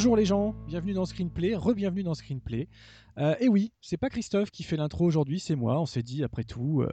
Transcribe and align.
Bonjour 0.00 0.16
les 0.16 0.24
gens, 0.24 0.54
bienvenue 0.66 0.94
dans 0.94 1.04
Screenplay, 1.04 1.54
re-bienvenue 1.54 2.02
dans 2.02 2.14
Screenplay. 2.14 2.68
Euh, 3.18 3.34
et 3.38 3.50
oui, 3.50 3.70
c'est 3.82 3.98
pas 3.98 4.08
Christophe 4.08 4.50
qui 4.50 4.62
fait 4.62 4.78
l'intro 4.78 5.04
aujourd'hui, 5.04 5.38
c'est 5.38 5.56
moi. 5.56 5.78
On 5.78 5.84
s'est 5.84 6.02
dit 6.02 6.24
après 6.24 6.42
tout, 6.42 6.80
euh, 6.80 6.88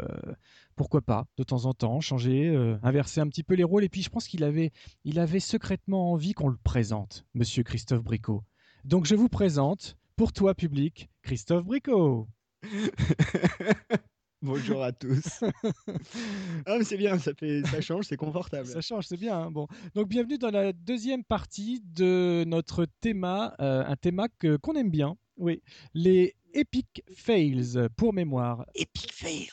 pourquoi 0.75 0.99
pas 0.99 1.25
de 1.37 1.43
temps 1.43 1.63
en 1.67 1.73
temps 1.73 2.01
changer, 2.01 2.49
euh, 2.49 2.77
inverser 2.83 3.21
un 3.21 3.27
petit 3.29 3.43
peu 3.43 3.53
les 3.53 3.63
rôles. 3.63 3.85
Et 3.85 3.87
puis 3.87 4.01
je 4.01 4.09
pense 4.09 4.27
qu'il 4.27 4.43
avait, 4.43 4.73
il 5.05 5.19
avait 5.19 5.39
secrètement 5.39 6.11
envie 6.11 6.33
qu'on 6.33 6.49
le 6.49 6.57
présente, 6.61 7.25
Monsieur 7.33 7.63
Christophe 7.63 8.03
Bricot. 8.03 8.43
Donc 8.83 9.05
je 9.05 9.15
vous 9.15 9.29
présente, 9.29 9.95
pour 10.17 10.33
toi 10.33 10.53
public, 10.53 11.09
Christophe 11.21 11.63
Bricot. 11.63 12.27
Bonjour 14.43 14.83
à 14.83 14.91
tous. 14.91 15.43
ah, 16.67 16.77
mais 16.77 16.83
c'est 16.83 16.97
bien, 16.97 17.17
ça, 17.17 17.33
fait, 17.33 17.65
ça 17.65 17.81
change, 17.81 18.05
c'est 18.05 18.17
confortable. 18.17 18.67
Ça 18.67 18.81
change, 18.81 19.05
c'est 19.07 19.17
bien. 19.17 19.35
hein. 19.35 19.51
Bon, 19.51 19.67
donc 19.95 20.07
bienvenue 20.07 20.37
dans 20.37 20.51
la 20.51 20.73
deuxième 20.73 21.23
partie 21.23 21.81
de 21.83 22.43
notre 22.45 22.85
thème, 23.01 23.23
un 23.23 23.95
thème 23.99 24.23
que 24.37 24.57
qu'on 24.57 24.75
aime 24.75 24.91
bien. 24.91 25.15
Oui, 25.37 25.61
les 25.93 26.35
epic 26.53 27.03
fails 27.15 27.87
pour 27.95 28.13
mémoire. 28.13 28.65
Epic 28.75 29.11
fail. 29.11 29.47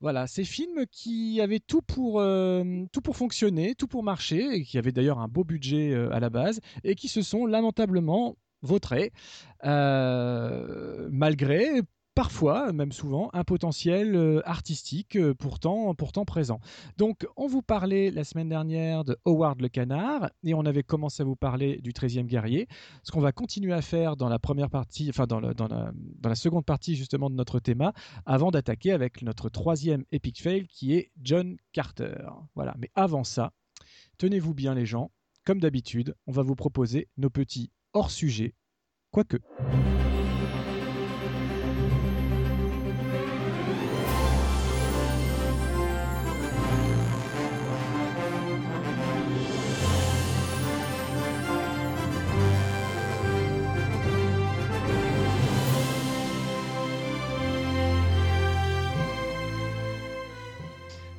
Voilà, 0.00 0.26
ces 0.26 0.44
films 0.44 0.84
qui 0.90 1.40
avaient 1.40 1.60
tout 1.60 1.80
pour, 1.80 2.20
euh, 2.20 2.84
tout 2.92 3.00
pour 3.00 3.16
fonctionner, 3.16 3.74
tout 3.74 3.86
pour 3.86 4.02
marcher, 4.02 4.56
et 4.56 4.62
qui 4.62 4.76
avaient 4.76 4.92
d'ailleurs 4.92 5.20
un 5.20 5.28
beau 5.28 5.42
budget 5.42 5.92
euh, 5.92 6.12
à 6.12 6.20
la 6.20 6.30
base, 6.30 6.60
et 6.84 6.94
qui 6.94 7.08
se 7.08 7.22
sont 7.22 7.46
lamentablement 7.46 8.36
vautrés, 8.60 9.12
euh, 9.64 11.08
malgré 11.10 11.80
parfois, 12.16 12.72
même 12.72 12.92
souvent, 12.92 13.28
un 13.34 13.44
potentiel 13.44 14.16
euh, 14.16 14.40
artistique 14.48 15.16
euh, 15.16 15.34
pourtant, 15.34 15.94
présent. 16.24 16.60
Donc, 16.96 17.28
on 17.36 17.46
vous 17.46 17.60
parlait 17.60 18.10
la 18.10 18.24
semaine 18.24 18.48
dernière 18.48 19.04
de 19.04 19.18
Howard 19.26 19.60
le 19.60 19.68
Canard 19.68 20.30
et 20.42 20.54
on 20.54 20.64
avait 20.64 20.82
commencé 20.82 21.22
à 21.22 21.26
vous 21.26 21.36
parler 21.36 21.76
du 21.82 21.92
13e 21.92 22.24
guerrier. 22.24 22.68
Ce 23.02 23.12
qu'on 23.12 23.20
va 23.20 23.32
continuer 23.32 23.74
à 23.74 23.82
faire 23.82 24.16
dans 24.16 24.30
la 24.30 24.38
première 24.38 24.70
partie, 24.70 25.10
enfin 25.10 25.26
dans 25.26 25.40
la 25.40 26.34
seconde 26.34 26.64
partie 26.64 26.96
justement 26.96 27.28
de 27.28 27.34
notre 27.34 27.60
thème, 27.60 27.92
avant 28.24 28.50
d'attaquer 28.50 28.92
avec 28.92 29.20
notre 29.20 29.50
troisième 29.50 30.04
epic 30.10 30.40
fail 30.42 30.66
qui 30.66 30.94
est 30.94 31.10
John 31.20 31.58
Carter. 31.72 32.16
Voilà. 32.54 32.74
Mais 32.78 32.90
avant 32.94 33.24
ça, 33.24 33.52
tenez-vous 34.16 34.54
bien 34.54 34.74
les 34.74 34.86
gens. 34.86 35.10
Comme 35.44 35.60
d'habitude, 35.60 36.16
on 36.26 36.32
va 36.32 36.42
vous 36.42 36.56
proposer 36.56 37.08
nos 37.18 37.30
petits 37.30 37.70
hors-sujets. 37.92 38.54
Quoique. 39.10 39.36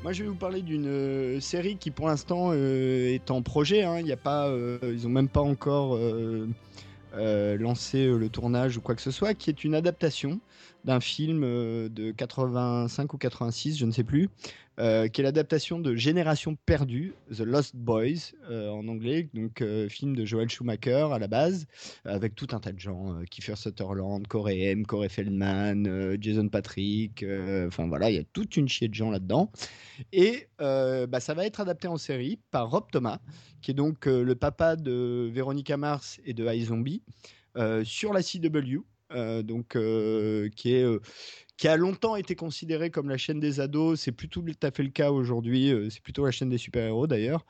Moi, 0.07 0.13
je 0.13 0.23
vais 0.23 0.29
vous 0.29 0.35
parler 0.35 0.62
d'une 0.62 0.88
euh, 0.88 1.41
série 1.41 1.75
qui, 1.75 1.91
pour 1.91 2.07
l'instant, 2.07 2.51
euh, 2.53 3.13
est 3.13 3.29
en 3.29 3.41
projet. 3.41 3.84
hein. 3.84 4.00
Il 4.00 4.09
a 4.09 4.16
pas, 4.16 4.47
euh, 4.47 4.79
ils 4.81 5.03
n'ont 5.03 5.09
même 5.09 5.28
pas 5.28 5.41
encore 5.41 6.00
lancé 7.13 8.07
le 8.07 8.29
tournage 8.29 8.78
ou 8.78 8.81
quoi 8.81 8.95
que 8.95 9.01
ce 9.01 9.12
soit, 9.12 9.34
qui 9.34 9.50
est 9.50 9.66
une 9.66 9.75
adaptation 9.75 10.40
d'un 10.87 11.01
film 11.01 11.43
euh, 11.43 11.89
de 11.89 12.11
85 12.11 13.13
ou 13.13 13.17
86, 13.17 13.77
je 13.77 13.85
ne 13.85 13.91
sais 13.91 14.05
plus, 14.05 14.29
euh, 14.79 15.09
qui 15.09 15.19
est 15.19 15.23
l'adaptation 15.23 15.79
de 15.79 15.93
Génération 15.95 16.55
perdue, 16.65 17.13
The 17.29 17.41
Lost 17.41 17.75
Boys 17.75 18.31
euh, 18.49 18.69
en 18.69 18.87
anglais, 18.87 19.29
donc 19.33 19.61
film 19.89 20.15
de 20.15 20.23
Joel 20.23 20.49
Schumacher 20.49 21.09
à 21.11 21.19
la 21.19 21.27
base, 21.27 21.67
avec 22.05 22.35
tout 22.35 22.47
un 22.51 22.59
tas 22.59 22.71
de 22.71 22.79
gens, 22.79 23.19
Kiefer 23.29 23.57
Sutherland, 23.57 24.25
Corey 24.27 24.61
M, 24.61 24.85
Corey 24.85 25.09
Feldman, 25.09 26.17
Jason 26.21 26.47
Patrick, 26.47 27.25
enfin 27.67 27.87
voilà, 27.87 28.09
il 28.09 28.15
y 28.15 28.19
a 28.19 28.23
toute 28.31 28.55
une 28.55 28.69
chier 28.69 28.87
de 28.87 28.93
gens 28.93 29.11
là-dedans. 29.11 29.51
Et 30.13 30.47
bah, 30.57 31.19
ça 31.19 31.33
va 31.33 31.45
être 31.45 31.59
adapté 31.59 31.89
en 31.89 31.97
série 31.97 32.39
par 32.51 32.69
Rob 32.69 32.85
Thomas, 32.91 33.19
qui 33.61 33.71
est 33.71 33.73
donc 33.73 34.05
le 34.05 34.35
papa 34.35 34.77
de 34.77 35.29
Veronica 35.33 35.75
Mars 35.75 36.21
et 36.23 36.33
de 36.33 36.45
iZombie, 36.49 37.01
sur 37.83 38.13
la 38.13 38.23
CW. 38.23 38.85
Euh, 39.13 39.41
donc, 39.41 39.75
euh, 39.75 40.50
qui, 40.56 40.73
est, 40.73 40.84
euh, 40.84 41.00
qui 41.56 41.68
a 41.68 41.78
longtemps 41.78 42.16
été 42.16 42.35
considéré 42.35 42.90
comme 42.90 43.09
la 43.09 43.18
chaîne 43.18 43.40
des 43.40 43.59
ados. 43.59 44.00
C'est 44.00 44.12
plus 44.12 44.28
tout 44.28 44.44
à 44.62 44.72
fait 44.72 44.84
le 44.84 44.90
cas 44.90 45.12
aujourd'hui. 45.12 45.73
c'est 45.90 46.01
plutôt 46.01 46.25
la 46.25 46.31
chaîne 46.31 46.50
des 46.50 46.57
super-héros 46.57 47.07
d'ailleurs, 47.07 47.45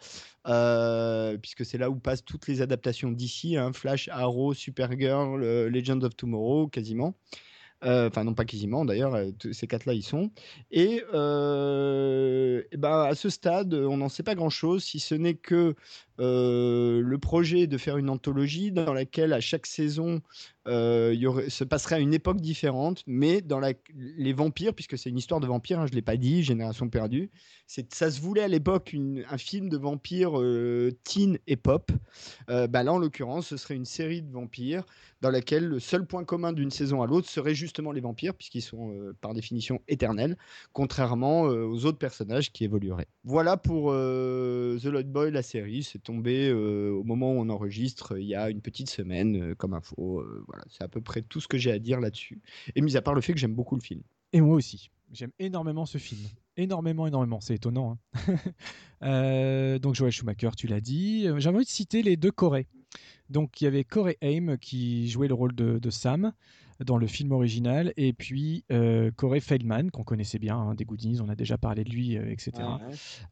puisque 1.41 1.65
c'est 1.65 1.77
là 1.77 1.89
où 1.89 1.95
passent 1.95 2.25
toutes 2.25 2.47
les 2.47 2.61
adaptations 2.61 3.11
d'ici 3.11 3.57
hein, 3.57 3.73
Flash, 3.73 4.07
Arrow, 4.09 4.53
Supergirl, 4.53 5.41
Legends 5.67 6.01
of 6.01 6.15
Tomorrow, 6.15 6.67
quasiment. 6.67 7.15
Enfin, 7.83 8.23
non, 8.23 8.33
pas 8.33 8.45
quasiment 8.45 8.85
d'ailleurs, 8.85 9.15
ces 9.51 9.67
quatre-là 9.67 9.93
y 9.93 10.01
sont. 10.01 10.31
Et, 10.71 10.95
et 10.95 12.77
ben, 12.77 13.03
à 13.03 13.13
ce 13.13 13.29
stade, 13.29 13.73
on 13.73 13.97
n'en 13.97 14.09
sait 14.09 14.23
pas 14.23 14.35
grand-chose, 14.35 14.83
si 14.83 14.99
ce 14.99 15.15
n'est 15.15 15.35
que 15.35 15.75
le 16.17 17.17
projet 17.17 17.61
est 17.61 17.67
de 17.67 17.77
faire 17.77 17.97
une 17.97 18.09
anthologie 18.09 18.71
dans 18.71 18.93
laquelle, 18.93 19.33
à 19.33 19.41
chaque 19.41 19.65
saison, 19.65 20.21
euh, 20.67 21.49
se 21.49 21.63
passerait 21.63 21.95
à 21.95 21.99
une 21.99 22.13
époque 22.13 22.41
différente, 22.41 23.03
mais 23.07 23.41
dans 23.41 23.59
les 23.95 24.33
vampires, 24.33 24.73
puisque 24.73 24.97
c'est 24.97 25.09
une 25.09 25.17
histoire 25.17 25.39
de 25.39 25.47
vampires, 25.47 25.79
hein, 25.79 25.85
je 25.85 25.91
ne 25.91 25.95
l'ai 25.95 26.01
pas 26.01 26.17
dit, 26.17 26.43
Génération 26.43 26.89
perdue, 26.89 27.31
ça 27.67 28.11
se 28.11 28.21
voulait 28.21 28.43
à 28.43 28.47
l'époque 28.47 28.95
un 29.29 29.37
film 29.37 29.69
de 29.69 29.77
vampires 29.77 30.39
euh, 30.39 30.91
teen 31.03 31.37
et 31.47 31.55
pop. 31.55 31.91
Euh, 32.49 32.67
bah 32.67 32.83
là, 32.83 32.93
en 32.93 32.97
l'occurrence, 32.97 33.47
ce 33.47 33.57
serait 33.57 33.75
une 33.75 33.85
série 33.85 34.21
de 34.21 34.31
vampires 34.31 34.83
dans 35.21 35.31
laquelle 35.31 35.65
le 35.65 35.79
seul 35.79 36.05
point 36.05 36.23
commun 36.23 36.53
d'une 36.53 36.69
saison 36.69 37.01
à 37.01 37.07
l'autre 37.07 37.27
serait 37.27 37.55
justement 37.55 37.91
les 37.91 38.01
vampires, 38.01 38.35
puisqu'ils 38.35 38.61
sont 38.61 38.91
euh, 38.91 39.13
par 39.19 39.33
définition 39.33 39.81
éternels, 39.87 40.37
contrairement 40.73 41.41
aux 41.41 41.85
autres 41.85 41.97
personnages 41.97 42.51
qui 42.51 42.63
évolueraient. 42.63 43.07
Voilà 43.23 43.57
pour 43.57 43.91
The 43.91 44.85
Lost 44.85 45.07
Boy, 45.07 45.31
la 45.31 45.41
série. 45.41 45.83
C'est 45.83 46.03
tombé 46.03 46.51
au 46.51 47.03
moment 47.03 47.33
où 47.33 47.39
on 47.39 47.49
enregistre, 47.49 48.17
il 48.17 48.27
y 48.27 48.35
a 48.35 48.49
une 48.49 48.61
petite 48.61 48.89
semaine, 48.89 49.55
comme 49.55 49.73
info. 49.73 50.19
Euh, 50.19 50.45
c'est 50.69 50.83
à 50.83 50.87
peu 50.87 51.01
près 51.01 51.21
tout 51.21 51.39
ce 51.39 51.47
que 51.47 51.57
j'ai 51.57 51.71
à 51.71 51.79
dire 51.79 51.99
là-dessus. 51.99 52.41
Et 52.75 52.81
mis 52.81 52.97
à 52.97 53.01
part 53.01 53.13
le 53.13 53.21
fait 53.21 53.33
que 53.33 53.39
j'aime 53.39 53.53
beaucoup 53.55 53.75
le 53.75 53.81
film. 53.81 54.01
Et 54.33 54.41
moi 54.41 54.55
aussi. 54.55 54.89
J'aime 55.13 55.31
énormément 55.39 55.85
ce 55.85 55.97
film. 55.97 56.21
Énormément, 56.57 57.07
énormément. 57.07 57.39
C'est 57.39 57.55
étonnant. 57.55 57.97
hein. 58.17 58.35
Euh, 59.03 59.77
donc 59.77 59.93
Joel 59.93 60.11
Schumacher, 60.11 60.49
tu 60.57 60.65
l'as 60.65 60.81
dit. 60.81 61.27
Euh, 61.27 61.39
J'avais 61.39 61.57
envie 61.57 61.65
de 61.65 61.69
citer 61.69 62.01
les 62.01 62.17
deux 62.17 62.31
Corey. 62.31 62.65
Donc 63.29 63.61
il 63.61 63.65
y 63.65 63.67
avait 63.67 63.83
Corey 63.83 64.17
Haim 64.21 64.57
qui 64.57 65.07
jouait 65.07 65.27
le 65.27 65.35
rôle 65.35 65.53
de 65.53 65.89
Sam 65.91 66.33
dans 66.85 66.97
le 66.97 67.07
film 67.07 67.31
original, 67.31 67.93
et 67.97 68.13
puis 68.13 68.63
euh, 68.71 69.11
Corey 69.15 69.39
Feldman 69.39 69.89
qu'on 69.91 70.03
connaissait 70.03 70.39
bien 70.39 70.57
hein, 70.57 70.75
des 70.75 70.85
Goodies, 70.85 71.19
on 71.21 71.29
a 71.29 71.35
déjà 71.35 71.57
parlé 71.57 71.83
de 71.83 71.89
lui, 71.89 72.17
euh, 72.17 72.29
etc. 72.31 72.51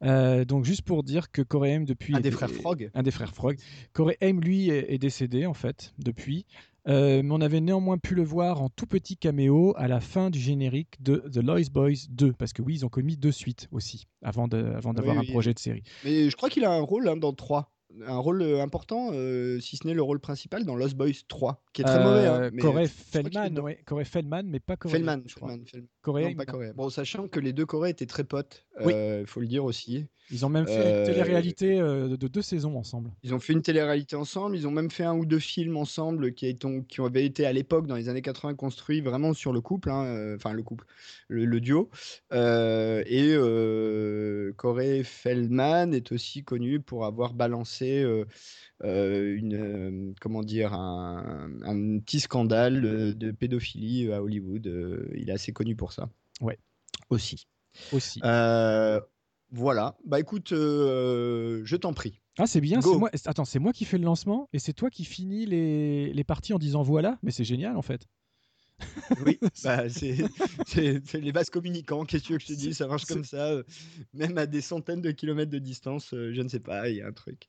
Euh, 0.03 0.45
donc 0.45 0.65
juste 0.65 0.81
pour 0.83 1.03
dire 1.03 1.31
que 1.31 1.41
Corey 1.41 1.73
Haim 1.73 1.83
depuis 1.83 2.15
Un 2.15 2.19
des 2.21 2.31
frères 2.31 2.49
Frog. 2.49 2.89
un 2.93 3.03
des 3.03 3.11
frères 3.11 3.33
Frog. 3.33 3.57
Corey 3.93 4.17
Haim, 4.21 4.39
lui, 4.41 4.69
est, 4.69 4.93
est 4.93 4.97
décédé, 4.97 5.45
en 5.45 5.53
fait, 5.53 5.93
depuis. 5.99 6.45
Euh, 6.87 7.23
mais 7.23 7.31
on 7.31 7.41
avait 7.41 7.61
néanmoins 7.61 7.97
pu 7.97 8.13
le 8.13 8.21
voir 8.23 8.61
en 8.61 8.69
tout 8.69 8.85
petit 8.85 9.17
caméo 9.17 9.73
à 9.75 9.87
la 9.87 9.99
fin 9.99 10.29
du 10.29 10.37
générique 10.39 11.01
de 11.01 11.15
The 11.33 11.37
Lost 11.37 11.71
Boys 11.71 12.05
2. 12.11 12.33
Parce 12.33 12.53
que 12.53 12.61
oui, 12.61 12.75
ils 12.75 12.85
ont 12.85 12.89
commis 12.89 13.17
deux 13.17 13.31
suites 13.31 13.67
aussi, 13.71 14.05
avant 14.21 14.47
de- 14.47 14.71
avant 14.75 14.93
d'avoir 14.93 15.15
Oui, 15.15 15.19
un 15.21 15.25
oui. 15.25 15.31
projet 15.31 15.53
de 15.55 15.59
série. 15.59 15.81
Mais 16.03 16.29
je 16.29 16.35
crois 16.35 16.49
qu'il 16.49 16.63
a 16.63 16.71
un 16.71 16.81
rôle 16.81 17.07
hein, 17.09 17.17
dans 17.17 17.33
3. 17.33 17.71
Un 18.07 18.17
rôle 18.17 18.41
euh, 18.41 18.61
important, 18.61 19.09
euh, 19.13 19.59
si 19.59 19.77
ce 19.77 19.87
n'est 19.87 19.93
le 19.93 20.01
rôle 20.01 20.19
principal, 20.19 20.65
dans 20.65 20.75
Lost 20.75 20.95
Boys 20.95 21.11
3, 21.27 21.63
qui 21.73 21.81
est 21.81 21.85
très 21.85 21.97
Euh, 21.99 22.03
mauvais. 22.03 22.27
hein, 22.27 22.49
mais, 22.51 22.61
Corey 22.61 22.87
Feldman, 22.87 23.59
ouais, 23.59 23.79
Corey 23.85 24.05
Feldman, 24.05 24.47
mais 24.49 24.59
pas 24.59 24.75
Corey 24.75 24.93
Feldman, 24.95 25.23
je 25.25 25.35
crois. 25.35 25.49
Feldman, 25.49 25.67
Feldman. 25.67 25.89
Coréen. 26.05 26.29
Non, 26.29 26.35
pas 26.35 26.45
coréen. 26.45 26.73
Bon, 26.75 26.89
sachant 26.89 27.27
que 27.27 27.39
les 27.39 27.51
deux 27.51 27.65
Coréens 27.65 27.91
étaient 27.91 28.05
très 28.05 28.23
potes, 28.23 28.65
il 28.79 28.91
euh, 28.91 29.25
faut 29.25 29.39
le 29.39 29.47
dire 29.47 29.65
aussi. 29.65 30.05
Ils 30.31 30.45
ont 30.45 30.49
même 30.49 30.65
fait 30.65 31.01
une 31.01 31.05
télé-réalité 31.05 31.77
de, 31.77 32.27
deux 32.27 32.41
saisons 32.41 32.77
ensemble. 32.77 33.11
Ils 33.21 33.35
ont 33.35 33.39
fait 33.39 33.53
une 33.53 33.61
télé-réalité 33.61 34.15
ensemble. 34.15 34.55
Ils 34.55 34.67
ont 34.67 34.71
même 34.71 34.89
fait 34.89 35.03
un 35.03 35.15
ou 35.15 35.23
deux 35.23 35.39
films 35.39 35.77
ensemble 35.77 36.33
qui, 36.33 36.57
qui 36.57 37.01
avaient 37.01 37.25
été 37.25 37.45
à 37.45 37.53
l'époque, 37.53 37.85
dans 37.85 37.95
les 37.95 38.09
années 38.09 38.23
80, 38.23 38.55
construits 38.55 39.01
vraiment 39.01 39.33
sur 39.33 39.53
le 39.53 39.61
couple, 39.61 39.91
hein, 39.91 40.33
enfin 40.35 40.53
le 40.53 40.63
couple, 40.63 40.85
le, 41.27 41.59
duo. 41.61 41.91
et 42.31 43.35
Corey 44.57 45.03
Feldman 45.03 45.93
est 45.93 46.11
aussi 46.11 46.43
connu 46.43 46.79
pour 46.79 47.05
avoir 47.05 47.33
balancé 47.33 48.03
euh, 48.03 48.25
une, 48.83 49.55
euh, 49.55 50.13
comment 50.19 50.43
dire, 50.43 50.73
un, 50.73 51.49
petit 51.99 52.19
scandale 52.19 53.15
de 53.15 53.31
pédophilie 53.31 54.11
à 54.11 54.21
Hollywood. 54.21 54.67
Euh, 54.67 55.09
il 55.15 55.29
est 55.29 55.33
assez 55.33 55.53
connu 55.53 55.75
pour 55.75 55.93
ça. 55.93 56.09
Ouais. 56.41 56.59
Aussi. 57.09 57.47
Aussi. 57.91 58.19
voilà. 59.51 59.95
Bah 60.05 60.19
écoute, 60.19 60.49
je 60.49 61.75
t'en 61.75 61.93
prie. 61.93 62.21
Ah, 62.37 62.47
c'est 62.47 62.61
bien. 62.61 62.81
Moi... 62.81 63.09
Attends, 63.25 63.45
c'est 63.45 63.59
moi 63.59 63.71
qui 63.71 63.85
fais 63.85 63.97
le 63.97 64.03
lancement 64.03 64.49
et 64.51 64.59
c'est 64.59 64.73
toi 64.73 64.89
qui 64.89 65.05
finis 65.05 65.45
les... 65.45 66.11
les 66.11 66.23
parties 66.25 66.53
en 66.53 66.59
disant 66.59 66.83
voilà. 66.83 67.17
Mais 67.23 67.31
c'est 67.31 67.45
génial 67.45 67.77
en 67.77 67.81
fait. 67.81 68.07
oui, 69.25 69.39
bah, 69.63 69.87
c'est 69.89 70.17
les 71.13 71.31
vases 71.31 71.49
communicants. 71.49 72.03
Qu'est-ce 72.03 72.23
que 72.23 72.27
tu 72.27 72.33
veux 72.33 72.39
que 72.39 72.43
je 72.43 72.49
te 72.49 72.59
dise? 72.59 72.77
Ça 72.77 72.87
marche 72.87 73.05
comme 73.05 73.23
ça, 73.23 73.61
même 74.13 74.37
à 74.37 74.47
des 74.47 74.59
centaines 74.59 75.01
de 75.01 75.11
kilomètres 75.11 75.51
de 75.51 75.59
distance. 75.59 76.09
je 76.11 76.41
ne 76.41 76.49
sais 76.49 76.59
pas, 76.59 76.89
il 76.89 76.97
y 76.97 77.01
a 77.01 77.07
un 77.07 77.13
truc. 77.13 77.47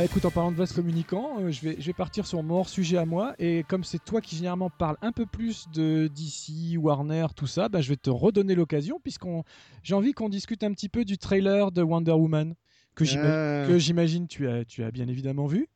Bah 0.00 0.06
écoute, 0.06 0.24
en 0.24 0.30
parlant 0.30 0.50
de 0.50 0.56
vases 0.56 0.72
communicants, 0.72 1.36
euh, 1.40 1.50
je, 1.50 1.60
vais, 1.60 1.76
je 1.78 1.84
vais 1.84 1.92
partir 1.92 2.26
sur 2.26 2.42
mon 2.42 2.60
hors-sujet 2.60 2.96
à 2.96 3.04
moi. 3.04 3.34
Et 3.38 3.64
comme 3.68 3.84
c'est 3.84 4.02
toi 4.02 4.22
qui 4.22 4.34
généralement 4.34 4.70
parles 4.70 4.96
un 5.02 5.12
peu 5.12 5.26
plus 5.26 5.66
de 5.74 6.08
DC, 6.08 6.78
Warner, 6.78 7.26
tout 7.36 7.46
ça, 7.46 7.68
bah, 7.68 7.82
je 7.82 7.90
vais 7.90 7.98
te 7.98 8.08
redonner 8.08 8.54
l'occasion, 8.54 8.98
puisqu'on 8.98 9.44
j'ai 9.82 9.94
envie 9.94 10.14
qu'on 10.14 10.30
discute 10.30 10.64
un 10.64 10.72
petit 10.72 10.88
peu 10.88 11.04
du 11.04 11.18
trailer 11.18 11.70
de 11.70 11.82
Wonder 11.82 12.12
Woman, 12.12 12.54
que 12.94 13.04
euh. 13.14 13.78
j'imagine 13.78 14.26
tu 14.26 14.48
as, 14.48 14.64
tu 14.64 14.82
as 14.84 14.90
bien 14.90 15.06
évidemment 15.06 15.44
vu. 15.44 15.68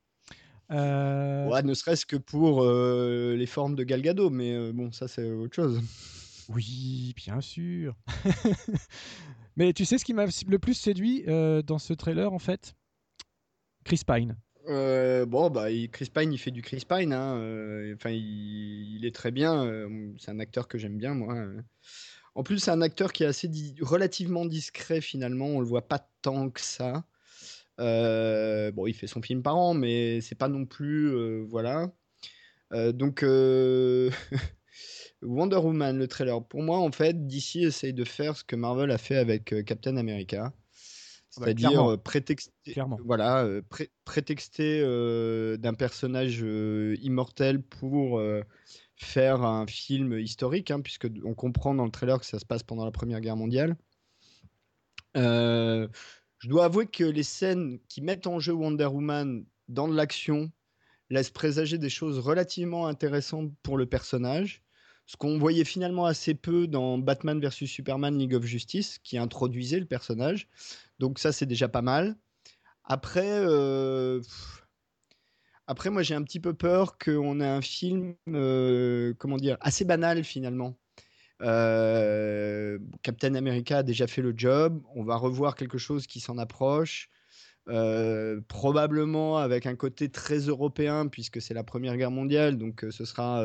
Euh... 0.70 1.46
Ouais, 1.50 1.62
ne 1.62 1.74
serait-ce 1.74 2.06
que 2.06 2.16
pour 2.16 2.62
euh, 2.62 3.36
les 3.36 3.44
formes 3.44 3.74
de 3.74 3.84
Galgado, 3.84 4.30
mais 4.30 4.72
bon, 4.72 4.90
ça 4.90 5.06
c'est 5.06 5.30
autre 5.30 5.54
chose. 5.54 5.82
Oui, 6.48 7.12
bien 7.14 7.42
sûr. 7.42 7.94
mais 9.56 9.74
tu 9.74 9.84
sais 9.84 9.98
ce 9.98 10.04
qui 10.06 10.14
m'a 10.14 10.24
le 10.24 10.58
plus 10.58 10.72
séduit 10.72 11.24
dans 11.26 11.78
ce 11.78 11.92
trailer 11.92 12.32
en 12.32 12.38
fait? 12.38 12.74
Chris 13.84 14.00
Pine 14.06 14.36
euh, 14.68 15.26
bon, 15.26 15.50
bah, 15.50 15.66
Chris 15.92 16.10
Pine, 16.14 16.32
il 16.32 16.38
fait 16.38 16.50
du 16.50 16.62
Chris 16.62 16.84
Pine. 16.88 17.12
Hein, 17.12 17.36
euh, 17.36 17.94
enfin, 17.94 18.10
il, 18.10 19.04
est 19.04 19.14
très 19.14 19.30
bien. 19.30 19.64
Euh, 19.64 20.12
c'est 20.18 20.30
un 20.30 20.40
acteur 20.40 20.68
que 20.68 20.78
j'aime 20.78 20.96
bien, 20.96 21.14
moi. 21.14 21.46
En 22.34 22.42
plus, 22.42 22.58
c'est 22.58 22.70
un 22.70 22.82
acteur 22.82 23.12
qui 23.12 23.24
est 23.24 23.26
assez 23.26 23.50
relativement 23.80 24.46
discret, 24.46 25.00
finalement. 25.00 25.46
On 25.46 25.60
le 25.60 25.66
voit 25.66 25.86
pas 25.86 26.08
tant 26.22 26.50
que 26.50 26.60
ça. 26.60 27.04
bon, 27.78 28.86
il 28.86 28.94
fait 28.94 29.06
son 29.06 29.22
film 29.22 29.42
par 29.42 29.56
an, 29.56 29.74
mais 29.74 30.20
c'est 30.20 30.34
pas 30.34 30.48
non 30.48 30.66
plus. 30.66 31.44
voilà. 31.44 31.92
donc, 32.72 33.22
Wonder 35.22 35.56
Woman, 35.56 35.98
le 35.98 36.08
trailer. 36.08 36.42
Pour 36.44 36.62
moi, 36.62 36.78
en 36.78 36.92
fait, 36.92 37.26
DC 37.26 37.56
essaye 37.56 37.92
de 37.92 38.04
faire 38.04 38.36
ce 38.36 38.44
que 38.44 38.56
Marvel 38.56 38.90
a 38.90 38.98
fait 38.98 39.16
avec 39.16 39.64
Captain 39.64 39.96
America. 39.96 40.52
Ah 41.36 41.40
bah, 41.40 41.46
C'est-à-dire 41.46 41.90
euh, 41.90 41.96
prétexter, 41.96 42.74
voilà, 43.04 43.44
euh, 43.44 43.62
prétexter 44.04 44.80
euh, 44.82 45.56
d'un 45.56 45.74
personnage 45.74 46.44
immortel 47.00 47.62
pour 47.62 48.22
faire 48.96 49.42
un 49.42 49.66
film 49.66 50.18
historique, 50.18 50.70
hein, 50.70 50.80
puisque 50.80 51.08
on 51.24 51.34
comprend 51.34 51.74
dans 51.74 51.84
le 51.84 51.90
trailer 51.90 52.18
que 52.20 52.26
ça 52.26 52.38
se 52.38 52.46
passe 52.46 52.62
pendant 52.62 52.84
la 52.84 52.92
Première 52.92 53.20
Guerre 53.20 53.36
mondiale. 53.36 53.76
je 55.14 55.88
dois 56.44 56.66
avouer 56.66 56.86
que 56.86 57.04
les 57.04 57.22
scènes 57.22 57.78
qui 57.88 58.02
mettent 58.02 58.26
en 58.26 58.38
jeu 58.38 58.52
Wonder 58.52 58.86
Woman 58.86 59.44
dans 59.68 59.88
de 59.88 59.96
l'action 59.96 60.50
laissent 61.10 61.30
présager 61.30 61.78
des 61.78 61.90
choses 61.90 62.18
relativement 62.18 62.86
intéressantes 62.86 63.52
pour 63.62 63.76
le 63.76 63.86
personnage. 63.86 64.63
Ce 65.06 65.16
qu'on 65.16 65.38
voyait 65.38 65.64
finalement 65.64 66.06
assez 66.06 66.34
peu 66.34 66.66
dans 66.66 66.98
Batman 66.98 67.40
vs 67.40 67.66
Superman 67.66 68.16
League 68.18 68.34
of 68.34 68.44
Justice, 68.44 68.98
qui 69.02 69.18
introduisait 69.18 69.80
le 69.80 69.86
personnage. 69.86 70.48
Donc 70.98 71.18
ça, 71.18 71.32
c'est 71.32 71.46
déjà 71.46 71.68
pas 71.68 71.82
mal. 71.82 72.16
Après, 72.84 73.28
euh, 73.28 74.20
après 75.66 75.90
moi, 75.90 76.02
j'ai 76.02 76.14
un 76.14 76.22
petit 76.22 76.40
peu 76.40 76.54
peur 76.54 76.98
qu'on 76.98 77.40
ait 77.40 77.46
un 77.46 77.62
film, 77.62 78.14
euh, 78.28 79.14
comment 79.18 79.36
dire, 79.36 79.56
assez 79.60 79.84
banal 79.84 80.24
finalement. 80.24 80.76
Euh, 81.42 82.78
Captain 83.02 83.34
America 83.34 83.78
a 83.78 83.82
déjà 83.82 84.06
fait 84.06 84.22
le 84.22 84.34
job. 84.36 84.82
On 84.94 85.04
va 85.04 85.16
revoir 85.16 85.54
quelque 85.56 85.78
chose 85.78 86.06
qui 86.06 86.20
s'en 86.20 86.38
approche. 86.38 87.08
Probablement 88.48 89.38
avec 89.38 89.66
un 89.66 89.74
côté 89.74 90.08
très 90.08 90.38
européen 90.38 91.06
puisque 91.06 91.40
c'est 91.40 91.54
la 91.54 91.64
Première 91.64 91.96
Guerre 91.96 92.10
mondiale, 92.10 92.58
donc 92.58 92.84
ce 92.90 93.04
sera 93.04 93.42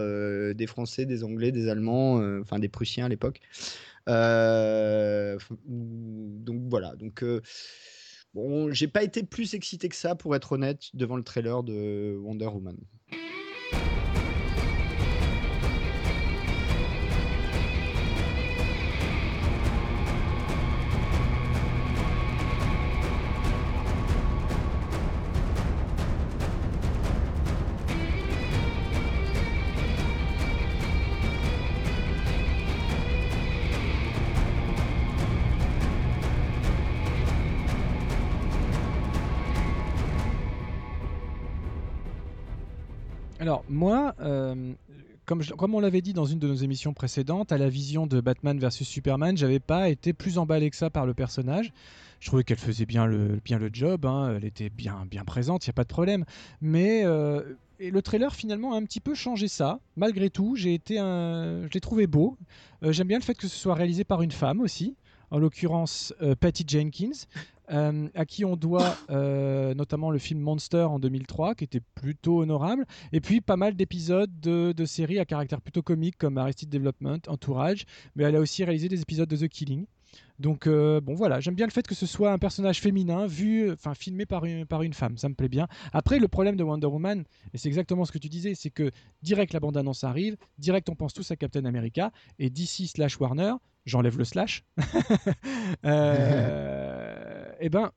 des 0.53 0.67
Français, 0.67 1.05
des 1.05 1.23
Anglais, 1.23 1.51
des 1.51 1.69
Allemands, 1.69 2.21
enfin 2.41 2.59
des 2.59 2.69
Prussiens 2.69 3.05
à 3.05 3.09
l'époque. 3.09 3.41
Euh, 4.09 5.37
donc 5.67 6.61
voilà. 6.69 6.95
Donc 6.95 7.23
euh, 7.23 7.41
bon, 8.33 8.71
j'ai 8.71 8.87
pas 8.87 9.03
été 9.03 9.23
plus 9.23 9.53
excité 9.53 9.89
que 9.89 9.95
ça 9.95 10.15
pour 10.15 10.35
être 10.35 10.53
honnête 10.53 10.89
devant 10.93 11.15
le 11.15 11.23
trailer 11.23 11.63
de 11.63 12.17
Wonder 12.21 12.47
Woman. 12.47 12.77
Alors, 43.49 43.65
moi, 43.67 44.13
euh, 44.21 44.73
comme, 45.25 45.73
on 45.73 45.79
l'avait 45.79 46.01
dit 46.01 46.13
dans 46.13 46.27
une 46.27 46.37
de 46.37 46.47
nos 46.47 46.53
émissions 46.53 46.93
précédentes, 46.93 47.51
à 47.51 47.57
la 47.57 47.67
vision 47.67 48.05
de 48.05 48.21
Batman 48.21 48.59
versus 48.59 48.87
Superman, 48.87 49.35
j'avais 49.37 49.59
pas 49.59 49.89
été 49.89 50.13
plus 50.13 50.37
emballé 50.37 50.69
que 50.69 50.75
ça 50.75 50.91
par 50.91 51.07
le 51.07 51.15
personnage. 51.15 51.73
Je 52.19 52.27
trouvais 52.27 52.43
qu'elle 52.43 52.59
faisait 52.59 52.85
bien 52.85 53.07
le, 53.07 53.41
bien 53.43 53.57
le 53.57 53.71
job, 53.73 54.05
hein, 54.05 54.35
elle 54.37 54.45
était 54.45 54.69
bien, 54.69 55.07
bien 55.09 55.23
présente, 55.23 55.65
il 55.65 55.69
n'y 55.69 55.71
a 55.71 55.73
pas 55.73 55.83
de 55.83 55.87
problème. 55.87 56.25
Mais 56.61 57.01
euh, 57.05 57.41
et 57.79 57.89
le 57.89 58.03
trailer 58.03 58.35
finalement 58.35 58.75
a 58.75 58.77
un 58.77 58.83
petit 58.83 58.99
peu 58.99 59.15
changé 59.15 59.47
ça. 59.47 59.79
Malgré 59.95 60.29
tout, 60.29 60.55
j'ai 60.55 60.75
été 60.75 60.99
un... 60.99 61.63
je 61.63 61.73
l'ai 61.73 61.81
trouvé 61.81 62.05
beau. 62.05 62.37
Euh, 62.83 62.91
j'aime 62.91 63.07
bien 63.07 63.17
le 63.17 63.23
fait 63.23 63.33
que 63.33 63.47
ce 63.47 63.57
soit 63.57 63.73
réalisé 63.73 64.03
par 64.03 64.21
une 64.21 64.31
femme 64.31 64.61
aussi 64.61 64.95
en 65.31 65.39
l'occurrence 65.39 66.13
Patty 66.39 66.65
Jenkins, 66.67 67.25
euh, 67.71 68.07
à 68.15 68.25
qui 68.25 68.45
on 68.45 68.55
doit 68.55 68.97
euh, 69.11 69.75
notamment 69.75 70.09
le 70.09 70.17
film 70.17 70.39
Monster 70.39 70.83
en 70.83 70.97
2003, 70.97 71.53
qui 71.53 71.65
était 71.65 71.81
plutôt 71.93 72.41
honorable, 72.41 72.85
et 73.11 73.21
puis 73.21 73.41
pas 73.41 73.57
mal 73.57 73.75
d'épisodes 73.75 74.31
de, 74.39 74.85
séries 74.85 75.19
à 75.19 75.25
caractère 75.25 75.61
plutôt 75.61 75.83
comique 75.83 76.17
comme 76.17 76.37
Arrested 76.39 76.67
Development, 76.67 77.19
Entourage, 77.27 77.85
mais 78.15 78.23
elle 78.23 78.35
a 78.35 78.39
aussi 78.39 78.63
réalisé 78.63 78.89
des 78.89 79.01
épisodes 79.01 79.29
de 79.29 79.37
The 79.37 79.47
Killing. 79.47 79.85
Donc 80.39 80.65
euh, 80.65 80.99
bon 80.99 81.13
voilà, 81.13 81.39
j'aime 81.41 81.53
bien 81.53 81.67
le 81.67 81.71
fait 81.71 81.85
que 81.85 81.93
ce 81.93 82.07
soit 82.07 82.31
un 82.31 82.39
personnage 82.39 82.81
féminin 82.81 83.27
vu, 83.27 83.71
enfin 83.71 83.93
filmé 83.93 84.25
par 84.25 84.45
une, 84.45 84.65
par 84.65 84.81
une 84.81 84.93
femme, 84.93 85.19
ça 85.19 85.29
me 85.29 85.35
plaît 85.35 85.49
bien. 85.49 85.67
Après 85.93 86.17
le 86.17 86.27
problème 86.27 86.55
de 86.55 86.63
Wonder 86.63 86.87
Woman, 86.87 87.23
et 87.53 87.57
c'est 87.59 87.67
exactement 87.67 88.05
ce 88.05 88.11
que 88.11 88.17
tu 88.17 88.29
disais, 88.29 88.55
c'est 88.55 88.71
que 88.71 88.89
direct 89.21 89.53
la 89.53 89.59
bande 89.59 89.77
annonce 89.77 90.03
arrive, 90.03 90.37
direct 90.57 90.89
on 90.89 90.95
pense 90.95 91.13
tous 91.13 91.29
à 91.29 91.35
Captain 91.35 91.65
America 91.65 92.11
et 92.39 92.49
DC 92.49 92.87
slash 92.87 93.19
Warner, 93.19 93.53
j'enlève 93.85 94.17
le 94.17 94.23
slash, 94.23 94.63
euh, 95.85 97.45
et 97.59 97.65
eh 97.65 97.69
ben 97.69 97.91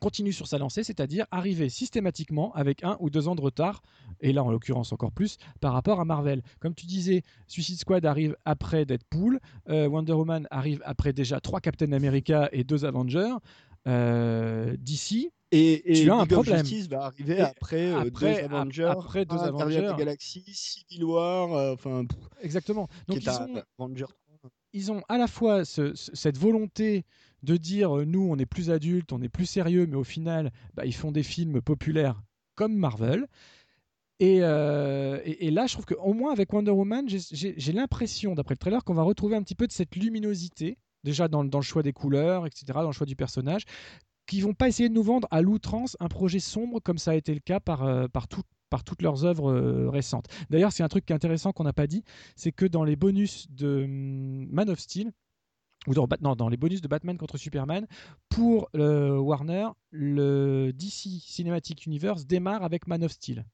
continue 0.00 0.32
sur 0.32 0.48
sa 0.48 0.58
lancée, 0.58 0.82
c'est-à-dire 0.82 1.26
arriver 1.30 1.68
systématiquement 1.68 2.52
avec 2.54 2.82
un 2.82 2.96
ou 2.98 3.08
deux 3.08 3.28
ans 3.28 3.36
de 3.36 3.40
retard, 3.40 3.82
et 4.20 4.32
là 4.32 4.42
en 4.42 4.50
l'occurrence 4.50 4.92
encore 4.92 5.12
plus, 5.12 5.38
par 5.60 5.72
rapport 5.72 6.00
à 6.00 6.04
Marvel. 6.04 6.42
Comme 6.58 6.74
tu 6.74 6.86
disais, 6.86 7.22
Suicide 7.46 7.78
Squad 7.78 8.04
arrive 8.04 8.36
après 8.44 8.84
Deadpool, 8.84 9.38
euh, 9.68 9.86
Wonder 9.86 10.14
Woman 10.14 10.48
arrive 10.50 10.82
après 10.84 11.12
déjà 11.12 11.40
trois 11.40 11.60
Captain 11.60 11.92
America 11.92 12.48
et 12.50 12.64
deux 12.64 12.84
Avengers. 12.84 13.34
d'ici. 14.78 15.30
Et, 15.54 15.82
tu 16.02 16.10
as 16.10 16.16
un 16.16 16.26
problème. 16.26 16.64
Justice 16.64 16.88
va 16.88 17.04
arriver 17.04 17.40
après, 17.40 17.92
euh, 17.92 18.00
après- 18.00 18.34
deux 18.34 18.44
Avengers, 18.44 18.84
après 18.84 19.24
deux 19.26 19.36
Avengers. 19.36 19.92
Galaxy, 19.98 20.42
Civil 20.46 21.04
War, 21.04 21.52
euh, 21.52 21.74
enfin, 21.74 22.04
Exactement. 22.40 22.88
Donc 23.06 23.18
ils 23.18 23.28
est 23.28 23.28
un 23.28 23.48
ont, 23.48 23.62
Avenger 23.78 24.06
ils 24.72 24.90
ont 24.92 25.02
à 25.08 25.18
la 25.18 25.26
fois 25.26 25.64
ce- 25.64 25.94
ce- 25.94 26.14
cette 26.14 26.38
volonté 26.38 27.04
de 27.42 27.56
dire 27.56 27.98
euh, 27.98 28.04
nous 28.04 28.26
on 28.30 28.36
est 28.38 28.46
plus 28.46 28.70
adultes, 28.70 29.12
on 29.12 29.20
est 29.22 29.28
plus 29.28 29.46
sérieux, 29.46 29.86
mais 29.86 29.96
au 29.96 30.04
final 30.04 30.50
bah, 30.74 30.84
ils 30.86 30.94
font 30.94 31.12
des 31.12 31.22
films 31.22 31.60
populaires 31.60 32.22
comme 32.54 32.74
Marvel. 32.74 33.26
Et, 34.20 34.38
euh, 34.42 35.18
là, 35.50 35.66
je 35.66 35.72
trouve 35.72 35.84
qu'au 35.86 36.12
moins 36.12 36.32
avec 36.32 36.52
Wonder 36.52 36.70
Woman, 36.70 37.08
j'ai- 37.08 37.72
l'impression, 37.72 38.34
d'après 38.34 38.54
le 38.54 38.58
trailer, 38.58 38.84
qu'on 38.84 38.94
va 38.94 39.02
retrouver 39.02 39.34
un 39.34 39.42
petit 39.42 39.56
peu 39.56 39.66
de 39.66 39.72
cette 39.72 39.96
luminosité, 39.96 40.78
déjà 41.02 41.26
dans 41.26 41.42
le 41.42 41.60
choix 41.62 41.82
des 41.82 41.92
couleurs, 41.92 42.46
etc., 42.46 42.64
dans 42.82 42.86
le 42.86 42.92
choix 42.92 43.06
du 43.06 43.16
personnage, 43.16 43.64
qui 44.26 44.40
vont 44.40 44.54
pas 44.54 44.68
essayer 44.68 44.88
de 44.88 44.94
nous 44.94 45.02
vendre 45.02 45.26
à 45.32 45.42
l'outrance 45.42 45.96
un 45.98 46.06
projet 46.08 46.38
sombre 46.38 46.78
comme 46.80 46.98
ça 46.98 47.10
a 47.12 47.14
été 47.16 47.34
le 47.34 47.40
cas 47.40 47.58
par, 47.58 47.82
euh, 47.82 48.06
par, 48.06 48.28
tout- 48.28 48.42
par 48.72 48.84
toutes 48.84 49.02
leurs 49.02 49.24
œuvres 49.26 49.52
euh, 49.52 49.90
récentes. 49.90 50.26
D'ailleurs, 50.48 50.72
c'est 50.72 50.82
un 50.82 50.88
truc 50.88 51.04
qui 51.04 51.12
est 51.12 51.16
intéressant 51.16 51.52
qu'on 51.52 51.64
n'a 51.64 51.74
pas 51.74 51.86
dit, 51.86 52.02
c'est 52.36 52.52
que 52.52 52.64
dans 52.64 52.84
les 52.84 52.96
bonus 52.96 53.50
de 53.50 53.84
hum, 53.84 54.46
Man 54.50 54.70
of 54.70 54.80
Steel, 54.80 55.12
ou 55.86 55.92
dans, 55.94 56.06
Bat- 56.06 56.16
non, 56.22 56.34
dans 56.36 56.48
les 56.48 56.56
bonus 56.56 56.80
de 56.80 56.88
Batman 56.88 57.18
contre 57.18 57.36
Superman, 57.36 57.86
pour 58.30 58.68
euh, 58.76 59.18
Warner, 59.18 59.68
le 59.90 60.72
DC 60.72 61.20
Cinematic 61.20 61.84
Universe 61.84 62.24
démarre 62.26 62.62
avec 62.62 62.86
Man 62.86 63.04
of 63.04 63.12
Steel. 63.12 63.44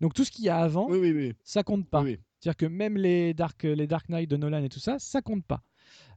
Donc 0.00 0.14
tout 0.14 0.24
ce 0.24 0.30
qu'il 0.30 0.44
y 0.46 0.48
a 0.48 0.56
avant, 0.58 0.88
Oui, 0.88 0.98
oui, 0.98 1.12
oui. 1.12 1.32
ça 1.44 1.62
compte 1.62 1.86
pas. 1.88 2.02
C'est-à-dire 2.40 2.56
que 2.56 2.66
même 2.66 2.96
les 2.96 3.34
Dark, 3.34 3.62
les 3.64 3.86
Dark 3.86 4.08
Knight 4.08 4.30
de 4.30 4.36
Nolan 4.38 4.64
et 4.64 4.68
tout 4.70 4.80
ça, 4.80 4.98
ça 4.98 5.20
compte 5.20 5.44
pas. 5.44 5.62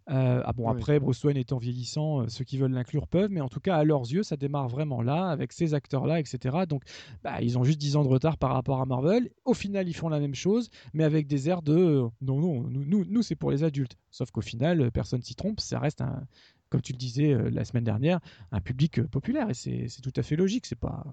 Euh, 0.09 0.41
ah 0.45 0.53
bon, 0.53 0.69
Oui. 0.69 0.71
après, 0.71 0.99
Bruce 0.99 1.23
Wayne 1.23 1.37
étant 1.37 1.57
vieillissant, 1.57 2.21
euh, 2.21 2.27
ceux 2.27 2.43
qui 2.43 2.57
veulent 2.57 2.71
l'inclure 2.73 3.07
peuvent, 3.07 3.31
mais 3.31 3.41
en 3.41 3.49
tout 3.49 3.59
cas, 3.59 3.75
à 3.77 3.83
leurs 3.83 4.01
yeux, 4.03 4.21
ça 4.21 4.37
démarre 4.37 4.67
vraiment 4.67 5.01
là, 5.01 5.29
avec 5.29 5.51
ces 5.51 5.73
acteurs-là, 5.73 6.19
etc. 6.19 6.65
Donc, 6.69 6.83
bah, 7.23 7.41
ils 7.41 7.57
ont 7.57 7.63
juste 7.63 7.79
10 7.79 7.95
ans 7.95 8.03
de 8.03 8.09
retard 8.09 8.37
par 8.37 8.51
rapport 8.53 8.81
à 8.81 8.85
Marvel. 8.85 9.31
Au 9.45 9.55
final, 9.55 9.89
ils 9.89 9.95
font 9.95 10.09
la 10.09 10.19
même 10.19 10.35
chose, 10.35 10.69
mais 10.93 11.03
avec 11.03 11.25
des 11.25 11.49
airs 11.49 11.63
de 11.63 11.73
euh, 11.75 12.07
non, 12.21 12.39
non, 12.39 12.61
nous, 12.69 12.85
nous, 12.85 13.05
nous, 13.05 13.21
c'est 13.23 13.35
pour 13.35 13.49
les 13.49 13.63
adultes. 13.63 13.97
Sauf 14.11 14.29
qu'au 14.31 14.41
final, 14.41 14.91
personne 14.91 15.23
s'y 15.23 15.33
trompe, 15.33 15.59
ça 15.59 15.79
reste 15.79 16.01
un, 16.01 16.27
comme 16.69 16.81
tu 16.81 16.93
le 16.93 16.97
disais 16.97 17.33
euh, 17.33 17.49
la 17.49 17.65
semaine 17.65 17.83
dernière, 17.83 18.19
un 18.51 18.61
public 18.61 18.99
euh, 18.99 19.07
populaire, 19.07 19.49
et 19.49 19.53
c'est 19.53 19.87
c'est 19.87 20.01
tout 20.01 20.13
à 20.15 20.21
fait 20.23 20.35
logique. 20.35 20.65
C'est 20.65 20.79
pas, 20.79 21.03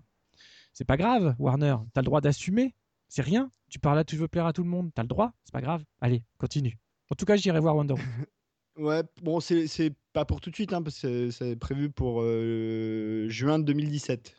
c'est 0.72 0.84
pas 0.84 0.96
grave, 0.96 1.34
Warner. 1.38 1.76
T'as 1.94 2.00
le 2.02 2.06
droit 2.06 2.20
d'assumer. 2.20 2.74
C'est 3.08 3.22
rien. 3.22 3.50
Tu 3.70 3.78
parles 3.78 3.96
là, 3.96 4.04
tu 4.04 4.16
veux 4.16 4.28
plaire 4.28 4.46
à 4.46 4.52
tout 4.52 4.62
le 4.62 4.68
monde. 4.70 4.90
T'as 4.94 5.02
le 5.02 5.08
droit. 5.08 5.32
C'est 5.44 5.52
pas 5.52 5.60
grave. 5.60 5.84
Allez, 6.00 6.24
continue. 6.38 6.78
En 7.10 7.14
tout 7.14 7.24
cas, 7.26 7.36
j'irai 7.36 7.60
voir 7.60 7.76
Wonder 7.76 7.94
Woman. 7.94 8.26
Ouais, 8.76 9.02
bon, 9.22 9.40
c'est 9.40 9.92
pas 10.12 10.24
pour 10.24 10.40
tout 10.40 10.50
de 10.50 10.54
suite, 10.54 10.72
hein, 10.72 10.82
parce 10.82 11.00
que 11.00 11.30
c'est- 11.30 11.56
prévu 11.56 11.90
pour 11.90 12.22
euh, 12.22 13.26
juin 13.28 13.58
2017. 13.58 14.34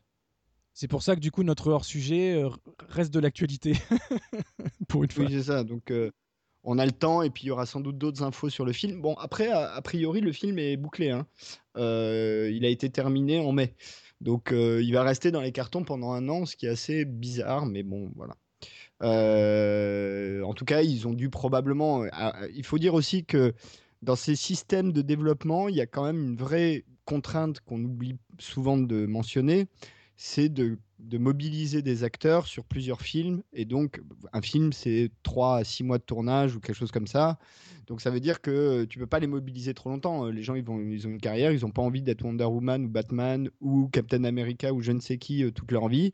C'est 0.74 0.88
pour 0.88 1.04
ça 1.04 1.16
que 1.16 1.20
du 1.20 1.30
coup, 1.30 1.44
notre 1.44 1.70
hors-sujet 1.72 2.34
euh, 2.34 2.50
reste 2.90 3.13
de 3.13 3.20
l'actualité. 3.20 3.74
pour 4.88 5.04
une 5.04 5.12
fois. 5.12 5.25
Oui, 5.25 5.32
c'est 5.32 5.44
ça. 5.44 5.63
Donc, 5.63 5.92
euh, 5.92 6.10
on 6.63 6.80
a 6.80 6.86
le 6.86 6.92
temps 6.92 7.22
et 7.22 7.30
puis 7.30 7.44
il 7.44 7.48
y 7.48 7.52
aura 7.52 7.68
sans 7.68 7.80
doute 7.80 7.98
d'autres 8.00 8.24
infos 8.24 8.50
sur 8.50 8.66
le 8.66 8.72
film. 8.74 9.00
Bon, 9.02 9.13
après, 9.16 9.50
a, 9.50 9.72
a 9.72 9.82
priori, 9.84 10.20
le 10.20 10.32
film 10.32 10.58
est 10.58 10.78
bouclé. 10.78 11.12
hein. 11.12 11.28
Euh, 11.78 12.50
il 12.52 12.66
a 12.66 12.70
été 12.70 12.90
terminé 12.90 13.40
en 13.40 13.52
mai. 13.52 13.75
Donc, 14.20 14.52
euh, 14.52 14.82
il 14.82 14.94
va 14.94 15.04
rester 15.04 15.30
dans 15.30 15.42
les 15.42 15.52
cartons 15.52 15.84
pendant 15.84 16.12
un 16.13 16.28
an, 16.30 16.46
ce 16.46 16.56
qui 16.56 16.66
est 16.66 16.70
assez 16.70 17.06
bizarre, 17.06 17.66
mais 17.68 17.84
bon, 17.84 18.12
voilà. 18.16 18.36
En 19.02 20.54
tout 20.54 20.66
cas, 20.66 20.82
ils 20.82 21.08
ont 21.08 21.13
dû 21.13 21.30
probablement. 21.30 22.06
il 22.56 22.63
faut 22.66 22.78
dire 22.78 22.94
aussi 22.94 23.25
que 23.25 23.54
dans 24.03 24.15
ces 24.15 24.36
systèmes 24.36 24.91
de 24.91 25.01
développement, 25.01 25.69
il 25.69 25.75
y 25.75 25.81
a 25.81 25.86
quand 25.86 26.03
même 26.03 26.22
une 26.22 26.36
vraie 26.36 26.83
contrainte 27.05 27.62
qu'on 27.62 27.83
oublie 27.83 28.17
souvent 28.38 28.77
de 28.77 29.05
mentionner, 29.05 29.67
c'est 30.17 30.50
de, 30.50 30.77
mobiliser 31.17 31.81
des 31.81 32.03
acteurs 32.03 32.48
sur 32.48 32.63
plusieurs 32.63 33.01
films. 33.01 33.43
Et 33.53 33.65
donc, 33.65 34.01
un 34.31 34.41
film, 34.41 34.72
c'est 34.72 35.12
3 35.24 35.57
à 35.57 35.63
6 35.63 35.83
mois 35.83 35.98
de 35.98 36.03
tournage 36.03 36.55
ou 36.55 36.60
quelque 36.60 36.75
chose 36.75 36.91
comme 36.91 37.07
ça. 37.07 37.39
Donc, 37.88 38.00
ça 38.01 38.10
veut 38.10 38.19
dire 38.19 38.41
que 38.41 38.86
tu 38.86 39.00
peux 39.00 39.07
pas 39.07 39.19
les 39.19 39.27
mobiliser 39.27 39.74
trop 39.74 39.89
longtemps. 39.89 40.25
Les 40.27 40.43
gens, 40.43 40.55
ils 40.55 40.69
ont 40.69 40.79
une 40.79 41.19
carrière, 41.19 41.51
ils 41.51 41.62
n'ont 41.62 41.72
pas 41.72 41.81
envie 41.81 42.01
d'être 42.01 42.24
Wonder 42.24 42.45
Woman 42.45 42.86
ou 42.86 42.89
Batman 42.89 43.50
ou 43.60 43.89
Captain 43.89 44.24
America 44.24 44.74
ou 44.74 44.81
je 44.81 44.91
ne 44.91 45.00
sais 45.00 45.17
qui 45.17 45.43
euh, 45.43 45.51
toute 45.51 45.72
leur 45.72 45.89
vie. 45.89 46.13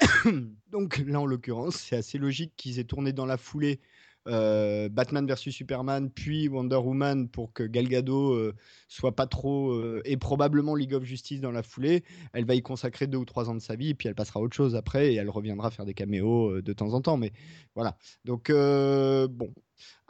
donc, 0.72 0.98
là, 1.06 1.20
en 1.20 1.26
l'occurrence, 1.26 1.76
c'est 1.76 1.96
assez 1.96 2.18
logique 2.18 2.52
qu'ils 2.56 2.78
aient 2.78 2.84
tourné 2.84 3.12
dans 3.12 3.26
la 3.26 3.36
foulée 3.36 3.80
euh, 4.26 4.88
Batman 4.88 5.26
versus 5.26 5.54
Superman, 5.54 6.10
puis 6.10 6.48
Wonder 6.48 6.76
Woman 6.76 7.28
pour 7.28 7.52
que 7.52 7.62
Gal 7.62 7.88
Gadot 7.88 8.32
euh, 8.32 8.54
soit 8.88 9.14
pas 9.14 9.26
trop 9.26 9.72
euh, 9.72 10.00
et 10.04 10.16
probablement 10.16 10.74
League 10.74 10.94
of 10.94 11.04
Justice 11.04 11.40
dans 11.40 11.50
la 11.50 11.62
foulée. 11.62 12.04
Elle 12.32 12.44
va 12.44 12.54
y 12.54 12.62
consacrer 12.62 13.06
deux 13.06 13.18
ou 13.18 13.24
trois 13.24 13.50
ans 13.50 13.54
de 13.54 13.60
sa 13.60 13.76
vie 13.76 13.90
et 13.90 13.94
puis 13.94 14.08
elle 14.08 14.14
passera 14.14 14.40
à 14.40 14.42
autre 14.42 14.56
chose 14.56 14.76
après 14.76 15.12
et 15.12 15.16
elle 15.16 15.30
reviendra 15.30 15.70
faire 15.70 15.84
des 15.84 15.94
caméos 15.94 16.62
de 16.62 16.72
temps 16.72 16.94
en 16.94 17.02
temps. 17.02 17.16
Mais 17.16 17.32
voilà. 17.74 17.96
Donc 18.24 18.50
bon, 18.50 19.52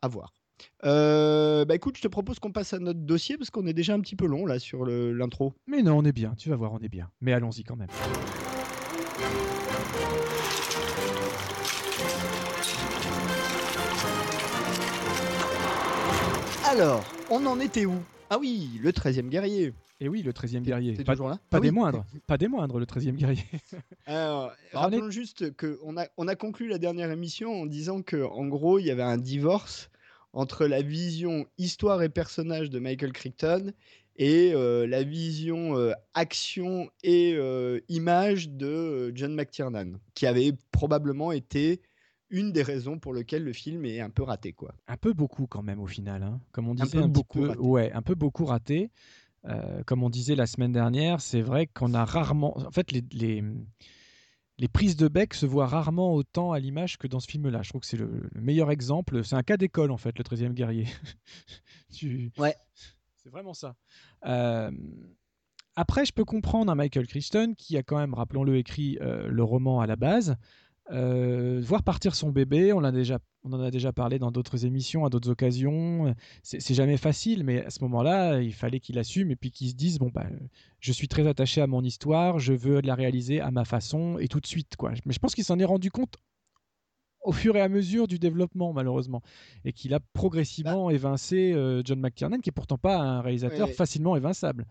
à 0.00 0.08
voir. 0.08 0.32
Bah 0.82 1.74
écoute, 1.74 1.96
je 1.96 2.02
te 2.02 2.08
propose 2.08 2.38
qu'on 2.38 2.52
passe 2.52 2.72
à 2.72 2.78
notre 2.78 3.00
dossier 3.00 3.36
parce 3.36 3.50
qu'on 3.50 3.66
est 3.66 3.72
déjà 3.72 3.94
un 3.94 4.00
petit 4.00 4.16
peu 4.16 4.26
long 4.26 4.46
là 4.46 4.58
sur 4.58 4.86
l'intro. 4.86 5.54
Mais 5.66 5.82
non, 5.82 5.98
on 5.98 6.04
est 6.04 6.12
bien. 6.12 6.34
Tu 6.36 6.50
vas 6.50 6.56
voir, 6.56 6.72
on 6.72 6.80
est 6.80 6.88
bien. 6.88 7.10
Mais 7.20 7.32
allons-y 7.32 7.64
quand 7.64 7.76
même. 7.76 7.88
Alors, 16.74 17.04
on 17.30 17.46
en 17.46 17.60
était 17.60 17.86
où? 17.86 17.94
Ah 18.30 18.38
oui, 18.40 18.80
le 18.82 18.90
13e 18.90 19.28
guerrier. 19.28 19.72
Et 20.00 20.08
oui, 20.08 20.22
le 20.22 20.32
13e 20.32 20.62
guerrier. 20.62 20.94
Pas, 21.04 21.12
toujours 21.12 21.28
là? 21.28 21.38
pas 21.48 21.58
Ah 21.58 21.60
des 21.60 21.68
oui. 21.68 21.74
moindres. 21.74 22.04
Pas 22.26 22.36
des 22.36 22.48
moindres, 22.48 22.80
le 22.80 22.84
13e 22.84 23.12
guerrier. 23.12 23.44
Alors, 24.06 24.52
On 24.72 24.80
rappelons 24.80 25.08
juste 25.08 25.56
qu'on 25.56 25.96
a, 25.96 26.06
on 26.16 26.26
a 26.26 26.34
conclu 26.34 26.66
la 26.66 26.78
dernière 26.78 27.12
émission 27.12 27.62
en 27.62 27.66
disant 27.66 28.02
que 28.02 28.24
en 28.24 28.46
gros, 28.48 28.80
il 28.80 28.86
y 28.86 28.90
avait 28.90 29.04
un 29.04 29.18
divorce 29.18 29.88
entre 30.32 30.66
la 30.66 30.82
vision 30.82 31.46
histoire 31.58 32.02
et 32.02 32.08
personnage 32.08 32.70
de 32.70 32.80
Michael 32.80 33.12
Crichton 33.12 33.72
et 34.16 34.50
euh, 34.52 34.84
la 34.88 35.04
vision 35.04 35.78
euh, 35.78 35.92
action 36.14 36.90
et 37.04 37.34
euh, 37.36 37.78
image 37.88 38.48
de 38.48 39.12
John 39.14 39.32
McTiernan, 39.32 39.92
qui 40.14 40.26
avait 40.26 40.54
probablement 40.72 41.30
été 41.30 41.82
une 42.30 42.52
des 42.52 42.62
raisons 42.62 42.98
pour 42.98 43.14
lesquelles 43.14 43.44
le 43.44 43.52
film 43.52 43.84
est 43.84 44.00
un 44.00 44.10
peu 44.10 44.22
raté, 44.22 44.52
quoi. 44.52 44.74
un 44.88 44.96
peu 44.96 45.12
beaucoup 45.12 45.46
quand 45.46 45.62
même 45.62 45.80
au 45.80 45.86
final. 45.86 46.22
hein. 46.22 46.40
Comme 46.52 46.68
on 46.68 46.74
disait 46.74 46.98
peu 46.98 47.04
un, 47.04 47.08
petit 47.08 47.12
beaucoup 47.12 47.40
peu, 47.40 47.48
raté. 47.48 47.60
ouais, 47.60 47.92
un 47.92 48.02
peu 48.02 48.14
beaucoup 48.14 48.44
raté. 48.44 48.90
Euh, 49.46 49.82
comme 49.84 50.02
on 50.02 50.08
disait 50.10 50.34
la 50.34 50.46
semaine 50.46 50.72
dernière, 50.72 51.20
c'est 51.20 51.42
vrai 51.42 51.66
qu'on 51.66 51.92
a 51.94 52.04
rarement, 52.04 52.56
en 52.58 52.70
fait, 52.70 52.92
les, 52.92 53.04
les, 53.12 53.44
les 54.58 54.68
prises 54.68 54.96
de 54.96 55.06
bec 55.08 55.34
se 55.34 55.44
voient 55.44 55.66
rarement 55.66 56.14
autant 56.14 56.52
à 56.52 56.58
l'image 56.58 56.96
que 56.96 57.06
dans 57.06 57.20
ce 57.20 57.28
film-là. 57.28 57.62
Je 57.62 57.68
trouve 57.68 57.82
que 57.82 57.86
c'est 57.86 57.98
le, 57.98 58.28
le 58.32 58.40
meilleur 58.40 58.70
exemple. 58.70 59.22
C'est 59.22 59.36
un 59.36 59.42
cas 59.42 59.56
d'école 59.58 59.90
en 59.90 59.98
fait, 59.98 60.16
le 60.18 60.24
13e 60.24 60.54
guerrier. 60.54 60.86
Tu- 61.92 62.32
Ouais. 62.38 62.54
C'est 63.16 63.30
vraiment 63.30 63.54
ça. 63.54 63.74
Euh, 64.26 64.70
Après, 65.76 66.04
je 66.04 66.12
peux 66.12 66.24
comprendre 66.24 66.70
un 66.70 66.74
Michael 66.74 67.06
Crichton 67.06 67.54
qui 67.56 67.76
a 67.76 67.82
quand 67.82 67.98
même, 67.98 68.14
rappelons-le, 68.14 68.56
écrit 68.56 68.98
euh, 69.00 69.28
le 69.28 69.42
roman 69.42 69.80
à 69.80 69.86
la 69.86 69.96
base. 69.96 70.36
Euh, 70.90 71.62
voir 71.64 71.82
partir 71.82 72.14
son 72.14 72.30
bébé, 72.30 72.72
on, 72.72 72.80
l'a 72.80 72.92
déjà, 72.92 73.18
on 73.42 73.52
en 73.52 73.60
a 73.60 73.70
déjà 73.70 73.92
parlé 73.92 74.18
dans 74.18 74.30
d'autres 74.30 74.66
émissions, 74.66 75.04
à 75.04 75.10
d'autres 75.10 75.30
occasions. 75.30 76.14
C'est 76.42 76.74
jamais 76.74 76.96
facile, 76.96 77.44
mais 77.44 77.64
à 77.64 77.70
ce 77.70 77.82
moment-là, 77.84 78.40
il 78.40 78.52
fallait 78.52 78.80
qu'il 78.80 78.98
assume 78.98 79.30
et 79.30 79.36
puis 79.36 79.50
qu'il 79.50 79.68
se 79.68 79.74
dise 79.74 79.98
bon, 79.98 80.10
bah, 80.12 80.26
je 80.80 80.92
suis 80.92 81.08
très 81.08 81.26
attaché 81.26 81.60
à 81.60 81.66
mon 81.66 81.82
histoire, 81.82 82.38
je 82.38 82.52
veux 82.52 82.80
la 82.80 82.94
réaliser 82.94 83.40
à 83.40 83.50
ma 83.50 83.64
façon 83.64 84.18
et 84.18 84.28
tout 84.28 84.40
de 84.40 84.46
suite. 84.46 84.76
Quoi. 84.76 84.92
Mais 85.06 85.12
je 85.12 85.18
pense 85.18 85.34
qu'il 85.34 85.44
s'en 85.44 85.58
est 85.58 85.64
rendu 85.64 85.90
compte 85.90 86.18
au 87.24 87.32
fur 87.32 87.56
et 87.56 87.62
à 87.62 87.68
mesure 87.68 88.06
du 88.06 88.18
développement, 88.18 88.74
malheureusement, 88.74 89.22
et 89.64 89.72
qu'il 89.72 89.94
a 89.94 90.00
progressivement 90.12 90.90
évincé 90.90 91.54
euh, 91.54 91.80
John 91.82 91.98
McTiernan, 91.98 92.38
qui 92.40 92.50
est 92.50 92.52
pourtant 92.52 92.76
pas 92.76 92.98
un 92.98 93.22
réalisateur 93.22 93.70
facilement 93.70 94.14
évinçable. 94.14 94.66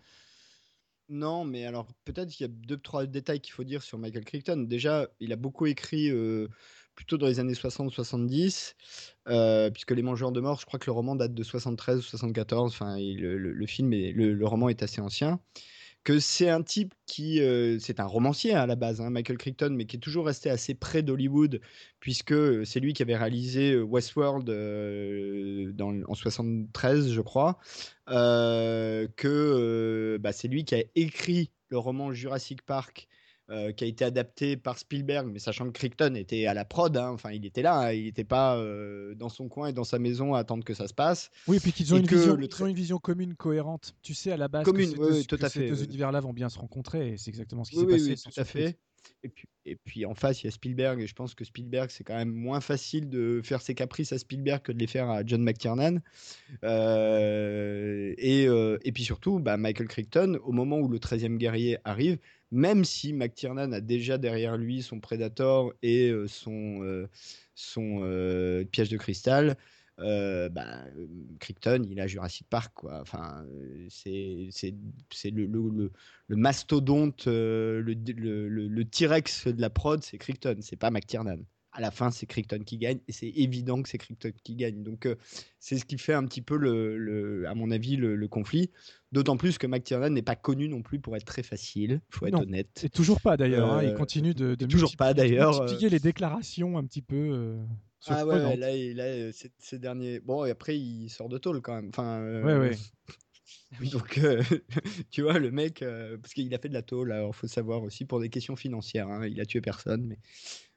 Non, 1.14 1.46
mais 1.46 1.66
alors 1.66 1.86
peut-être 2.06 2.30
qu'il 2.30 2.48
y 2.48 2.50
a 2.50 2.52
deux, 2.52 2.78
trois 2.78 3.06
détails 3.06 3.40
qu'il 3.40 3.54
faut 3.54 3.64
dire 3.64 3.84
sur 3.84 4.00
Michael 4.00 4.26
Crichton. 4.26 4.66
Déjà, 4.68 5.08
il 5.20 5.32
a 5.32 5.36
beaucoup 5.36 5.68
écrit 5.68 6.10
euh, 6.10 6.48
plutôt 6.96 7.20
dans 7.20 7.28
les 7.28 7.40
années 7.40 7.54
60-70, 7.54 8.74
euh, 9.28 9.70
puisque 9.70 9.92
Les 9.92 10.02
Mangeurs 10.02 10.32
de 10.32 10.40
Mort, 10.42 10.60
je 10.60 10.66
crois 10.66 10.80
que 10.80 10.88
le 10.88 10.92
roman 10.92 11.16
date 11.16 11.36
de 11.36 11.44
73 11.44 12.00
ou 12.00 12.02
74, 12.02 12.72
enfin, 12.74 12.98
le 12.98 13.66
film, 13.68 13.94
est, 13.94 14.12
le, 14.12 14.34
le 14.34 14.46
roman 14.48 14.70
est 14.70 14.82
assez 14.82 15.02
ancien. 15.02 15.40
Que 16.04 16.20
c'est 16.20 16.50
un 16.50 16.64
type 16.64 16.94
qui, 17.06 17.40
c'est 17.80 18.02
un 18.02 18.06
romancier 18.06 18.54
hein, 18.54 18.62
à 18.62 18.66
la 18.66 18.76
base, 18.76 19.00
hein, 19.00 19.10
Michael 19.10 19.38
Crichton, 19.38 19.70
mais 19.72 19.86
qui 19.86 19.96
est 19.96 20.02
toujours 20.02 20.26
resté 20.26 20.50
assez 20.50 20.74
près 20.74 21.02
d'Hollywood, 21.02 21.62
puisque 22.02 22.66
c'est 22.66 22.82
lui 22.82 22.94
qui 22.94 23.04
avait 23.04 23.16
réalisé 23.16 23.80
Westworld 23.80 24.50
en 25.80 26.14
73, 26.14 27.14
je 27.14 27.22
crois 27.22 27.58
que 28.08 30.18
bah, 30.20 30.34
c'est 30.34 30.50
lui 30.50 30.66
qui 30.66 30.76
a 30.76 30.84
écrit 30.96 31.52
le 31.70 31.78
roman 31.78 32.12
Jurassic 32.12 32.64
Park 32.64 33.08
euh, 33.50 33.74
qui 33.74 33.84
a 33.84 33.88
été 33.88 34.06
adapté 34.06 34.56
par 34.56 34.80
Spielberg, 34.80 35.28
mais 35.30 35.38
sachant 35.38 35.66
que 35.66 35.72
Crichton 35.72 36.16
était 36.16 36.46
à 36.46 36.54
la 36.54 36.64
prod, 36.64 36.96
hein, 36.96 37.10
enfin 37.10 37.32
il 37.32 37.46
était 37.46 37.62
là, 37.62 37.78
hein, 37.78 37.92
il 37.92 38.06
n'était 38.06 38.24
pas 38.24 38.56
euh, 38.56 39.16
dans 39.16 39.28
son 39.28 39.50
coin 39.50 39.68
et 39.68 39.74
dans 39.74 39.84
sa 39.84 40.00
maison 40.00 40.34
à 40.34 40.40
attendre 40.40 40.64
que 40.64 40.74
ça 40.74 40.88
se 40.88 40.94
passe. 40.94 41.30
Oui, 41.50 41.58
et 41.58 41.60
puis 41.60 41.74
qu'ils 41.74 41.94
ont, 41.94 41.98
une 41.98 42.08
vision, 42.08 42.38
ont 42.38 42.66
une 42.68 42.74
vision 42.74 43.00
commune, 43.00 43.36
cohérente. 43.36 43.96
Tu 44.02 44.14
sais, 44.14 44.32
à 44.32 44.38
la 44.38 44.48
base, 44.48 44.64
commune, 44.64 44.94
que 44.94 45.12
ces, 45.12 45.26
tout 45.26 45.38
à 45.42 45.50
fait, 45.50 45.68
deux 45.68 45.84
univers-là 45.84 46.22
vont 46.22 46.32
bien 46.32 46.48
se 46.48 46.58
rencontrer, 46.58 47.10
et 47.10 47.18
c'est 47.18 47.32
exactement 47.32 47.66
ce 47.66 47.72
qui 47.72 47.80
s'est 47.80 47.86
passé. 47.86 48.12
Oui, 48.12 48.16
tout 48.16 48.40
à 48.40 48.46
fait. 48.46 48.80
Et 49.24 49.28
puis, 49.28 49.50
et 49.66 49.76
puis 49.76 50.06
en 50.06 50.16
face, 50.16 50.42
il 50.42 50.46
y 50.46 50.48
a 50.48 50.52
Spielberg, 50.52 51.02
et 51.02 51.08
je 51.08 51.14
pense 51.14 51.36
que 51.36 51.44
Spielberg, 51.44 51.90
c'est 51.90 52.06
quand 52.06 52.16
même 52.16 52.32
moins 52.32 52.62
facile 52.62 53.10
de 53.10 53.42
faire 53.44 53.62
ses 53.62 53.76
caprices 53.76 54.14
à 54.14 54.20
Spielberg 54.20 54.62
que 54.62 54.72
de 54.72 54.80
les 54.80 54.88
faire 54.88 55.10
à 55.10 55.26
John 55.26 55.44
McTiernan. 55.44 55.98
Euh, 56.64 58.14
et, 58.18 58.44
et, 58.46 58.92
puis 58.94 59.04
surtout, 59.04 59.40
bah, 59.40 59.58
Michael 59.58 59.90
Crichton, 59.90 60.40
au 60.46 60.54
moment 60.54 60.80
où 60.80 60.88
le 60.88 61.00
13e 61.00 61.36
guerrier 61.36 61.78
arrive, 61.84 62.18
même 62.54 62.86
si 62.86 63.14
McTiernan 63.14 63.74
a 63.74 63.82
déjà 63.82 64.18
derrière 64.18 64.58
lui 64.58 64.84
son 64.84 65.00
Predator 65.00 65.74
et 65.82 66.10
euh, 66.10 66.28
son, 66.28 66.84
euh, 66.84 67.08
euh, 67.78 68.64
piège 68.66 68.90
de 68.90 68.98
cristal, 68.98 69.58
bah, 69.98 70.86
Crichton, 71.40 71.86
il 71.90 72.00
a 72.00 72.08
Jurassic 72.08 72.48
Park, 72.50 72.72
quoi. 72.76 73.02
Enfin, 73.02 73.46
c'est 73.90 74.50
le, 75.32 75.92
mastodonte, 76.30 77.26
le, 77.26 77.82
le, 77.82 78.86
T-Rex 78.86 79.48
de 79.48 79.62
la 79.62 79.70
prod, 79.70 80.04
c'est 80.04 80.18
Crichton, 80.18 80.58
c'est 80.62 80.78
pas 80.78 80.92
McTiernan 80.92 81.40
à 81.74 81.82
la 81.82 81.90
fin, 81.90 82.12
c'est 82.12 82.28
Crichton 82.28 82.60
qui 82.64 82.78
gagne, 82.78 83.00
et 83.08 83.12
c'est 83.12 83.30
évident 83.30 83.82
que 83.82 83.90
c'est 83.90 83.98
Crichton 83.98 84.32
qui 84.44 84.56
gagne. 84.56 84.84
Donc, 84.84 85.08
euh, 85.08 85.16
c'est 85.60 85.78
ce 85.78 85.86
qui 85.86 85.98
fait 85.98 86.14
un 86.14 86.24
petit 86.26 86.42
peu, 86.42 86.56
le, 86.56 87.46
à 87.48 87.56
mon 87.56 87.72
avis, 87.72 87.96
le, 87.96 88.28
conflit. 88.28 88.70
D'autant 89.12 89.38
plus 89.38 89.58
que 89.58 89.68
McTiernan 89.68 90.10
n'est 90.10 90.22
pas 90.22 90.36
connu 90.36 90.70
non 90.70 90.82
plus 90.82 91.00
pour 91.00 91.16
être 91.16 91.26
très 91.26 91.44
facile, 91.44 92.02
faut 92.10 92.26
être 92.28 92.40
honnête. 92.40 92.84
Et 92.84 92.90
toujours 92.90 93.22
pas 93.22 93.38
d'ailleurs, 93.38 93.74
hein. 93.74 93.84
il 93.84 93.90
euh, 93.90 93.98
continue 93.98 94.34
de, 94.34 94.56
de 94.56 94.66
toujours 94.66 94.96
pas 94.96 95.14
d'ailleurs. 95.14 95.62
Multiplier 95.62 95.90
les 95.90 96.00
déclarations 96.00 96.78
un 96.78 96.84
petit 96.86 97.02
peu. 97.02 97.16
Euh, 97.16 97.64
ah 98.08 98.26
ouais, 98.26 98.56
là, 98.56 98.76
là 98.76 99.32
ces, 99.60 99.80
derniers. 99.80 100.20
Bon, 100.20 100.46
et 100.46 100.52
après, 100.52 100.78
il 100.78 101.10
sort 101.10 101.30
de 101.30 101.38
tôle 101.38 101.62
quand 101.62 101.76
même. 101.76 101.90
Enfin, 101.90 102.24
ouais, 102.44 102.58
ouais. 102.58 102.78
Donc, 103.92 104.20
tu 105.12 105.24
vois, 105.24 105.40
le 105.40 105.52
mec, 105.52 105.84
parce 106.22 106.34
qu'il 106.34 106.54
a 106.54 106.60
fait 106.60 106.70
de 106.70 106.74
la 106.74 106.84
tôle, 106.84 107.12
alors 107.12 107.36
faut 107.36 107.48
savoir 107.48 107.84
aussi 107.84 108.06
pour 108.06 108.20
des 108.20 108.30
questions 108.30 108.56
financières, 108.56 109.08
hein, 109.08 109.28
il 109.28 109.40
a 109.42 109.46
tué 109.46 109.62
personne, 109.62 110.06
mais 110.06 110.20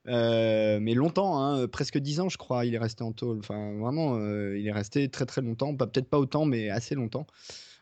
euh, 0.08 0.78
mais 0.80 0.94
longtemps, 0.94 1.40
hein, 1.40 1.66
presque 1.68 1.98
10 1.98 2.20
ans, 2.20 2.28
je 2.28 2.38
crois, 2.38 2.64
il 2.64 2.74
est 2.74 2.78
resté 2.78 3.02
en 3.02 3.12
tôle. 3.12 3.38
Enfin, 3.38 3.72
vraiment, 3.78 4.16
euh, 4.16 4.58
il 4.58 4.66
est 4.66 4.72
resté 4.72 5.08
très 5.08 5.26
très 5.26 5.42
longtemps. 5.42 5.74
Peut-être 5.74 6.08
pas 6.08 6.18
autant, 6.18 6.44
mais 6.44 6.70
assez 6.70 6.94
longtemps. 6.94 7.26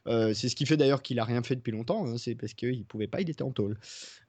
Euh, 0.06 0.34
c'est 0.34 0.50
ce 0.50 0.56
qui 0.56 0.66
fait 0.66 0.76
d'ailleurs 0.76 1.00
qu'il 1.02 1.18
a 1.18 1.24
rien 1.24 1.42
fait 1.42 1.56
depuis 1.56 1.72
longtemps. 1.72 2.06
Hein, 2.06 2.16
c'est 2.18 2.34
parce 2.34 2.54
qu'il 2.54 2.84
pouvait 2.84 3.06
pas, 3.06 3.20
il 3.20 3.30
était 3.30 3.42
en 3.42 3.52
tôle. 3.52 3.78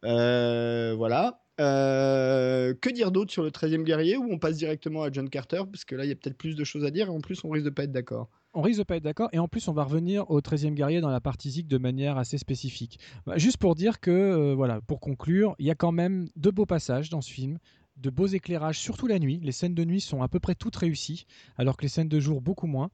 voilà. 0.03 1.39
que 1.57 2.93
dire 2.93 3.11
d'autre 3.11 3.31
sur 3.31 3.43
le 3.43 3.49
13e 3.49 3.83
guerrier 3.83 4.17
ou 4.17 4.27
on 4.29 4.39
passe 4.39 4.57
directement 4.57 5.03
à 5.03 5.11
John 5.11 5.29
Carter 5.29 5.61
Parce 5.71 5.85
que 5.85 5.95
là, 5.95 6.05
il 6.05 6.09
y 6.09 6.11
a 6.11 6.15
peut-être 6.15 6.37
plus 6.37 6.55
de 6.55 6.63
choses 6.63 6.85
à 6.85 6.91
dire 6.91 7.07
et 7.07 7.11
en 7.11 7.21
plus, 7.21 7.43
on 7.43 7.49
risque 7.49 7.65
de 7.65 7.69
pas 7.69 7.83
être 7.83 7.91
d'accord. 7.91 8.29
On 8.57 8.61
risque 8.61 8.79
de 8.79 8.85
pas 8.85 8.95
être 8.95 9.03
d'accord 9.03 9.29
et 9.33 9.39
en 9.39 9.49
plus, 9.49 9.67
on 9.67 9.73
va 9.73 9.83
revenir 9.83 10.29
au 10.31 10.39
13e 10.39 10.73
guerrier 10.73 11.01
dans 11.01 11.09
la 11.09 11.19
partie 11.19 11.49
Zik 11.49 11.67
de 11.67 11.77
manière 11.77 12.17
assez 12.17 12.37
spécifique. 12.37 12.99
Bah, 13.25 13.37
juste 13.37 13.57
pour 13.57 13.75
dire 13.75 13.99
que, 13.99 14.53
voilà, 14.53 14.79
pour 14.81 15.01
conclure, 15.01 15.55
il 15.59 15.65
y 15.65 15.71
a 15.71 15.75
quand 15.75 15.91
même 15.91 16.27
deux 16.37 16.51
beaux 16.51 16.65
passages 16.65 17.09
dans 17.09 17.21
ce 17.21 17.31
film 17.31 17.57
de 17.97 18.09
beaux 18.09 18.27
éclairages, 18.27 18.79
surtout 18.79 19.07
la 19.07 19.19
nuit. 19.19 19.39
Les 19.41 19.51
scènes 19.51 19.75
de 19.75 19.85
nuit 19.85 20.01
sont 20.01 20.21
à 20.21 20.27
peu 20.27 20.39
près 20.39 20.55
toutes 20.55 20.75
réussies, 20.75 21.25
alors 21.57 21.77
que 21.77 21.83
les 21.83 21.89
scènes 21.89 22.09
de 22.09 22.19
jour 22.19 22.41
beaucoup 22.41 22.67
moins. 22.67 22.89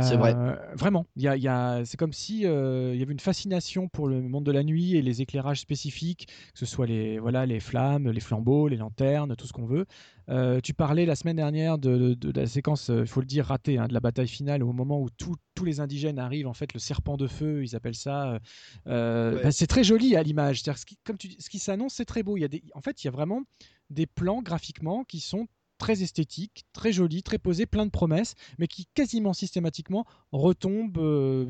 c'est 0.00 0.16
vrai. 0.16 0.34
Euh, 0.36 0.54
vraiment, 0.74 1.06
y 1.16 1.22
y 1.22 1.48
a, 1.48 1.82
c'est 1.84 1.96
comme 1.96 2.12
si 2.12 2.46
euh, 2.46 2.92
il 2.94 3.00
y 3.00 3.02
avait 3.02 3.12
une 3.12 3.20
fascination 3.20 3.88
pour 3.88 4.06
le 4.06 4.20
monde 4.20 4.44
de 4.44 4.52
la 4.52 4.62
nuit 4.62 4.96
et 4.96 5.02
les 5.02 5.22
éclairages 5.22 5.60
spécifiques, 5.60 6.28
que 6.52 6.58
ce 6.58 6.66
soit 6.66 6.86
les, 6.86 7.18
voilà, 7.18 7.46
les 7.46 7.60
flammes, 7.60 8.10
les 8.10 8.20
flambeaux, 8.20 8.68
les 8.68 8.76
lanternes, 8.76 9.34
tout 9.36 9.46
ce 9.46 9.52
qu'on 9.52 9.66
veut. 9.66 9.86
Euh, 10.30 10.60
tu 10.60 10.74
parlais 10.74 11.06
la 11.06 11.14
semaine 11.14 11.36
dernière 11.36 11.78
de, 11.78 12.16
la 12.34 12.46
séquence, 12.46 12.90
il 12.94 13.06
faut 13.06 13.20
le 13.20 13.26
dire, 13.26 13.46
ratée, 13.46 13.78
hein, 13.78 13.88
de 13.88 13.94
la 13.94 14.00
bataille 14.00 14.28
finale, 14.28 14.62
au 14.62 14.72
moment 14.72 15.00
où 15.00 15.08
tous 15.10 15.64
les 15.64 15.80
indigènes 15.80 16.18
arrivent, 16.18 16.46
en 16.46 16.54
fait, 16.54 16.74
le 16.74 16.80
serpent 16.80 17.16
de 17.16 17.26
feu, 17.26 17.64
ils 17.64 17.74
appellent 17.74 17.94
ça. 17.94 18.38
Bah, 18.84 19.50
c'est 19.50 19.66
très 19.66 19.84
joli 19.84 20.16
à 20.16 20.22
l'image. 20.22 20.62
Ce 20.62 20.84
qui, 20.84 20.98
comme 21.04 21.16
tu, 21.16 21.30
ce 21.38 21.48
qui 21.48 21.58
s'annonce, 21.58 21.94
c'est 21.94 22.04
très 22.04 22.22
beau. 22.22 22.36
Il 22.36 22.40
y 22.40 22.44
a 22.44 22.48
des, 22.48 22.62
en 22.74 22.80
fait, 22.80 23.02
il 23.02 23.06
y 23.06 23.08
a 23.08 23.10
vraiment 23.10 23.42
des 23.90 24.06
plans 24.06 24.42
graphiquement 24.42 25.04
qui 25.04 25.20
sont 25.20 25.48
très 25.78 26.02
esthétiques, 26.02 26.64
très 26.72 26.92
jolis, 26.92 27.22
très 27.22 27.38
posés, 27.38 27.64
plein 27.64 27.86
de 27.86 27.90
promesses, 27.90 28.34
mais 28.58 28.66
qui 28.66 28.86
quasiment 28.94 29.32
systématiquement 29.32 30.04
retombent 30.32 30.98
euh, 30.98 31.46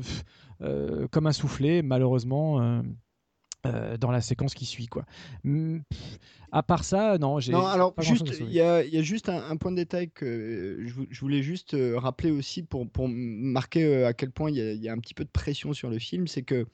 euh, 0.61 1.07
comme 1.09 1.27
un 1.27 1.33
soufflet, 1.33 1.81
malheureusement. 1.81 2.81
Euh, 3.65 3.97
dans 3.97 4.09
la 4.09 4.21
séquence 4.21 4.53
qui 4.53 4.63
suit 4.63 4.87
quoi. 4.87 5.03
À 6.49 6.63
part 6.63 6.85
ça, 6.85 7.17
non, 7.17 7.41
j'ai. 7.41 7.51
Non, 7.51 7.65
alors 7.65 7.93
juste, 7.99 8.31
il 8.39 8.53
y, 8.53 8.61
a 8.61 9.01
juste 9.01 9.27
un, 9.27 9.57
point 9.57 9.71
de 9.71 9.75
détail 9.75 10.09
que 10.09 10.81
je, 10.85 11.19
voulais 11.19 11.43
juste 11.43 11.75
rappeler 11.95 12.31
aussi 12.31 12.63
pour, 12.63 12.89
pour 12.89 13.09
marquer 13.09 14.05
à 14.05 14.13
quel 14.13 14.31
point 14.31 14.49
il 14.49 14.81
y, 14.81 14.87
a 14.87 14.93
un 14.93 14.97
petit 14.99 15.13
peu 15.13 15.25
de 15.25 15.29
pression 15.29 15.73
sur 15.73 15.89
le 15.89 15.99
film, 15.99 16.25
c'est 16.25 16.43
que 16.43 16.67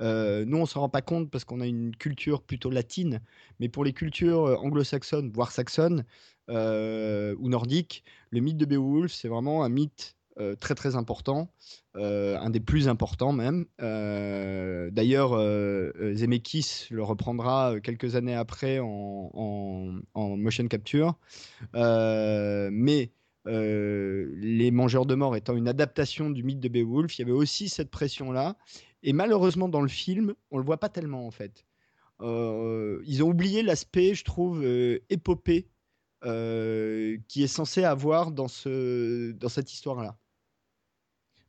euh, 0.00 0.44
nous, 0.44 0.58
on 0.58 0.66
s'en 0.66 0.80
rend 0.80 0.88
pas 0.88 1.02
compte 1.02 1.30
parce 1.30 1.44
qu'on 1.44 1.60
a 1.60 1.66
une 1.66 1.94
culture 1.96 2.42
plutôt 2.42 2.70
latine, 2.70 3.20
mais 3.60 3.68
pour 3.68 3.84
les 3.84 3.92
cultures 3.92 4.46
euh, 4.46 4.56
anglo-saxonnes, 4.56 5.30
voire 5.32 5.52
saxonnes 5.52 6.04
euh, 6.50 7.34
ou 7.38 7.48
nordiques, 7.48 8.04
le 8.30 8.40
mythe 8.40 8.56
de 8.56 8.66
Beowulf, 8.66 9.12
c'est 9.12 9.28
vraiment 9.28 9.64
un 9.64 9.68
mythe 9.68 10.16
très 10.58 10.74
très 10.74 10.96
important, 10.96 11.48
un 11.94 12.50
des 12.50 12.58
plus 12.58 12.88
importants 12.88 13.30
même. 13.30 13.66
D'ailleurs, 13.78 15.30
Zemeckis 16.12 16.88
le 16.90 17.04
reprendra 17.04 17.78
quelques 17.80 18.16
années 18.16 18.34
après 18.34 18.80
en, 18.80 20.00
en 20.12 20.36
motion 20.36 20.66
capture, 20.66 21.14
mais 21.72 23.12
les 23.46 24.70
Mangeurs 24.72 25.06
de 25.06 25.14
Mort 25.14 25.36
étant 25.36 25.54
une 25.54 25.68
adaptation 25.68 26.30
du 26.30 26.42
mythe 26.42 26.58
de 26.58 26.68
Beowulf, 26.68 27.16
il 27.16 27.20
y 27.20 27.24
avait 27.24 27.30
aussi 27.30 27.68
cette 27.68 27.92
pression-là. 27.92 28.56
Et 29.04 29.12
malheureusement, 29.12 29.68
dans 29.68 29.82
le 29.82 29.88
film, 29.88 30.34
on 30.50 30.58
le 30.58 30.64
voit 30.64 30.78
pas 30.78 30.88
tellement 30.88 31.26
en 31.26 31.30
fait. 31.30 31.64
Euh, 32.20 33.02
ils 33.06 33.22
ont 33.22 33.28
oublié 33.28 33.62
l'aspect, 33.62 34.14
je 34.14 34.24
trouve, 34.24 34.64
euh, 34.64 34.98
épopée 35.10 35.68
euh, 36.24 37.18
qui 37.28 37.42
est 37.42 37.48
censé 37.48 37.84
avoir 37.84 38.30
dans, 38.32 38.48
ce, 38.48 39.32
dans 39.32 39.50
cette 39.50 39.72
histoire-là. 39.72 40.16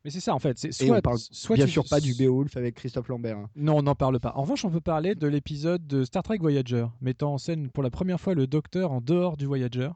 Mais 0.04 0.10
c'est 0.10 0.20
ça 0.20 0.34
en 0.34 0.38
fait. 0.38 0.70
Soit, 0.70 0.98
on 0.98 1.00
parle 1.00 1.18
soit 1.18 1.56
bien 1.56 1.66
sûr 1.66 1.84
pas 1.88 1.98
du 1.98 2.14
Beowulf 2.14 2.56
avec 2.58 2.74
Christophe 2.74 3.08
Lambert. 3.08 3.38
Hein. 3.38 3.50
Non, 3.56 3.78
on 3.78 3.82
n'en 3.82 3.94
parle 3.94 4.20
pas. 4.20 4.32
En 4.36 4.42
revanche, 4.42 4.64
on 4.64 4.70
peut 4.70 4.80
parler 4.80 5.14
de 5.14 5.26
l'épisode 5.26 5.84
de 5.86 6.04
Star 6.04 6.22
Trek 6.22 6.38
Voyager, 6.38 6.86
mettant 7.00 7.32
en 7.32 7.38
scène 7.38 7.70
pour 7.70 7.82
la 7.82 7.90
première 7.90 8.20
fois 8.20 8.34
le 8.34 8.46
Docteur 8.46 8.92
en 8.92 9.00
dehors 9.00 9.38
du 9.38 9.46
Voyager 9.46 9.90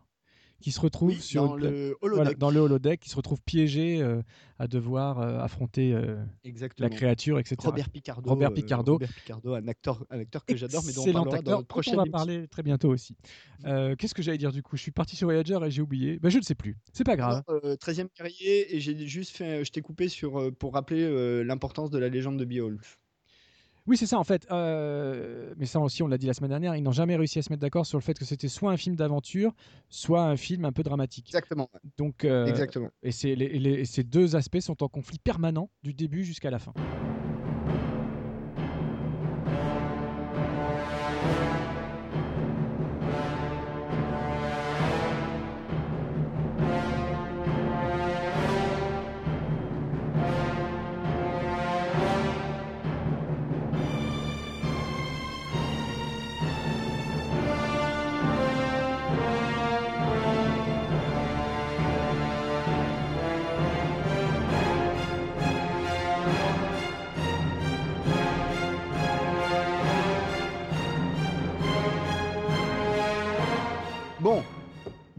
qui 0.61 0.73
se 0.73 0.81
retrouve 0.81 1.19
sur 1.21 1.49
dans, 1.49 1.55
le 1.55 1.97
holodeck. 2.01 2.39
dans 2.39 2.51
le 2.51 2.61
holodeck, 2.61 3.01
qui 3.01 3.11
se 3.11 3.17
retrouve 3.17 3.41
piégé 3.43 4.03
euh, 4.03 4.23
à 4.59 4.67
devoir 4.67 5.21
euh, 5.21 5.39
affronter 5.41 5.93
euh, 5.95 6.23
la 6.79 6.91
créature, 6.91 7.39
etc. 7.39 7.57
Robert 7.61 7.89
Picardo. 7.89 8.29
Robert 8.29 8.53
Picardo. 8.53 8.93
Robert 8.93 9.13
Picardo, 9.13 9.55
un 9.55 9.69
acteur, 9.69 10.05
un 10.11 10.21
acteur 10.21 10.45
que 10.45 10.57
j'adore, 10.57 10.83
mais 10.87 10.93
dont 10.93 11.05
on 11.07 11.13
parlera 11.13 11.43
dans 11.43 11.51
notre 11.57 11.67
prochaine 11.67 11.95
On 11.99 12.05
va 12.05 12.11
parler 12.11 12.47
très 12.49 12.63
bientôt 12.63 12.91
aussi. 12.91 13.17
Qu'est-ce 13.65 14.15
que 14.15 14.23
j'allais 14.23 14.39
dire 14.39 14.53
du 14.53 14.63
coup? 14.63 14.77
Je 14.77 14.83
suis 14.83 14.93
parti 14.93 15.17
sur 15.17 15.27
Voyager 15.27 15.59
et 15.65 15.71
j'ai 15.71 15.83
oublié. 15.83 16.19
Ben, 16.19 16.29
je 16.29 16.39
ne 16.39 16.43
sais 16.43 16.55
plus. 16.55 16.77
C'est 16.93 17.05
pas 17.05 17.17
grave. 17.17 17.43
13e 17.49 18.09
carrier 18.09 18.75
et 18.75 18.81
j'ai 18.81 19.07
juste 19.07 19.37
fait, 19.37 19.65
je 19.65 19.71
t'ai 19.71 19.81
coupé 19.81 20.09
sur 20.09 20.53
pour 20.57 20.75
rappeler 20.75 21.45
l'importance 21.45 21.91
de 21.91 21.99
la 21.99 22.09
légende 22.09 22.39
de 22.39 22.45
Beowulf. 22.45 22.99
Oui, 23.91 23.97
c'est 23.97 24.07
ça 24.07 24.21
en 24.21 24.25
fait. 24.25 24.47
Euh, 24.53 25.53
mais 25.57 25.67
ça 25.67 25.81
aussi, 25.81 26.05
on 26.05 26.07
l'a 26.07 26.17
dit 26.17 26.29
la 26.29 26.33
semaine 26.33 26.51
dernière, 26.51 26.77
ils 26.77 26.83
n'ont 26.83 26.93
jamais 26.93 27.17
réussi 27.17 27.41
à 27.41 27.43
se 27.43 27.51
mettre 27.51 27.61
d'accord 27.61 27.85
sur 27.87 27.99
le 27.99 28.05
fait 28.05 28.17
que 28.17 28.25
c'était 28.25 28.47
soit 28.47 28.71
un 28.71 28.77
film 28.77 28.95
d'aventure, 28.95 29.53
soit 29.89 30.23
un 30.23 30.37
film 30.37 30.65
un 30.65 30.71
peu 30.71 30.85
dramatique. 30.85 31.27
Exactement. 31.27 31.69
Donc, 31.99 32.25
euh, 32.25 32.47
Exactement. 32.47 32.91
Et, 33.03 33.11
ces 33.11 34.05
deux 34.05 34.37
aspects 34.37 34.61
sont 34.61 34.81
en 34.85 34.89
conflit 34.89 35.19
permanent 35.19 35.71
du 35.83 35.93
début 35.93 36.23
jusqu'à 36.23 36.53
la 36.53 36.61
fin. 36.61 36.73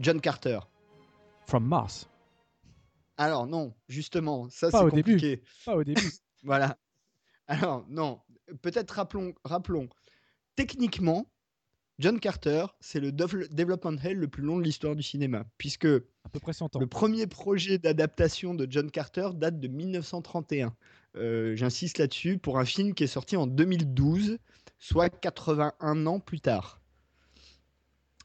John 0.02 0.20
Carter. 0.20 0.58
From 1.46 1.64
Mars. 1.64 2.08
Alors 3.16 3.46
non, 3.46 3.72
justement, 3.88 4.48
ça 4.50 4.70
c'est 4.70 4.78
compliqué. 4.78 5.36
Début. 5.36 5.42
Pas 5.64 5.76
au 5.76 5.84
début. 5.84 6.10
voilà. 6.42 6.76
Alors 7.46 7.86
non, 7.88 8.20
peut-être 8.62 8.90
rappelons, 8.90 9.32
rappelons. 9.44 9.88
Techniquement, 10.56 11.30
John 12.00 12.18
Carter, 12.18 12.66
c'est 12.80 12.98
le 12.98 13.12
development 13.12 13.96
hell 14.02 14.16
le 14.16 14.26
plus 14.26 14.42
long 14.42 14.58
de 14.58 14.64
l'histoire 14.64 14.96
du 14.96 15.04
cinéma, 15.04 15.44
puisque 15.56 15.86
à 15.86 16.28
peu 16.32 16.40
près 16.40 16.52
100 16.52 16.74
ans. 16.74 16.80
le 16.80 16.86
premier 16.88 17.28
projet 17.28 17.78
d'adaptation 17.78 18.54
de 18.54 18.66
John 18.68 18.90
Carter 18.90 19.28
date 19.34 19.60
de 19.60 19.68
1931. 19.68 20.74
Euh, 21.14 21.54
j'insiste 21.54 21.98
là-dessus, 21.98 22.38
pour 22.38 22.58
un 22.58 22.64
film 22.64 22.94
qui 22.94 23.04
est 23.04 23.08
sorti 23.08 23.36
en 23.36 23.46
2012, 23.46 24.38
soit 24.78 25.10
81 25.10 26.06
ans 26.06 26.18
plus 26.18 26.40
tard. 26.40 26.81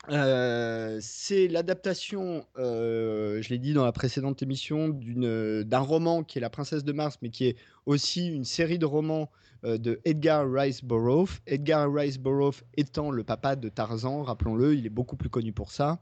Euh, 0.09 0.99
c'est 1.01 1.47
l'adaptation, 1.47 2.45
euh, 2.57 3.41
je 3.41 3.49
l'ai 3.49 3.57
dit 3.57 3.73
dans 3.73 3.83
la 3.83 3.91
précédente 3.91 4.41
émission, 4.41 4.89
d'un 4.89 5.79
roman 5.79 6.23
qui 6.23 6.37
est 6.37 6.41
La 6.41 6.49
Princesse 6.49 6.83
de 6.83 6.93
Mars, 6.93 7.17
mais 7.21 7.29
qui 7.29 7.45
est 7.45 7.57
aussi 7.85 8.27
une 8.27 8.45
série 8.45 8.79
de 8.79 8.85
romans 8.85 9.29
de 9.63 9.99
Edgar 10.05 10.49
Rice 10.49 10.83
Burroughs. 10.83 11.39
Edgar 11.45 11.91
Rice 11.91 12.19
Burroughs 12.19 12.63
étant 12.75 13.11
le 13.11 13.23
papa 13.23 13.55
de 13.55 13.69
Tarzan, 13.69 14.23
rappelons-le, 14.23 14.75
il 14.75 14.85
est 14.85 14.91
beaucoup 14.91 15.17
plus 15.17 15.29
connu 15.29 15.51
pour 15.51 15.71
ça. 15.71 15.99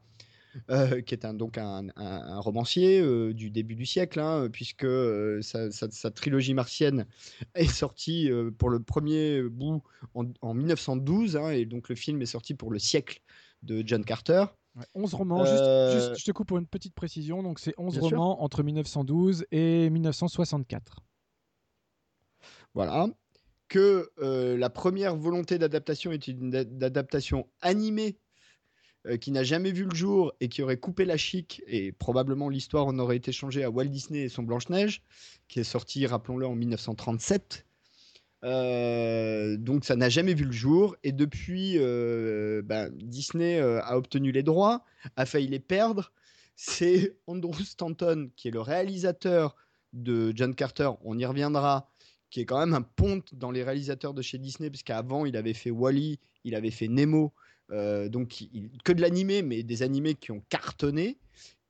Euh, 0.71 1.01
qui 1.01 1.13
est 1.13 1.25
donc 1.33 1.57
un, 1.57 1.89
romancier 2.39 3.01
euh, 3.01 3.33
du 3.33 3.49
début 3.49 3.75
du 3.75 3.85
siècle, 3.85 4.19
hein, 4.19 4.47
puisque 4.51 4.85
euh, 4.85 5.41
sa, 5.41 6.11
trilogie 6.11 6.53
martienne 6.53 7.05
est 7.55 7.67
sortie 7.67 8.29
pour 8.57 8.69
le 8.69 8.79
premier 8.79 9.41
bout 9.43 9.83
en, 10.13 10.53
1912, 10.53 11.35
hein, 11.35 11.49
et 11.49 11.65
donc 11.65 11.89
le 11.89 11.95
film 11.95 12.21
est 12.21 12.27
sorti 12.27 12.53
pour 12.53 12.71
le 12.71 12.79
siècle 12.79 13.21
de 13.65 13.83
John 13.85 14.03
Carter. 14.03 14.45
11 14.93 15.13
romans, 15.13 15.45
juste, 15.45 16.19
je 16.19 16.25
te 16.25 16.31
coupe 16.31 16.47
pour 16.47 16.57
une 16.57 16.67
petite 16.67 16.93
précision, 16.93 17.41
donc 17.41 17.59
c'est 17.59 17.73
11 17.77 17.97
romans 17.99 18.43
entre 18.43 18.61
1912 18.61 19.45
et 19.51 19.89
1964. 19.89 20.99
Voilà. 22.73 23.07
Que 23.69 24.11
la 24.57 24.69
première 24.69 25.15
volonté 25.15 25.57
d'adaptation 25.57 26.11
est 26.11 26.27
une 26.27 26.53
adaptation 26.55 27.47
animée 27.61 28.19
euh, 29.07 29.17
qui 29.17 29.31
n'a 29.31 29.43
jamais 29.43 29.71
vu 29.71 29.83
le 29.83 29.93
jour 29.93 30.33
et 30.39 30.49
qui 30.49 30.63
aurait 30.63 30.77
coupé 30.77 31.05
la 31.05 31.17
chic, 31.17 31.61
et 31.67 31.91
probablement 31.91 32.49
l'histoire 32.49 32.87
en 32.87 32.97
aurait 32.97 33.17
été 33.17 33.31
changée 33.31 33.63
à 33.63 33.69
Walt 33.69 33.85
Disney 33.85 34.21
et 34.21 34.29
son 34.29 34.41
Blanche-Neige, 34.41 35.03
qui 35.47 35.59
est 35.59 35.63
sorti, 35.63 36.07
rappelons-le, 36.07 36.47
en 36.47 36.55
1937. 36.55 37.67
Euh, 38.45 39.57
donc 39.57 39.85
ça 39.85 39.95
n'a 39.95 40.07
jamais 40.07 40.33
vu 40.33 40.45
le 40.45 40.51
jour 40.51 40.95
et 41.03 41.11
depuis 41.11 41.77
euh, 41.77 42.61
ben, 42.63 42.89
Disney 42.95 43.59
a 43.59 43.97
obtenu 43.97 44.31
les 44.31 44.43
droits, 44.43 44.83
a 45.15 45.25
failli 45.25 45.47
les 45.47 45.59
perdre. 45.59 46.11
C'est 46.55 47.17
Andrew 47.27 47.63
Stanton 47.63 48.29
qui 48.37 48.47
est 48.47 48.51
le 48.51 48.61
réalisateur 48.61 49.55
de 49.91 50.31
John 50.35 50.53
Carter, 50.55 50.91
on 51.03 51.17
y 51.17 51.25
reviendra, 51.25 51.89
qui 52.29 52.41
est 52.41 52.45
quand 52.45 52.59
même 52.59 52.73
un 52.73 52.81
ponte 52.81 53.33
dans 53.33 53.51
les 53.51 53.63
réalisateurs 53.63 54.13
de 54.13 54.21
chez 54.21 54.37
Disney, 54.37 54.69
puisqu'avant 54.69 55.25
il 55.25 55.37
avait 55.37 55.53
fait 55.53 55.71
Wally, 55.71 56.19
il 56.43 56.55
avait 56.55 56.71
fait 56.71 56.87
Nemo, 56.87 57.33
euh, 57.71 58.09
donc 58.09 58.43
que 58.83 58.91
de 58.91 59.01
l'animé, 59.01 59.41
mais 59.41 59.63
des 59.63 59.83
animés 59.83 60.15
qui 60.15 60.31
ont 60.31 60.43
cartonné, 60.49 61.17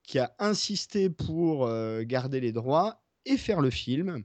qui 0.03 0.19
a 0.19 0.35
insisté 0.39 1.09
pour 1.09 1.65
euh, 1.65 2.03
garder 2.03 2.39
les 2.39 2.51
droits 2.51 3.01
et 3.25 3.38
faire 3.38 3.61
le 3.61 3.69
film. 3.69 4.23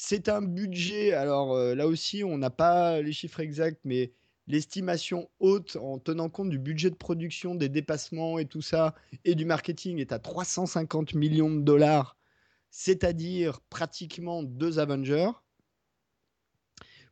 C'est 0.00 0.28
un 0.28 0.42
budget, 0.42 1.12
alors 1.12 1.54
euh, 1.54 1.74
là 1.74 1.88
aussi, 1.88 2.22
on 2.22 2.38
n'a 2.38 2.50
pas 2.50 3.02
les 3.02 3.12
chiffres 3.12 3.40
exacts, 3.40 3.80
mais 3.82 4.12
l'estimation 4.46 5.28
haute 5.40 5.74
en 5.74 5.98
tenant 5.98 6.28
compte 6.28 6.50
du 6.50 6.58
budget 6.60 6.88
de 6.88 6.94
production, 6.94 7.56
des 7.56 7.68
dépassements 7.68 8.38
et 8.38 8.46
tout 8.46 8.62
ça, 8.62 8.94
et 9.24 9.34
du 9.34 9.44
marketing 9.44 9.98
est 9.98 10.12
à 10.12 10.20
350 10.20 11.14
millions 11.14 11.50
de 11.50 11.62
dollars, 11.62 12.16
c'est-à-dire 12.70 13.60
pratiquement 13.70 14.44
deux 14.44 14.78
Avengers. 14.78 15.32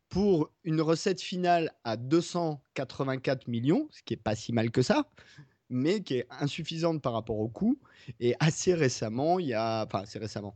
Pour 0.08 0.52
une 0.62 0.80
recette 0.80 1.20
finale 1.20 1.72
à 1.82 1.96
284 1.96 3.48
millions, 3.48 3.88
ce 3.90 4.04
qui 4.04 4.14
est 4.14 4.16
pas 4.16 4.36
si 4.36 4.52
mal 4.52 4.70
que 4.70 4.82
ça, 4.82 5.10
mais 5.68 6.02
qui 6.02 6.14
est 6.14 6.26
insuffisante 6.30 7.02
par 7.02 7.12
rapport 7.12 7.38
au 7.38 7.48
coût. 7.48 7.78
Et 8.20 8.34
assez 8.40 8.74
récemment, 8.74 9.38
il 9.38 9.46
y 9.46 9.54
a, 9.54 9.84
enfin 9.84 10.00
assez 10.00 10.18
récemment, 10.18 10.54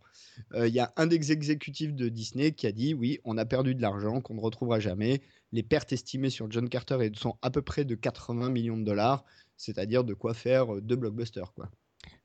euh, 0.55 0.69
il 0.69 0.75
y 0.75 0.81
a 0.81 0.93
un 0.97 1.07
des 1.07 1.33
exécutifs 1.33 1.95
de 1.95 2.09
Disney 2.09 2.53
qui 2.53 2.67
a 2.67 2.73
dit 2.73 2.95
oui, 2.95 3.19
on 3.25 3.39
a 3.39 3.45
perdu 3.45 3.75
de 3.75 3.83
l'argent 3.83 4.21
qu'on 4.21 4.35
ne 4.35 4.41
retrouvera 4.41 4.81
jamais. 4.81 5.21
Les 5.53 5.63
pertes 5.63 5.93
estimées 5.93 6.31
sur 6.31 6.51
John 6.51 6.69
Carter 6.69 7.11
sont 7.15 7.37
à 7.43 7.51
peu 7.51 7.63
près 7.63 7.85
de 7.85 7.95
80 7.95 8.51
millions 8.51 8.79
de 8.79 8.85
dollars, 8.85 9.25
c'est-à-dire 9.57 10.05
de 10.05 10.15
quoi 10.15 10.35
faire 10.35 10.75
euh, 10.75 10.81
deux 10.81 10.97
blockbusters, 10.97 11.53
quoi. 11.55 11.71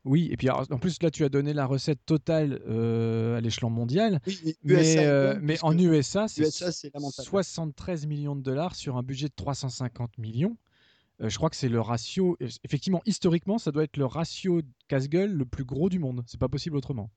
Oui, 0.06 0.30
et 0.32 0.38
puis 0.38 0.50
en 0.52 0.64
plus 0.78 1.02
là 1.02 1.10
tu 1.10 1.24
as 1.26 1.30
donné 1.30 1.52
la 1.52 1.66
recette 1.66 2.06
totale 2.06 2.62
euh, 2.68 3.38
à 3.38 3.42
l'échelon 3.42 3.72
mondial, 3.72 4.22
mais, 4.64 5.00
euh, 5.00 5.40
en 5.64 5.78
USA 5.78 6.28
c'est 6.28 6.50
73 6.52 8.06
millions 8.06 8.36
de 8.36 8.42
dollars 8.42 8.76
sur 8.76 8.98
un 8.98 9.04
budget 9.04 9.28
de 9.28 9.34
350 9.36 10.20
millions. 10.20 10.58
Euh, 11.22 11.30
je 11.30 11.38
crois 11.38 11.50
que 11.50 11.56
c'est 11.56 11.70
le 11.70 11.80
ratio, 11.80 12.38
effectivement 12.64 13.02
historiquement 13.06 13.58
ça 13.58 13.72
doit 13.72 13.84
être 13.84 13.98
le 13.98 14.06
ratio 14.06 14.62
casse-gueule 14.88 15.32
le 15.32 15.46
plus 15.46 15.64
gros 15.64 15.90
du 15.90 16.00
monde, 16.00 16.24
c'est 16.28 16.40
pas 16.40 16.50
possible 16.50 16.76
autrement. 16.76 17.10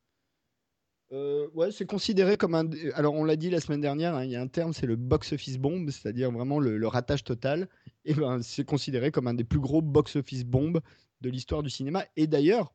ouais, 1.10 1.72
c'est 1.72 1.86
considéré 1.86 2.36
comme 2.36 2.54
un. 2.54 2.68
Alors, 2.94 3.14
on 3.14 3.24
l'a 3.24 3.36
dit 3.36 3.50
la 3.50 3.60
semaine 3.60 3.80
dernière, 3.80 4.14
hein, 4.14 4.24
il 4.24 4.30
y 4.30 4.36
a 4.36 4.40
un 4.40 4.46
terme, 4.46 4.72
c'est 4.72 4.86
le 4.86 4.96
box-office 4.96 5.58
bomb, 5.58 5.90
c'est-à-dire 5.90 6.30
vraiment 6.30 6.60
le, 6.60 6.86
ratage 6.86 7.24
total. 7.24 7.68
Et 8.04 8.14
ben, 8.14 8.42
c'est 8.42 8.64
considéré 8.64 9.10
comme 9.10 9.26
un 9.26 9.34
des 9.34 9.44
plus 9.44 9.60
gros 9.60 9.82
box-office 9.82 10.44
bombes 10.44 10.80
de 11.20 11.30
l'histoire 11.30 11.62
du 11.62 11.70
cinéma. 11.70 12.04
Et 12.16 12.26
d'ailleurs, 12.26 12.72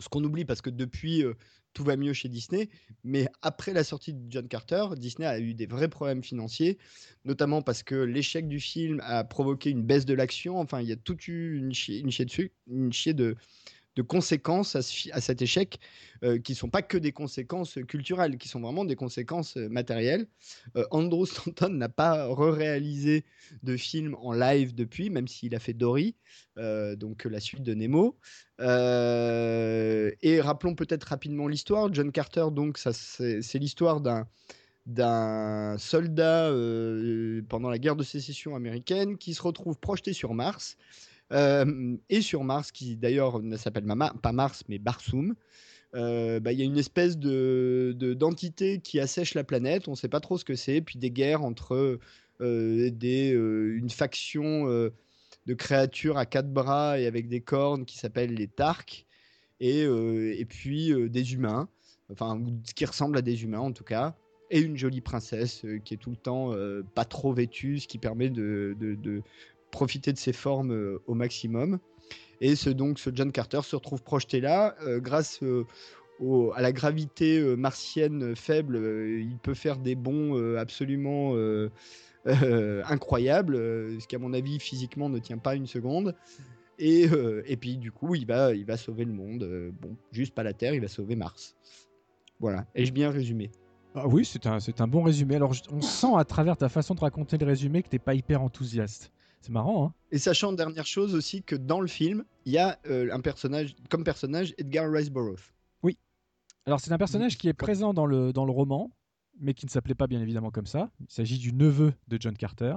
ce 0.00 0.08
qu'on 0.08 0.24
oublie 0.24 0.44
parce 0.44 0.60
que 0.60 0.70
depuis 0.70 1.24
euh, 1.24 1.34
tout 1.76 1.84
va 1.84 1.96
mieux 1.96 2.14
chez 2.14 2.30
Disney, 2.30 2.70
mais 3.04 3.28
après 3.42 3.74
la 3.74 3.84
sortie 3.84 4.14
de 4.14 4.20
John 4.30 4.48
Carter, 4.48 4.86
Disney 4.96 5.26
a 5.26 5.38
eu 5.38 5.52
des 5.52 5.66
vrais 5.66 5.88
problèmes 5.88 6.24
financiers, 6.24 6.78
notamment 7.26 7.60
parce 7.60 7.82
que 7.82 7.94
l'échec 7.94 8.48
du 8.48 8.60
film 8.60 9.02
a 9.04 9.24
provoqué 9.24 9.68
une 9.68 9.82
baisse 9.82 10.06
de 10.06 10.14
l'action. 10.14 10.58
Enfin, 10.58 10.80
il 10.80 10.88
y 10.88 10.92
a 10.92 10.96
toute 10.96 11.28
une 11.28 11.74
chier, 11.74 11.98
une 11.98 12.06
dessus, 12.06 12.52
une 12.66 12.94
chier 12.94 13.12
de, 13.12 13.36
de 13.96 14.02
conséquences 14.02 14.76
à, 14.76 14.82
cet 14.82 15.42
échec 15.42 15.80
euh, 16.22 16.38
qui 16.38 16.52
ne 16.52 16.56
sont 16.56 16.68
pas 16.68 16.82
que 16.82 16.98
des 16.98 17.12
conséquences 17.12 17.78
culturelles, 17.88 18.36
qui 18.36 18.48
sont 18.48 18.60
vraiment 18.60 18.84
des 18.84 18.94
conséquences 18.94 19.56
euh, 19.56 19.68
matérielles. 19.68 20.26
Euh, 20.76 20.84
Andrew 20.90 21.24
Stanton 21.26 21.70
n'a 21.70 21.88
pas 21.88 22.26
re-réalisé 22.26 23.24
de 23.62 23.76
film 23.76 24.14
en 24.20 24.32
live 24.32 24.74
depuis, 24.74 25.08
même 25.08 25.26
s'il 25.26 25.54
a 25.54 25.58
fait 25.58 25.72
Dory, 25.72 26.14
donc 26.56 27.24
la 27.24 27.40
suite 27.40 27.62
de 27.62 27.74
Nemo. 27.74 28.16
et 28.60 30.40
rappelons 30.40 30.74
peut-être 30.74 31.04
rapidement 31.04 31.48
l'histoire. 31.48 31.92
John 31.92 32.12
Carter, 32.12 32.46
donc, 32.52 32.78
c'est 32.78 33.58
l'histoire 33.58 34.00
d'un 34.86 35.76
soldat 35.78 36.50
pendant 37.48 37.70
la 37.70 37.78
guerre 37.78 37.96
de 37.96 38.04
sécession 38.04 38.56
américaine 38.56 39.16
qui 39.16 39.34
se 39.34 39.42
retrouve 39.42 39.78
projeté 39.78 40.12
sur 40.12 40.34
Mars 40.34 40.76
euh, 41.32 41.96
et 42.08 42.20
sur 42.20 42.44
Mars, 42.44 42.70
qui 42.72 42.96
d'ailleurs 42.96 43.42
ne 43.42 43.56
s'appelle 43.56 43.84
pas 43.84 44.32
Mars, 44.32 44.64
mais 44.68 44.78
Barsoum, 44.78 45.34
euh, 45.94 46.40
bah, 46.40 46.52
il 46.52 46.58
y 46.58 46.62
a 46.62 46.64
une 46.64 46.78
espèce 46.78 47.18
de, 47.18 47.96
d'entité 48.14 48.80
qui 48.80 49.00
assèche 49.00 49.34
la 49.34 49.44
planète. 49.44 49.88
On 49.88 49.92
ne 49.92 49.96
sait 49.96 50.08
pas 50.08 50.20
trop 50.20 50.38
ce 50.38 50.44
que 50.44 50.54
c'est. 50.54 50.80
Puis 50.80 50.98
des 50.98 51.10
guerres 51.10 51.42
entre 51.42 51.98
euh, 52.40 52.90
des, 52.90 53.30
une 53.30 53.90
faction 53.90 54.66
de 54.66 55.54
créatures 55.54 56.18
à 56.18 56.26
quatre 56.26 56.52
bras 56.52 56.98
et 56.98 57.06
avec 57.06 57.28
des 57.28 57.40
cornes 57.40 57.84
qui 57.84 57.98
s'appellent 57.98 58.34
les 58.34 58.48
Tarks. 58.48 59.06
Et, 59.58 59.82
et 59.84 60.44
puis 60.44 60.92
des 61.08 61.32
humains, 61.32 61.68
enfin, 62.12 62.38
qui 62.74 62.84
ressemblent 62.84 63.16
à 63.16 63.22
des 63.22 63.42
humains 63.42 63.60
en 63.60 63.72
tout 63.72 63.84
cas 63.84 64.14
et 64.48 64.60
une 64.60 64.76
jolie 64.76 65.00
princesse 65.00 65.64
qui 65.84 65.94
est 65.94 65.96
tout 65.96 66.10
le 66.10 66.16
temps 66.16 66.52
pas 66.94 67.04
trop 67.04 67.32
vêtue, 67.32 67.80
ce 67.80 67.88
qui 67.88 67.98
permet 67.98 68.28
de, 68.28 68.76
profiter 69.76 70.10
de 70.10 70.18
ses 70.18 70.32
formes 70.32 70.72
euh, 70.72 71.02
au 71.06 71.12
maximum. 71.12 71.78
Et 72.40 72.56
ce, 72.56 72.70
donc, 72.70 72.98
ce 72.98 73.10
John 73.12 73.30
Carter 73.30 73.60
se 73.62 73.76
retrouve 73.76 74.02
projeté 74.02 74.40
là 74.40 74.74
euh, 74.82 75.00
grâce 75.00 75.42
euh, 75.42 75.66
à 76.54 76.62
la 76.62 76.72
gravité 76.72 77.42
martienne 77.56 78.34
faible. 78.34 78.76
il 79.20 79.36
peut 79.42 79.52
faire 79.52 79.76
des 79.76 79.94
bonds 79.94 80.56
absolument 80.56 81.34
incroyables, 82.24 83.54
ce 84.00 84.06
qui, 84.06 84.16
à 84.16 84.18
mon 84.18 84.32
avis, 84.32 84.58
physiquement 84.58 85.10
ne 85.10 85.18
tient 85.18 85.36
pas 85.36 85.54
une 85.54 85.66
seconde. 85.66 86.14
Et, 86.78 87.06
et, 87.44 87.56
puis 87.58 87.76
du 87.76 87.92
coup, 87.92 88.14
il 88.14 88.24
va, 88.24 88.54
il 88.54 88.64
va 88.64 88.78
sauver 88.78 89.04
le 89.04 89.12
monde. 89.12 89.46
bon, 89.82 89.94
juste 90.10 90.34
pas 90.34 90.42
la 90.42 90.54
Terre, 90.54 90.72
il 90.72 90.80
va 90.80 90.88
sauver 90.88 91.16
Mars. 91.16 91.54
Voilà. 92.40 92.64
Ai-je 92.74 92.94
bien 92.94 93.10
résumé? 93.10 93.50
Ah 93.94 94.08
Oui, 94.08 94.24
c'est 94.24 94.46
un, 94.46 94.56
un 94.78 94.86
bon 94.86 95.02
résumé. 95.02 95.36
Alors, 95.36 95.52
on 95.70 95.82
sent 95.82 96.16
à 96.16 96.24
travers 96.24 96.56
ta 96.56 96.70
façon 96.70 96.94
de 96.94 97.00
raconter 97.00 97.36
le 97.36 97.44
résumé 97.44 97.82
que 97.82 97.90
t'es 97.90 97.98
pas 97.98 98.14
hyper 98.14 98.40
enthousiaste. 98.40 99.12
C'est 99.46 99.52
marrant, 99.52 99.86
hein 99.86 99.94
Et 100.10 100.18
sachant, 100.18 100.52
dernière 100.52 100.86
chose 100.86 101.14
aussi, 101.14 101.44
que 101.44 101.54
dans 101.54 101.80
le 101.80 101.86
film, 101.86 102.24
il 102.46 102.52
y 102.52 102.58
a 102.58 102.80
euh, 102.88 103.08
un 103.12 103.20
personnage, 103.20 103.76
comme 103.88 104.02
personnage, 104.02 104.52
Edgar 104.58 104.90
Rice 104.90 105.08
Burroughs. 105.08 105.54
Oui. 105.84 105.96
Alors, 106.64 106.80
c'est 106.80 106.90
un 106.90 106.98
personnage 106.98 107.38
qui 107.38 107.46
est 107.46 107.52
présent 107.52 107.94
dans 107.94 108.06
le, 108.06 108.32
dans 108.32 108.44
le 108.44 108.50
roman, 108.50 108.90
mais 109.38 109.54
qui 109.54 109.64
ne 109.64 109.70
s'appelait 109.70 109.94
pas 109.94 110.08
bien 110.08 110.20
évidemment 110.20 110.50
comme 110.50 110.66
ça. 110.66 110.90
Il 110.98 111.06
s'agit 111.10 111.38
du 111.38 111.52
neveu 111.52 111.94
de 112.08 112.16
John 112.20 112.36
Carter. 112.36 112.76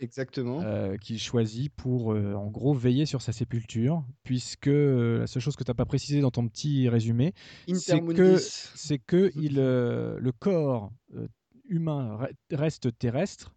Exactement. 0.00 0.62
Euh, 0.62 0.96
qu'il 0.96 1.20
choisit 1.20 1.72
pour, 1.72 2.12
euh, 2.12 2.34
en 2.34 2.50
gros, 2.50 2.74
veiller 2.74 3.06
sur 3.06 3.22
sa 3.22 3.30
sépulture, 3.30 4.04
puisque 4.24 4.66
la 4.66 5.28
seule 5.28 5.42
chose 5.42 5.54
que 5.54 5.62
tu 5.62 5.70
n'as 5.70 5.76
pas 5.76 5.86
précisé 5.86 6.20
dans 6.20 6.32
ton 6.32 6.48
petit 6.48 6.88
résumé, 6.88 7.34
c'est 7.72 8.00
que, 8.00 8.36
c'est 8.38 8.98
que 8.98 9.30
il, 9.36 9.54
le 9.54 10.32
corps 10.40 10.90
humain 11.68 12.18
reste 12.50 12.98
terrestre, 12.98 13.54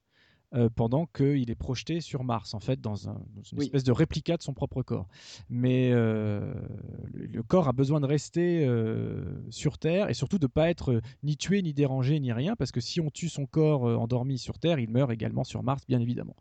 euh, 0.54 0.70
pendant 0.74 1.08
qu'il 1.08 1.52
est 1.52 1.56
projeté 1.56 2.00
sur 2.00 2.24
Mars, 2.24 2.54
en 2.54 2.62
fait, 2.62 2.80
dans, 2.80 3.10
un, 3.10 3.22
une 3.52 3.62
espèce 3.62 3.84
de 3.84 3.92
réplica 3.92 4.38
de 4.38 4.42
son 4.42 4.54
propre 4.54 4.82
corps. 4.82 5.10
Mais 5.50 5.92
euh, 5.92 6.54
le, 7.14 7.44
corps 7.44 7.68
a 7.68 7.74
besoin 7.74 8.00
de 8.00 8.06
rester 8.06 8.66
euh, 8.66 9.26
sur 9.50 9.78
Terre 9.78 10.10
et 10.10 10.14
surtout 10.14 10.38
de 10.38 10.46
ne 10.46 10.48
pas 10.48 10.70
être 10.70 11.02
ni 11.22 11.36
tué, 11.36 11.62
ni 11.62 11.74
dérangé, 11.74 12.18
ni 12.22 12.32
rien, 12.32 12.56
parce 12.56 12.72
que 12.72 12.80
si 12.80 13.02
on 13.02 13.10
tue 13.10 13.28
son 13.28 13.46
corps 13.46 13.84
endormi 13.84 14.38
sur 14.38 14.58
Terre, 14.58 14.80
il 14.80 14.90
meurt 14.90 15.12
également 15.12 15.44
sur 15.44 15.64
Mars, 15.64 15.84
bien 15.86 16.00
évidemment. 16.00 16.38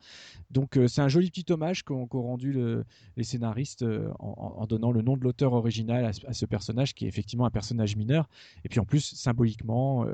Donc 0.52 0.78
c'est 0.86 1.00
un 1.00 1.08
joli 1.08 1.30
petit 1.32 1.52
hommage 1.52 1.82
qu'ont 1.82 2.06
rendu 2.12 2.52
le, 2.52 2.84
les 3.16 3.24
scénaristes 3.24 3.84
en, 4.20 4.66
donnant 4.66 4.92
le 4.92 5.02
nom 5.02 5.16
de 5.16 5.24
l'auteur 5.24 5.52
original 5.52 6.04
à, 6.04 6.10
à, 6.28 6.32
ce 6.32 6.46
personnage, 6.46 6.94
qui 6.94 7.06
est 7.06 7.08
effectivement 7.08 7.46
un 7.46 7.50
personnage 7.50 7.96
mineur. 7.96 8.28
Et 8.64 8.68
puis 8.68 8.78
en 8.78 8.84
plus, 8.84 9.00
symboliquement, 9.16 10.06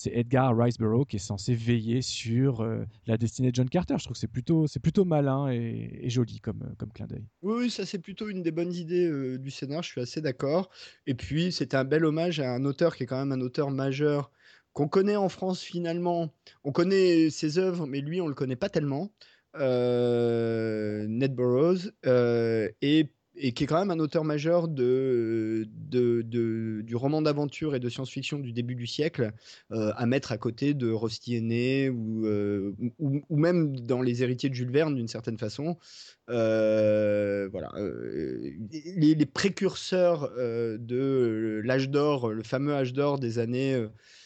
c'est 0.00 0.12
Edgar 0.14 0.56
Riceborough 0.56 1.06
qui 1.06 1.16
est 1.16 1.18
censé 1.18 1.54
veiller 1.54 2.00
sur 2.00 2.66
la 3.06 3.18
destinée 3.18 3.50
de 3.50 3.56
John 3.56 3.68
Carter. 3.68 3.96
Je 3.98 4.04
trouve 4.04 4.14
que 4.14 4.18
c'est 4.18 4.26
plutôt, 4.32 4.66
c'est 4.66 4.80
plutôt 4.80 5.04
malin 5.04 5.48
et, 5.50 6.08
joli 6.08 6.40
comme, 6.40 6.74
comme 6.78 6.90
clin 6.90 7.06
d'œil. 7.06 7.26
Oui, 7.42 7.70
ça 7.70 7.84
c'est 7.84 7.98
plutôt 7.98 8.28
une 8.28 8.42
des 8.42 8.50
bonnes 8.50 8.72
idées 8.72 9.06
euh, 9.06 9.38
du 9.38 9.50
scénar, 9.50 9.82
je 9.82 9.90
suis 9.90 10.00
assez 10.00 10.20
d'accord. 10.20 10.70
Et 11.06 11.14
puis 11.14 11.52
c'était 11.52 11.76
un 11.76 11.84
bel 11.84 12.04
hommage 12.04 12.40
à 12.40 12.50
un 12.50 12.64
auteur 12.64 12.96
qui 12.96 13.02
est 13.02 13.06
quand 13.06 13.18
même 13.18 13.32
un 13.32 13.44
auteur 13.44 13.70
majeur 13.70 14.30
qu'on 14.72 14.88
connaît 14.88 15.16
en 15.16 15.28
France 15.28 15.60
finalement. 15.60 16.32
On 16.64 16.72
connaît 16.72 17.28
ses 17.30 17.58
œuvres, 17.58 17.86
mais 17.86 18.00
lui 18.00 18.20
on 18.20 18.28
le 18.28 18.34
connaît 18.34 18.56
pas 18.56 18.68
tellement. 18.68 19.12
Euh, 19.56 21.06
Ned 21.08 21.34
Burroughs 21.34 21.90
euh, 22.06 22.68
et 22.80 23.12
et 23.40 23.52
qui 23.52 23.64
est 23.64 23.66
quand 23.66 23.78
même 23.78 23.90
un 23.90 23.98
auteur 23.98 24.22
majeur 24.24 24.68
du 24.68 25.66
roman 26.94 27.22
d'aventure 27.22 27.74
et 27.74 27.80
de 27.80 27.88
science-fiction 27.88 28.38
du 28.38 28.52
début 28.52 28.74
du 28.74 28.86
siècle, 28.86 29.32
euh, 29.72 29.92
à 29.96 30.04
mettre 30.06 30.32
à 30.32 30.38
côté 30.38 30.74
de 30.74 30.90
Rusty 30.90 31.40
euh, 31.40 32.72
ou, 32.98 33.36
même 33.36 33.74
dans 33.80 34.02
Les 34.02 34.22
héritiers 34.22 34.50
de 34.50 34.54
Jules 34.54 34.70
Verne 34.70 34.94
d'une 34.94 35.08
certaine 35.08 35.38
façon. 35.38 35.78
Euh, 36.28 37.48
voilà, 37.50 37.72
les, 38.96 39.14
les, 39.14 39.26
précurseurs 39.26 40.30
de 40.36 41.60
l'âge 41.64 41.88
d'or, 41.88 42.28
le 42.30 42.42
fameux 42.42 42.74
âge 42.74 42.92
d'or 42.92 43.18
des 43.18 43.38
années 43.38 43.82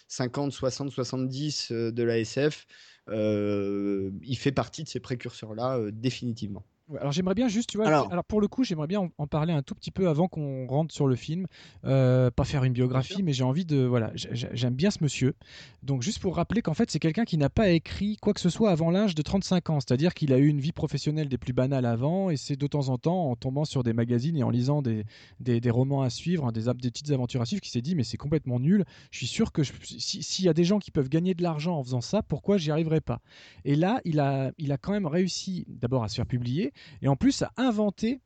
50, 0.08 0.52
60, 0.52 0.90
70 0.90 1.72
de 1.72 2.02
la 2.02 2.18
SF, 2.18 2.66
il 3.08 4.36
fait 4.36 4.52
partie 4.52 4.82
de 4.82 4.88
ces 4.88 5.00
précurseurs-là 5.00 5.80
définitivement 5.92 6.64
alors 6.98 7.12
j'aimerais 7.12 7.34
bien 7.34 7.48
juste, 7.48 7.70
tu 7.70 7.78
vois, 7.78 7.86
alors, 7.86 8.24
pour 8.24 8.40
le 8.40 8.48
coup, 8.48 8.62
j'aimerais 8.62 8.86
bien 8.86 9.08
en, 9.16 9.26
parler 9.26 9.52
un 9.52 9.62
tout 9.62 9.74
petit 9.74 9.90
peu 9.90 10.08
avant 10.08 10.28
qu'on 10.28 10.66
rentre 10.66 10.94
sur 10.94 11.06
le 11.06 11.16
film. 11.16 11.46
Euh, 11.84 12.30
pas 12.30 12.44
faire 12.44 12.64
une 12.64 12.74
biographie, 12.74 13.22
mais 13.22 13.32
j'ai 13.32 13.44
envie 13.44 13.64
de, 13.64 13.84
voilà, 13.84 14.12
j'aime 14.14 14.74
bien 14.74 14.90
ce 14.90 15.02
monsieur. 15.02 15.34
Donc 15.82 16.02
juste 16.02 16.18
pour 16.18 16.36
rappeler 16.36 16.60
qu'en 16.60 16.74
fait, 16.74 16.90
c'est 16.90 16.98
quelqu'un 16.98 17.24
qui 17.24 17.38
n'a 17.38 17.48
pas 17.48 17.70
écrit 17.70 18.16
quoi 18.18 18.34
que 18.34 18.40
ce 18.40 18.50
soit 18.50 18.70
avant 18.70 18.90
l'âge 18.90 19.14
de 19.14 19.22
35 19.22 19.70
ans. 19.70 19.80
C'est-à-dire 19.80 20.12
qu'il 20.12 20.32
a 20.32 20.38
eu 20.38 20.46
une 20.46 20.60
vie 20.60 20.72
professionnelle 20.72 21.28
des 21.28 21.38
plus 21.38 21.54
banales 21.54 21.86
avant, 21.86 22.28
et 22.28 22.36
c'est 22.36 22.56
de 22.56 22.66
temps 22.66 22.90
en 22.90 22.98
temps, 22.98 23.30
en 23.30 23.36
tombant 23.36 23.64
sur 23.64 23.82
des 23.82 23.94
magazines 23.94 24.36
et 24.36 24.42
en 24.42 24.50
lisant 24.50 24.82
des, 24.82 25.04
des, 25.40 25.70
romans 25.70 26.02
à 26.02 26.10
suivre, 26.10 26.46
hein, 26.46 26.52
des, 26.52 26.64
des, 26.64 26.90
petites 26.90 27.10
aventures 27.10 27.40
à 27.40 27.46
suivre, 27.46 27.62
qu'il 27.62 27.72
s'est 27.72 27.82
dit, 27.82 27.94
mais 27.94 28.04
c'est 28.04 28.18
complètement 28.18 28.60
nul. 28.60 28.84
Je 29.10 29.18
suis 29.18 29.26
sûr 29.26 29.52
que 29.52 29.62
s'il 29.64 30.44
y 30.44 30.48
a 30.48 30.54
des 30.54 30.64
gens 30.64 30.78
qui 30.78 30.90
peuvent 30.90 31.08
gagner 31.08 31.34
de 31.34 31.42
l'argent 31.42 31.78
en 31.78 31.82
faisant 31.82 32.02
ça, 32.02 32.22
pourquoi 32.22 32.58
j'y 32.58 32.70
arriverai 32.70 33.00
pas? 33.00 33.20
Et 33.64 33.74
là, 33.74 34.00
il 34.04 34.20
a, 34.20 34.52
il 34.58 34.70
a 34.70 34.76
quand 34.76 34.92
même 34.92 35.06
réussi 35.06 35.64
d'abord 35.68 36.04
à 36.04 36.08
se 36.08 36.16
faire 36.16 36.26
publier 36.26 36.73
et 37.02 37.08
en 37.08 37.16
plus 37.16 37.42
à 37.42 37.52
inventer 37.56 38.20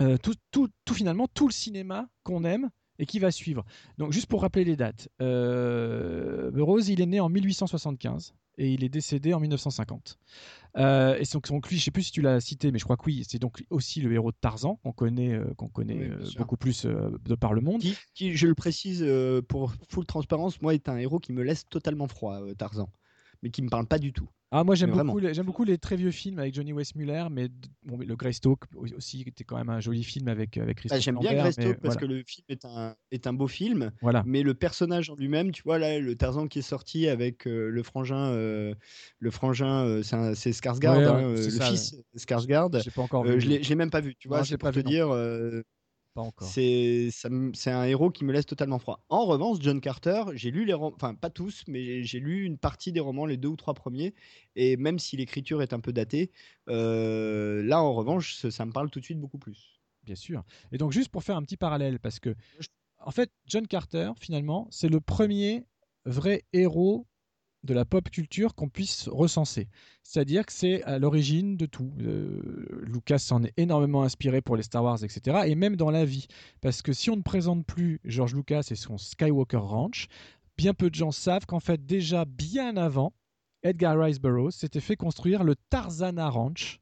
euh, 0.00 0.16
tout, 0.16 0.34
tout, 0.50 0.68
tout, 0.84 0.94
finalement 0.94 1.28
tout 1.28 1.46
le 1.46 1.52
cinéma 1.52 2.08
qu'on 2.22 2.44
aime 2.44 2.70
et 2.98 3.06
qui 3.06 3.18
va 3.18 3.30
suivre. 3.30 3.64
Donc 3.98 4.12
juste 4.12 4.26
pour 4.26 4.42
rappeler 4.42 4.64
les 4.64 4.76
dates, 4.76 5.08
euh, 5.20 6.50
Rose 6.56 6.88
il 6.88 7.00
est 7.00 7.06
né 7.06 7.20
en 7.20 7.28
1875 7.28 8.34
et 8.56 8.72
il 8.72 8.84
est 8.84 8.88
décédé 8.88 9.34
en 9.34 9.40
1950. 9.40 10.18
Euh, 10.76 11.16
et 11.18 11.24
donc, 11.32 11.48
donc, 11.48 11.68
lui, 11.68 11.78
je 11.78 11.84
sais 11.84 11.90
plus 11.90 12.04
si 12.04 12.12
tu 12.12 12.20
l'as 12.20 12.40
cité, 12.40 12.70
mais 12.70 12.78
je 12.78 12.84
crois 12.84 12.96
que 12.96 13.04
oui, 13.06 13.24
c'est 13.26 13.38
donc 13.38 13.64
aussi 13.70 14.00
le 14.00 14.12
héros 14.12 14.32
de 14.32 14.36
Tarzan 14.38 14.76
qu'on 14.82 14.92
connaît, 14.92 15.32
euh, 15.32 15.52
qu'on 15.54 15.68
connaît 15.68 16.10
beaucoup 16.36 16.56
plus 16.56 16.84
de 16.84 17.34
par 17.34 17.54
le 17.54 17.62
monde. 17.62 17.80
Qui, 17.80 17.96
qui 18.14 18.36
je 18.36 18.46
le 18.46 18.54
précise 18.54 19.06
pour 19.48 19.72
full 19.88 20.06
transparence, 20.06 20.60
moi 20.62 20.74
est 20.74 20.88
un 20.88 20.96
héros 20.96 21.20
qui 21.20 21.32
me 21.32 21.42
laisse 21.42 21.66
totalement 21.68 22.06
froid, 22.06 22.38
Tarzan, 22.56 22.88
mais 23.42 23.50
qui 23.50 23.62
me 23.62 23.68
parle 23.68 23.86
pas 23.86 23.98
du 23.98 24.12
tout. 24.12 24.28
Ah, 24.52 24.64
moi 24.64 24.74
j'aime 24.74 24.90
beaucoup, 24.90 25.20
les, 25.20 25.32
j'aime 25.32 25.46
beaucoup 25.46 25.62
les 25.62 25.78
très 25.78 25.94
vieux 25.94 26.10
films 26.10 26.40
avec 26.40 26.54
Johnny 26.54 26.72
Westmuller, 26.72 27.26
mais 27.30 27.48
bon, 27.84 27.98
le 27.98 28.16
Greystoke 28.16 28.64
aussi 28.74 29.22
était 29.24 29.44
quand 29.44 29.56
même 29.56 29.68
un 29.68 29.78
joli 29.78 30.02
film 30.02 30.26
avec 30.26 30.58
avec 30.58 30.78
Christophe 30.78 30.98
ah, 30.98 31.00
J'aime 31.00 31.18
bien 31.20 31.34
Greystoke 31.34 31.78
parce 31.80 31.96
que 31.96 32.04
le 32.04 32.24
film 32.26 32.44
est 32.48 32.64
un 32.64 32.96
est 33.12 33.28
un 33.28 33.32
beau 33.32 33.46
film, 33.46 33.92
voilà. 34.02 34.24
mais 34.26 34.42
le 34.42 34.54
personnage 34.54 35.08
en 35.08 35.14
lui-même, 35.14 35.52
tu 35.52 35.62
vois 35.62 35.78
là, 35.78 36.00
le 36.00 36.16
Tarzan 36.16 36.48
qui 36.48 36.58
est 36.58 36.62
sorti 36.62 37.06
avec 37.08 37.46
euh, 37.46 37.68
le 37.70 37.82
frangin, 37.84 38.32
euh, 38.32 38.74
le 39.20 39.30
frangin, 39.30 39.84
euh, 39.84 40.02
c'est, 40.02 40.50
Skarsgård, 40.50 41.06
hein, 41.06 41.32
le 41.32 41.36
fils 41.36 41.94
Skarsgård. 42.16 42.82
J'ai 42.82 42.90
pas 42.90 43.02
encore 43.02 43.22
vu. 43.22 43.40
je 43.40 43.46
l'ai, 43.46 43.60
l'ai 43.60 43.74
même 43.76 43.90
pas 43.90 44.00
vu, 44.00 44.16
tu 44.16 44.26
vois. 44.26 44.44
c'est 44.44 44.58
pas 44.58 44.72
te 44.72 44.80
dire. 44.80 45.14
Pas 46.14 46.22
encore. 46.22 46.48
C'est, 46.48 47.10
un 47.66 47.84
héros 47.84 48.10
qui 48.10 48.24
me 48.24 48.32
laisse 48.32 48.46
totalement 48.46 48.78
froid. 48.78 49.04
En 49.08 49.26
revanche, 49.26 49.58
John 49.60 49.80
Carter, 49.80 50.24
j'ai 50.34 50.50
lu 50.50 50.64
les 50.64 50.72
romans, 50.72 50.94
enfin 50.96 51.14
pas 51.14 51.30
tous, 51.30 51.62
mais 51.68 52.02
j'ai 52.02 52.18
lu 52.18 52.44
une 52.44 52.58
partie 52.58 52.90
des 52.90 53.00
romans, 53.00 53.26
les 53.26 53.36
deux 53.36 53.48
ou 53.48 53.56
trois 53.56 53.74
premiers, 53.74 54.14
et 54.56 54.76
même 54.76 54.98
si 54.98 55.16
l'écriture 55.16 55.62
est 55.62 55.72
un 55.72 55.80
peu 55.80 55.92
datée, 55.92 56.32
euh, 56.68 57.62
là 57.62 57.80
en 57.80 57.94
revanche, 57.94 58.34
ça, 58.34 58.66
me 58.66 58.72
parle 58.72 58.90
tout 58.90 58.98
de 58.98 59.04
suite 59.04 59.20
beaucoup 59.20 59.38
plus. 59.38 59.80
Bien 60.02 60.16
sûr. 60.16 60.42
Et 60.72 60.78
donc 60.78 60.90
juste 60.90 61.10
pour 61.10 61.22
faire 61.22 61.36
un 61.36 61.42
petit 61.42 61.56
parallèle, 61.56 62.00
parce 62.00 62.18
que 62.18 62.34
en 62.98 63.12
fait, 63.12 63.30
John 63.46 63.66
Carter, 63.66 64.12
finalement, 64.18 64.66
c'est 64.70 64.88
le 64.88 65.00
premier 65.00 65.64
vrai 66.04 66.44
héros 66.52 67.06
de 67.62 67.74
la 67.74 67.84
pop 67.84 68.08
culture 68.10 68.54
qu'on 68.54 68.68
puisse 68.68 69.08
recenser. 69.08 69.68
C'est-à-dire 70.02 70.46
que 70.46 70.52
c'est 70.52 70.82
à 70.84 70.98
l'origine 70.98 71.56
de 71.56 71.66
tout. 71.66 71.92
Euh, 72.00 72.40
Lucas 72.82 73.18
s'en 73.18 73.44
est 73.44 73.52
énormément 73.56 74.02
inspiré 74.02 74.40
pour 74.40 74.56
les 74.56 74.62
Star 74.62 74.82
Wars, 74.82 75.02
etc. 75.04 75.42
Et 75.46 75.54
même 75.54 75.76
dans 75.76 75.90
la 75.90 76.04
vie. 76.04 76.26
Parce 76.60 76.82
que 76.82 76.92
si 76.92 77.10
on 77.10 77.16
ne 77.16 77.22
présente 77.22 77.66
plus 77.66 78.00
George 78.04 78.34
Lucas 78.34 78.68
et 78.70 78.76
son 78.76 78.98
Skywalker 78.98 79.58
Ranch, 79.58 80.08
bien 80.56 80.74
peu 80.74 80.90
de 80.90 80.94
gens 80.94 81.12
savent 81.12 81.46
qu'en 81.46 81.60
fait, 81.60 81.84
déjà 81.84 82.24
bien 82.24 82.76
avant, 82.76 83.12
Edgar 83.62 83.98
Rice 83.98 84.20
Burroughs 84.20 84.52
s'était 84.52 84.80
fait 84.80 84.96
construire 84.96 85.44
le 85.44 85.54
Tarzana 85.68 86.28
Ranch 86.30 86.80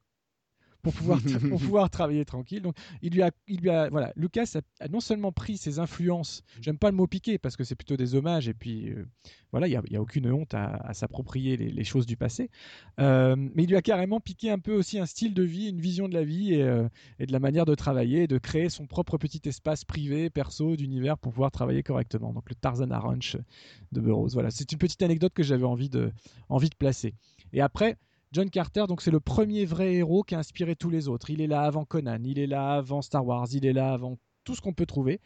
pour 0.82 0.92
pouvoir, 0.92 1.20
pour 1.20 1.58
pouvoir 1.60 1.90
travailler 1.90 2.24
tranquille. 2.24 2.62
Donc, 2.62 2.76
il 3.02 3.12
lui 3.12 3.22
a, 3.22 3.30
il 3.46 3.60
lui 3.60 3.70
a, 3.70 3.88
voilà, 3.88 4.12
Lucas 4.16 4.58
a, 4.80 4.88
non 4.88 5.00
seulement 5.00 5.32
pris 5.32 5.56
ses 5.56 5.78
influences, 5.78 6.42
j'aime 6.60 6.78
pas 6.78 6.90
le 6.90 6.96
mot 6.96 7.06
piquer 7.06 7.38
parce 7.38 7.56
que 7.56 7.64
c'est 7.64 7.74
plutôt 7.74 7.96
des 7.96 8.14
hommages 8.14 8.48
et 8.48 8.54
puis 8.54 8.90
euh, 8.90 9.06
voilà, 9.50 9.66
il 9.66 9.70
n'y 9.70 9.96
a, 9.96 9.98
a, 9.98 10.02
aucune 10.02 10.30
honte 10.30 10.54
à, 10.54 10.92
s'approprier 10.94 11.56
les, 11.56 11.84
choses 11.84 12.06
du 12.06 12.16
passé, 12.16 12.50
euh, 13.00 13.34
mais 13.36 13.64
il 13.64 13.68
lui 13.68 13.76
a 13.76 13.82
carrément 13.82 14.20
piqué 14.20 14.50
un 14.50 14.58
peu 14.58 14.74
aussi 14.74 14.98
un 14.98 15.06
style 15.06 15.34
de 15.34 15.42
vie, 15.42 15.68
une 15.68 15.80
vision 15.80 16.08
de 16.08 16.14
la 16.14 16.24
vie 16.24 16.54
et, 16.54 16.62
euh, 16.62 16.88
et 17.18 17.26
de 17.26 17.32
la 17.32 17.40
manière 17.40 17.64
de 17.64 17.74
travailler, 17.74 18.26
de 18.26 18.38
créer 18.38 18.68
son 18.68 18.86
propre 18.86 19.16
petit 19.16 19.40
espace 19.46 19.84
privé, 19.84 20.30
perso, 20.30 20.76
d'univers 20.76 21.18
pour 21.18 21.32
pouvoir 21.32 21.50
travailler 21.50 21.82
correctement. 21.82 22.32
Donc 22.32 22.48
le 22.48 22.54
Tarzan 22.54 22.88
Ranch 22.90 23.36
de 23.92 24.00
Burroughs. 24.00 24.30
Voilà, 24.32 24.50
c'est 24.50 24.70
une 24.70 24.78
petite 24.78 25.02
anecdote 25.02 25.32
que 25.34 25.42
j'avais 25.42 25.64
envie 25.64 25.88
de, 25.88 26.12
envie 26.48 26.68
de 26.68 26.74
placer. 26.74 27.14
Et 27.52 27.60
après, 27.60 27.96
John 28.32 28.50
Carter, 28.50 28.84
donc 28.88 29.00
c'est 29.00 29.10
le 29.10 29.20
premier 29.20 29.64
vrai 29.64 29.94
héros 29.94 30.22
qui 30.22 30.34
a 30.34 30.38
inspiré 30.38 30.76
tous 30.76 30.90
les 30.90 31.08
autres. 31.08 31.30
Il 31.30 31.40
est 31.40 31.46
là 31.46 31.62
avant 31.62 31.86
Conan, 31.86 32.18
il 32.24 32.38
est 32.38 32.46
là 32.46 32.74
avant 32.74 33.00
Star 33.00 33.26
Wars, 33.26 33.48
il 33.52 33.64
est 33.64 33.72
là 33.72 33.92
avant 33.92 34.18
tout 34.44 34.54
ce 34.54 34.60
qu'on 34.60 34.74
peut 34.74 34.86
trouver. 34.86 35.20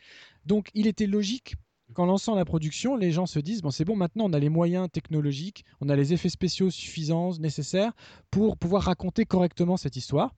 Donc 0.47 0.71
il 0.75 0.87
était 0.87 1.09
logique 1.09 1.57
qu'en 1.95 2.07
lançant 2.07 2.37
la 2.37 2.45
production, 2.45 2.97
les 2.97 3.11
gens 3.11 3.27
se 3.27 3.41
disent 3.41 3.61
bon 3.61 3.71
c'est 3.71 3.85
bon 3.85 3.97
maintenant 3.97 4.27
on 4.27 4.33
a 4.33 4.39
les 4.39 4.49
moyens 4.49 4.89
technologiques, 4.91 5.65
on 5.81 5.89
a 5.89 5.97
les 5.97 6.13
effets 6.13 6.29
spéciaux 6.29 6.71
suffisants 6.71 7.37
nécessaires 7.39 7.93
pour 8.31 8.57
pouvoir 8.57 8.85
raconter 8.85 9.25
correctement 9.25 9.77
cette 9.77 9.97
histoire. 9.97 10.35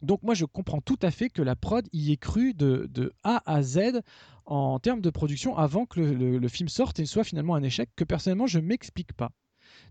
Donc 0.00 0.22
moi 0.22 0.34
je 0.34 0.44
comprends 0.44 0.80
tout 0.80 0.98
à 1.02 1.10
fait 1.10 1.30
que 1.30 1.42
la 1.42 1.56
prod 1.56 1.88
y 1.92 2.12
ait 2.12 2.16
cru 2.16 2.54
de, 2.54 3.12
A 3.24 3.42
à 3.52 3.62
Z 3.62 4.02
en 4.44 4.78
termes 4.78 5.00
de 5.00 5.10
production 5.10 5.56
avant 5.56 5.84
que 5.84 5.98
le, 5.98 6.38
le 6.38 6.48
film 6.48 6.68
sorte 6.68 7.00
et 7.00 7.06
soit 7.06 7.24
finalement 7.24 7.56
un 7.56 7.62
échec 7.64 7.90
que 7.96 8.04
personnellement 8.04 8.46
je 8.46 8.60
m'explique 8.60 9.12
pas. 9.14 9.32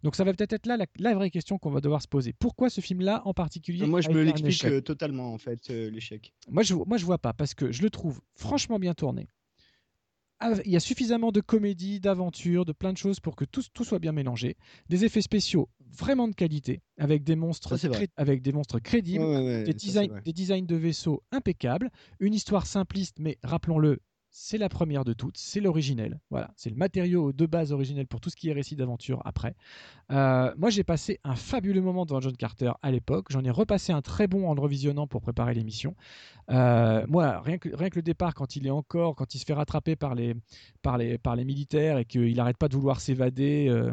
Donc 0.04 0.15
ça 0.15 0.23
va 0.23 0.34
peut-être 0.34 0.54
être 0.54 0.65
là 0.65 0.78
la, 0.97 1.15
vraie 1.15 1.30
question 1.30 1.58
qu'on 1.58 1.71
va 1.71 1.82
devoir 1.82 2.02
se 2.02 2.08
poser. 2.08 2.34
Pourquoi 2.34 2.69
ce 2.69 2.82
film-là 2.82 3.21
en 3.26 3.34
particulier 3.34 3.86
Moi, 3.86 4.02
je 4.02 4.10
me 4.10 4.23
l'explique 4.23 4.65
euh, 4.65 4.82
totalement 4.82 5.34
en 5.34 5.38
fait 5.38 5.69
euh, 5.69 5.89
l'échec. 5.89 6.34
Moi, 6.50 6.63
je 6.63 6.73
moi 6.73 6.97
je 6.97 7.06
vois 7.06 7.17
pas 7.17 7.34
parce 7.34 7.54
que 7.54 7.71
je 7.71 7.82
le 7.82 7.89
trouve 7.89 8.21
franchement 8.36 8.80
bien 8.80 8.93
tourné. 8.93 9.28
Il 10.65 10.71
y 10.71 10.76
a 10.76 10.80
suffisamment 10.80 11.32
de 11.32 11.41
comédie, 11.41 12.00
d'aventure, 12.00 12.63
de 12.63 12.71
plein 12.71 12.93
de 12.93 12.97
choses 12.97 13.19
pour 13.19 13.36
que 13.36 13.43
tout, 13.43 13.63
tout, 13.73 13.84
soit 13.84 13.97
bien 13.97 14.12
mélangé. 14.12 14.56
Des 14.88 15.04
effets 15.04 15.21
spéciaux 15.21 15.67
vraiment 15.89 16.28
de 16.28 16.36
qualité, 16.36 16.82
avec 17.00 17.23
des 17.23 17.36
monstres, 17.36 17.76
avec 18.17 18.41
des 18.43 18.52
monstres 18.52 18.80
crédibles, 18.80 19.26
des, 19.65 19.73
des 19.73 20.34
designs 20.34 20.65
de 20.65 20.76
vaisseaux 20.76 21.23
impeccables, 21.32 21.89
une 22.19 22.36
histoire 22.36 22.67
simpliste, 22.67 23.17
mais 23.19 23.39
rappelons-le, 23.41 24.00
c'est 24.39 24.60
la 24.60 24.69
première 24.69 25.04
de 25.04 25.13
toutes, 25.13 25.36
c'est 25.36 25.60
l'originel. 25.60 26.19
Voilà, 26.30 26.52
c'est 26.56 26.69
le 26.69 26.76
matériau 26.76 27.34
de 27.34 27.45
base 27.47 27.71
originel 27.71 28.06
pour 28.06 28.21
tout 28.21 28.30
ce 28.30 28.36
qui 28.36 28.50
est 28.50 28.54
récit 28.54 28.76
d'aventure 28.76 29.19
après. 29.26 29.56
Euh, 30.12 30.54
moi, 30.58 30.69
j'ai 30.69 30.84
passé 30.84 31.19
un 31.23 31.36
fabuleux 31.36 31.82
moment 31.82 32.06
devant 32.06 32.21
John 32.21 32.38
Carter 32.38 32.71
à 32.84 32.91
l'époque. 32.91 33.26
J'en 33.32 33.43
ai 33.43 33.50
repassé 33.50 33.93
un 33.93 34.04
très 34.04 34.28
bon 34.28 34.47
en 34.47 34.54
le 34.54 34.62
revisionnant 34.62 35.08
pour 35.08 35.21
préparer 35.21 35.56
l'émission. 35.56 35.95
Euh, 36.52 37.04
moi, 37.10 37.41
rien 37.41 37.58
que, 37.58 37.76
rien 37.76 37.89
que 37.89 37.95
le 37.95 38.04
départ, 38.04 38.36
quand 38.36 38.56
il 38.56 38.67
est 38.67 38.71
encore, 38.71 39.15
quand 39.15 39.34
il 39.34 39.39
se 39.39 39.45
fait 39.45 39.54
rattraper 39.54 39.95
par 39.95 40.13
les, 40.13 40.36
par 40.84 41.00
les, 41.00 41.17
par 41.17 41.36
les 41.36 41.43
militaires 41.43 41.97
et 41.97 42.06
qu'il 42.06 42.36
n'arrête 42.36 42.58
pas 42.58 42.67
de 42.67 42.76
vouloir 42.76 43.02
s'évader. 43.02 43.65
Euh, 43.69 43.91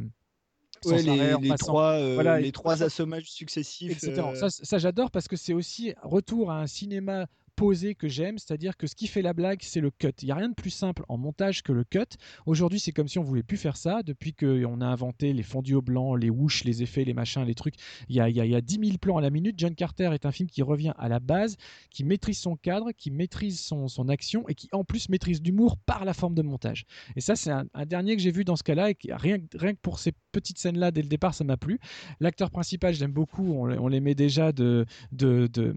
les, 0.85 1.55
trois, 1.57 1.99
les 2.39 2.53
trois 2.53 2.83
assommages 2.83 3.31
successifs. 3.31 3.93
Etc. 3.93 4.23
Ça, 4.35 4.51
ça 4.51 4.77
j'adore 4.77 5.11
parce 5.11 5.27
que 5.27 5.37
c'est 5.37 5.55
aussi 5.55 5.95
retour 6.03 6.51
à 6.51 6.61
un 6.61 6.67
cinéma 6.67 7.29
posé 7.57 7.95
que 7.95 8.09
j'aime, 8.09 8.39
c'est-à-dire 8.39 8.77
que 8.77 8.87
ce 8.87 8.95
qui 8.95 9.07
fait 9.07 9.23
la 9.23 9.33
blague, 9.33 9.61
c'est 9.63 9.81
le 9.81 9.91
cut. 9.91 10.09
Il 10.23 10.27
n'y 10.27 10.33
a 10.33 10.35
rien 10.35 10.49
de 10.49 10.55
plus 10.55 10.71
simple 10.71 11.05
en 11.09 11.17
montage 11.17 11.63
que 11.63 11.73
le 11.73 11.85
cut. 11.85 12.17
Aujourd'hui, 12.47 12.79
c'est 12.79 12.93
comme 12.93 13.09
si 13.09 13.19
on 13.19 13.23
voulait 13.23 13.43
plus 13.43 13.57
faire 13.57 13.77
ça. 13.77 14.03
Depuis 14.03 14.35
qu'on 14.35 14.81
a 14.81 14.87
inventé 14.87 15.33
les 15.33 15.43
fondus 15.43 15.75
au 15.75 15.83
blanc, 15.83 16.15
les 16.15 16.31
whoosh, 16.31 16.65
les 16.65 16.83
effets, 16.83 17.05
les 17.05 17.15
machins, 17.15 17.45
les 17.45 17.55
trucs, 17.55 17.75
il 18.09 18.17
y 18.17 18.21
a, 18.21 18.29
il 18.29 18.37
y 18.37 18.55
a 18.55 18.61
10 18.61 18.79
000 18.85 18.99
plans 18.99 19.17
à 19.17 19.21
la 19.21 19.31
minute. 19.31 19.55
John 19.59 19.75
Carter 19.75 20.11
est 20.13 20.27
un 20.27 20.33
film 20.33 20.49
qui 20.49 20.63
revient 20.63 20.93
à 20.99 21.09
la 21.09 21.21
base, 21.21 21.57
qui 21.91 22.05
maîtrise 22.05 22.39
son 22.39 22.57
cadre, 22.57 22.93
qui 22.93 23.11
maîtrise 23.11 23.61
son, 23.61 23.89
son 23.89 24.09
action 24.09 24.49
et 24.49 24.55
qui 24.55 24.69
en 24.73 24.85
plus 24.85 25.09
maîtrise 25.09 25.43
l'humour 25.43 25.77
par 25.77 26.05
la 26.05 26.15
forme 26.15 26.35
de 26.35 26.43
montage. 26.43 26.85
Et 27.17 27.21
ça, 27.21 27.37
c'est 27.37 27.51
un, 27.51 27.65
dernier 27.87 28.17
que 28.17 28.23
j'ai 28.23 28.33
vu 28.33 28.45
dans 28.45 28.57
ce 28.57 28.63
cas-là 28.63 28.91
et 28.91 28.95
qui, 28.95 29.13
rien, 29.13 29.39
rien 29.55 29.75
que 29.75 29.81
pour 29.81 29.99
ces 29.99 30.13
petites 30.35 30.59
scènes-là, 30.59 30.91
dès 30.91 31.03
le 31.03 31.09
départ, 31.09 31.33
ça 31.33 31.45
m'a 31.45 31.57
plu. 31.57 31.79
L'acteur 32.21 32.51
principal, 32.51 32.93
j'aime 32.93 33.13
beaucoup. 33.13 33.55
On, 33.55 33.71
on 33.71 33.89
l'aimait 33.89 34.17
déjà 34.17 34.53
de, 34.53 34.85
de, 35.13 35.47
de, 35.47 35.75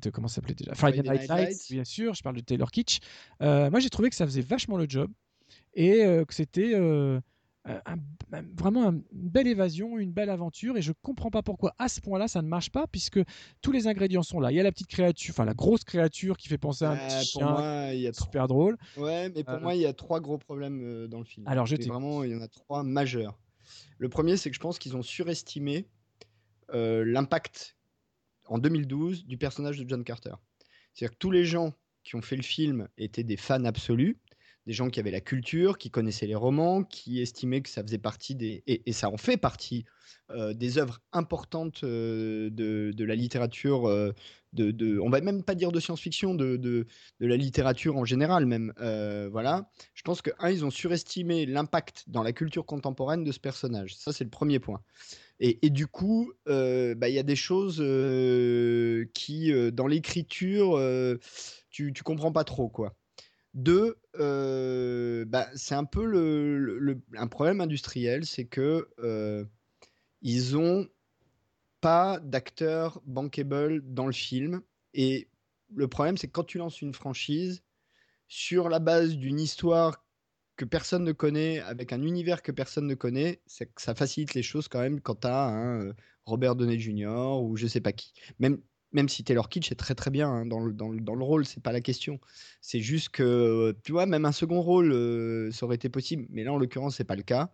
de, 0.00 0.10
comment 0.10 0.28
ça 0.28 0.36
s'appelait 0.36 0.54
déjà? 0.54 0.72
Bien 1.70 1.84
sûr, 1.84 2.14
je 2.14 2.22
parle 2.22 2.36
de 2.36 2.40
Taylor 2.40 2.70
Kitsch. 2.70 3.00
Euh, 3.42 3.70
moi, 3.70 3.80
j'ai 3.80 3.90
trouvé 3.90 4.08
que 4.08 4.16
ça 4.16 4.24
faisait 4.24 4.40
vachement 4.40 4.76
le 4.76 4.86
job 4.88 5.10
et 5.74 6.04
euh, 6.04 6.24
que 6.24 6.34
c'était 6.34 6.72
euh, 6.74 7.20
vraiment 8.56 8.90
une 8.90 9.02
belle 9.12 9.48
évasion, 9.48 9.98
une 9.98 10.12
belle 10.12 10.30
aventure. 10.30 10.76
Et 10.76 10.82
je 10.82 10.92
comprends 11.02 11.30
pas 11.30 11.42
pourquoi 11.42 11.74
à 11.78 11.88
ce 11.88 12.00
point-là 12.00 12.28
ça 12.28 12.40
ne 12.42 12.48
marche 12.48 12.70
pas, 12.70 12.86
puisque 12.86 13.20
tous 13.60 13.72
les 13.72 13.88
ingrédients 13.88 14.22
sont 14.22 14.38
là. 14.38 14.52
Il 14.52 14.56
y 14.56 14.60
a 14.60 14.62
la 14.62 14.72
petite 14.72 14.86
créature, 14.86 15.34
enfin 15.34 15.44
la 15.44 15.54
grosse 15.54 15.84
créature 15.84 16.36
qui 16.36 16.48
fait 16.48 16.58
penser 16.58 16.84
à 16.84 16.90
un 16.92 16.96
petit 16.96 17.26
chien, 17.26 17.50
moi, 17.50 17.88
il 17.92 18.00
y 18.00 18.06
a 18.06 18.12
super 18.12 18.46
drôle. 18.46 18.76
Ouais, 18.96 19.30
mais 19.34 19.42
pour 19.42 19.60
moi, 19.60 19.74
il 19.74 19.80
y 19.80 19.86
a 19.86 19.92
trois 19.92 20.20
gros 20.20 20.38
problèmes 20.38 21.08
dans 21.08 21.18
le 21.18 21.24
film. 21.24 21.46
Alors, 21.48 21.66
je 21.66 21.76
vraiment, 21.88 22.22
il 22.22 22.30
y 22.32 22.36
en 22.36 22.42
a 22.42 22.48
trois 22.48 22.82
majeurs. 22.84 23.36
Le 23.98 24.08
premier, 24.08 24.36
c'est 24.36 24.50
que 24.50 24.56
je 24.56 24.60
pense 24.60 24.78
qu'ils 24.78 24.96
ont 24.96 25.02
surestimé 25.02 25.88
l'impact 26.72 27.76
en 28.46 28.58
2012 28.58 29.26
du 29.26 29.38
personnage 29.38 29.78
de 29.78 29.88
John 29.88 30.04
Carter. 30.04 30.34
C'est-à-dire 30.92 31.14
que 31.14 31.18
tous 31.18 31.30
les 31.30 31.44
gens 31.44 31.74
qui 32.04 32.16
ont 32.16 32.22
fait 32.22 32.36
le 32.36 32.42
film 32.42 32.88
étaient 32.96 33.24
des 33.24 33.36
fans 33.36 33.64
absolus, 33.64 34.18
des 34.66 34.72
gens 34.72 34.90
qui 34.90 35.00
avaient 35.00 35.10
la 35.10 35.20
culture, 35.20 35.78
qui 35.78 35.90
connaissaient 35.90 36.26
les 36.26 36.34
romans, 36.34 36.82
qui 36.82 37.20
estimaient 37.20 37.60
que 37.60 37.68
ça 37.68 37.82
faisait 37.82 37.98
partie 37.98 38.34
des. 38.34 38.62
Et, 38.66 38.92
ça 38.92 39.08
en 39.10 39.16
fait 39.16 39.36
partie 39.36 39.84
euh, 40.30 40.54
des 40.54 40.78
œuvres 40.78 41.00
importantes 41.12 41.84
euh, 41.84 42.50
de, 42.50 43.04
la 43.04 43.14
littérature, 43.14 43.88
euh, 43.88 44.12
de, 44.52 44.70
de, 44.70 44.98
on 44.98 45.10
va 45.10 45.20
même 45.20 45.42
pas 45.42 45.54
dire 45.54 45.72
de 45.72 45.80
science-fiction, 45.80 46.34
de, 46.34 46.56
de, 46.56 46.86
la 47.20 47.36
littérature 47.36 47.96
en 47.96 48.04
général, 48.04 48.46
même. 48.46 48.72
voilà. 49.30 49.70
Je 49.94 50.02
pense 50.02 50.22
que, 50.22 50.30
un, 50.38 50.50
ils 50.50 50.64
ont 50.64 50.70
surestimé 50.70 51.46
l'impact 51.46 52.04
dans 52.08 52.22
la 52.22 52.32
culture 52.32 52.66
contemporaine 52.66 53.24
de 53.24 53.32
ce 53.32 53.40
personnage. 53.40 53.94
Ça, 53.96 54.12
c'est 54.12 54.24
le 54.24 54.30
premier 54.30 54.58
point. 54.58 54.80
Et, 55.38 55.70
du 55.70 55.86
coup, 55.86 56.32
euh, 56.48 56.94
bah, 56.94 57.08
il 57.08 57.14
y 57.14 57.18
a 57.18 57.22
des 57.22 57.36
choses 57.36 57.78
euh, 57.80 59.04
qui, 59.12 59.52
euh, 59.52 59.70
dans 59.70 59.86
l'écriture, 59.86 60.80
tu, 61.70 61.92
tu 61.92 62.02
comprends 62.02 62.32
pas 62.32 62.44
trop, 62.44 62.68
quoi. 62.68 62.94
Deux, 63.56 63.96
bah, 64.14 65.48
c'est 65.54 65.74
un 65.74 65.84
peu 65.84 66.04
le, 66.04 67.00
un 67.16 67.26
problème 67.26 67.60
industriel, 67.60 68.24
c'est 68.24 68.44
que 68.44 68.88
ils 70.22 70.56
ont 70.56 70.88
pas 71.80 72.18
d'acteurs 72.20 73.00
bankable 73.06 73.80
dans 73.82 74.06
le 74.06 74.12
film. 74.12 74.62
Et 74.94 75.28
le 75.74 75.88
problème, 75.88 76.16
c'est 76.16 76.26
que 76.26 76.32
quand 76.32 76.44
tu 76.44 76.58
lances 76.58 76.80
une 76.82 76.94
franchise 76.94 77.62
sur 78.28 78.68
la 78.68 78.78
base 78.78 79.16
d'une 79.16 79.40
histoire 79.40 80.04
que 80.56 80.64
personne 80.64 81.04
ne 81.04 81.12
connaît, 81.12 81.60
avec 81.60 81.92
un 81.92 82.02
univers 82.02 82.42
que 82.42 82.50
personne 82.50 82.86
ne 82.86 82.94
connaît, 82.94 83.42
ça 83.46 83.94
facilite 83.94 84.34
les 84.34 84.42
choses 84.42 84.68
quand 84.68 84.80
même 84.80 85.00
quand 85.00 85.20
tu 85.20 85.28
as 85.28 85.54
euh, 85.54 85.92
Robert 86.24 86.56
Downey 86.56 86.78
Jr. 86.78 87.40
ou 87.42 87.56
je 87.56 87.66
sais 87.66 87.80
pas 87.80 87.92
qui. 87.92 88.12
Même, 88.38 88.60
même 88.92 89.08
si 89.08 89.24
Taylor 89.24 89.48
Kitsch 89.48 89.72
est 89.72 89.76
très 89.76 89.94
très 89.94 90.10
bien 90.10 90.28
hein, 90.28 90.46
dans, 90.46 90.60
le, 90.60 90.72
dans, 90.72 90.88
le, 90.88 91.00
dans, 91.00 91.14
le, 91.14 91.24
rôle, 91.24 91.44
c'est 91.44 91.62
pas 91.62 91.72
la 91.72 91.80
question. 91.80 92.20
C'est 92.60 92.80
juste 92.80 93.10
que, 93.10 93.76
tu 93.84 93.92
vois, 93.92 94.06
même 94.06 94.24
un 94.24 94.32
second 94.32 94.60
rôle, 94.60 94.92
euh, 94.92 95.50
ça 95.52 95.66
aurait 95.66 95.76
été 95.76 95.88
possible, 95.88 96.26
mais 96.30 96.44
là 96.44 96.52
en 96.52 96.58
l'occurrence, 96.58 96.96
c'est 96.96 97.04
pas 97.04 97.16
le 97.16 97.22
cas. 97.22 97.52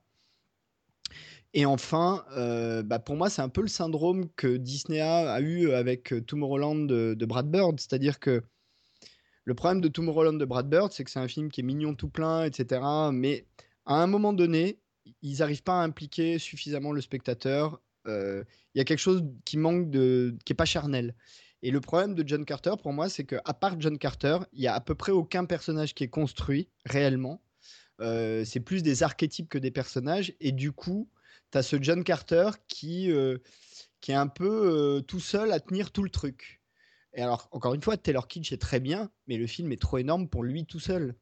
Et 1.55 1.67
enfin, 1.67 2.25
euh, 2.37 2.83
bah 2.83 2.99
pour 2.99 3.17
moi, 3.17 3.29
c'est 3.29 3.43
un 3.43 3.49
peu 3.51 3.61
le 3.61 3.69
syndrome 3.69 4.29
que 4.37 4.57
Disney 4.57 5.01
a, 5.01 5.41
eu 5.41 5.71
avec 5.73 6.15
Tomorrowland 6.27 6.87
de, 6.87 7.15
de 7.15 7.27
Brad 7.27 7.51
Bird, 7.51 7.79
c'est-à-dire 7.79 8.21
que 8.21 8.43
le 9.45 9.55
problème 9.55 9.81
de 9.81 9.89
Tomorrowland 9.89 10.39
de 10.39 10.45
Brad 10.45 10.69
Bird, 10.69 10.93
c'est 10.93 11.05
que 11.05 11.11
c'est 11.11 11.19
un 11.19 11.29
film 11.29 11.51
qui 11.51 11.61
est 11.61 11.65
mignon 11.65 11.95
tout 11.95 12.09
plein, 12.09 12.45
etc. 12.45 12.81
Mais 13.13 13.47
à 13.87 13.97
un 13.97 14.07
moment 14.07 14.33
donné, 14.33 14.79
ils 15.23 15.39
n'arrivent 15.39 15.63
pas 15.65 15.81
à 15.81 15.85
impliquer 15.85 16.39
suffisamment 16.39 16.93
le 16.93 17.01
spectateur. 17.01 17.81
Euh, 18.07 18.45
il 18.75 18.79
y 18.79 18.81
a 18.81 18.85
quelque 18.85 18.99
chose 18.99 19.25
qui 19.45 19.57
manque 19.57 19.91
de, 19.91 20.37
qui 20.45 20.53
est 20.53 20.57
pas 20.57 20.65
charnel. 20.65 21.15
Et 21.63 21.71
le 21.71 21.81
problème 21.81 22.15
de 22.15 22.27
John 22.27 22.45
Carter, 22.45 22.73
pour 22.83 22.93
moi, 22.93 23.09
c'est 23.09 23.25
qu'à 23.25 23.55
part 23.55 23.81
John 23.81 23.99
Carter, 23.99 24.39
il 24.53 24.63
y 24.63 24.67
a 24.67 24.75
à 24.75 24.81
peu 24.81 24.95
près 24.95 25.13
aucun 25.13 25.45
personnage 25.45 25.95
qui 25.95 26.05
est 26.05 26.09
construit 26.09 26.69
réellement. 26.85 27.41
Euh, 28.01 28.45
c'est 28.45 28.61
plus 28.61 28.83
des 28.83 29.03
archétypes 29.03 29.49
que 29.49 29.59
des 29.59 29.71
personnages. 29.71 30.35
Et 30.41 30.51
du 30.51 30.73
coup, 30.73 31.09
tu 31.53 31.59
as 31.59 31.63
ce 31.63 31.77
John 31.81 32.03
Carter 32.03 32.51
qui, 32.67 33.13
euh, 33.13 33.39
qui 34.01 34.11
est 34.11 34.17
un 34.17 34.27
peu 34.27 35.03
tout 35.07 35.21
seul 35.21 35.53
à 35.53 35.61
tenir 35.61 35.93
tout 35.93 36.03
le 36.03 36.11
truc. 36.11 36.63
Et 37.15 37.23
alors, 37.23 37.49
encore 37.53 37.75
une 37.75 37.83
fois, 37.83 37.97
Taylor 37.97 38.27
Kitsch 38.27 38.53
est 38.53 38.61
très 38.61 38.81
bien, 38.81 39.11
mais 39.27 39.37
le 39.37 39.47
film 39.47 39.71
est 39.71 39.81
trop 39.81 39.99
énorme 39.99 40.29
pour 40.29 40.43
lui 40.43 40.65
tout 40.65 40.81
seul. 40.81 41.15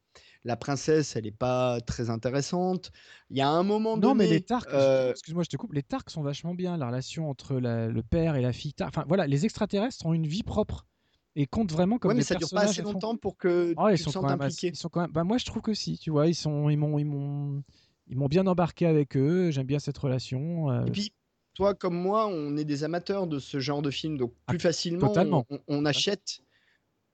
La 0.43 0.55
princesse, 0.55 1.15
elle 1.15 1.25
n'est 1.25 1.31
pas 1.31 1.81
très 1.81 2.09
intéressante. 2.09 2.91
Il 3.29 3.37
y 3.37 3.41
a 3.41 3.49
un 3.49 3.63
moment 3.63 3.95
donné. 3.95 4.07
Non, 4.07 4.15
mais 4.15 4.27
les 4.27 4.41
Tarks, 4.41 4.73
euh, 4.73 5.11
excuse-moi, 5.11 5.43
je 5.43 5.49
te 5.49 5.57
coupe. 5.57 5.73
Les 5.73 5.83
Tarks 5.83 6.09
sont 6.09 6.23
vachement 6.23 6.55
bien. 6.55 6.77
La 6.77 6.87
relation 6.87 7.29
entre 7.29 7.55
le 7.55 8.01
père 8.01 8.35
et 8.35 8.41
la 8.41 8.53
fille. 8.53 8.73
Enfin, 8.81 9.05
voilà, 9.07 9.27
les 9.27 9.45
extraterrestres 9.45 10.05
ont 10.05 10.13
une 10.13 10.27
vie 10.27 10.43
propre 10.43 10.87
et 11.35 11.47
comptent 11.47 11.71
vraiment 11.71 11.97
comme 11.97 12.09
ouais, 12.09 12.15
mais 12.15 12.23
ça 12.23 12.35
dure 12.35 12.49
pas 12.49 12.61
assez 12.61 12.81
longtemps 12.81 13.15
pour 13.15 13.37
que 13.37 13.73
ah, 13.77 13.95
tu 13.95 14.03
te 14.03 14.09
sentes 14.09 14.25
impliqué. 14.25 14.67
Ils 14.67 14.75
sont 14.75 14.89
quand 14.89 15.01
même. 15.01 15.11
Bah, 15.11 15.23
moi, 15.23 15.37
je 15.37 15.45
trouve 15.45 15.61
que 15.61 15.73
si. 15.73 15.97
Tu 15.97 16.09
vois, 16.09 16.27
ils 16.27 16.35
sont, 16.35 16.69
ils 16.69 16.77
m'ont, 16.77 16.99
ils 16.99 17.05
m'ont, 17.05 17.63
ils 18.07 18.17
m'ont 18.17 18.27
bien 18.27 18.47
embarqué 18.47 18.85
avec 18.85 19.15
eux. 19.15 19.51
J'aime 19.51 19.67
bien 19.67 19.79
cette 19.79 19.97
relation. 19.97 20.69
Euh. 20.69 20.85
Et 20.85 20.91
puis, 20.91 21.13
toi 21.53 21.73
comme 21.73 21.95
moi, 21.95 22.27
on 22.27 22.57
est 22.57 22.65
des 22.65 22.83
amateurs 22.83 23.27
de 23.27 23.39
ce 23.39 23.59
genre 23.59 23.81
de 23.81 23.91
film, 23.91 24.17
donc 24.17 24.33
plus 24.47 24.57
ah, 24.57 24.61
facilement, 24.61 25.45
On, 25.67 25.85
achète. 25.85 26.41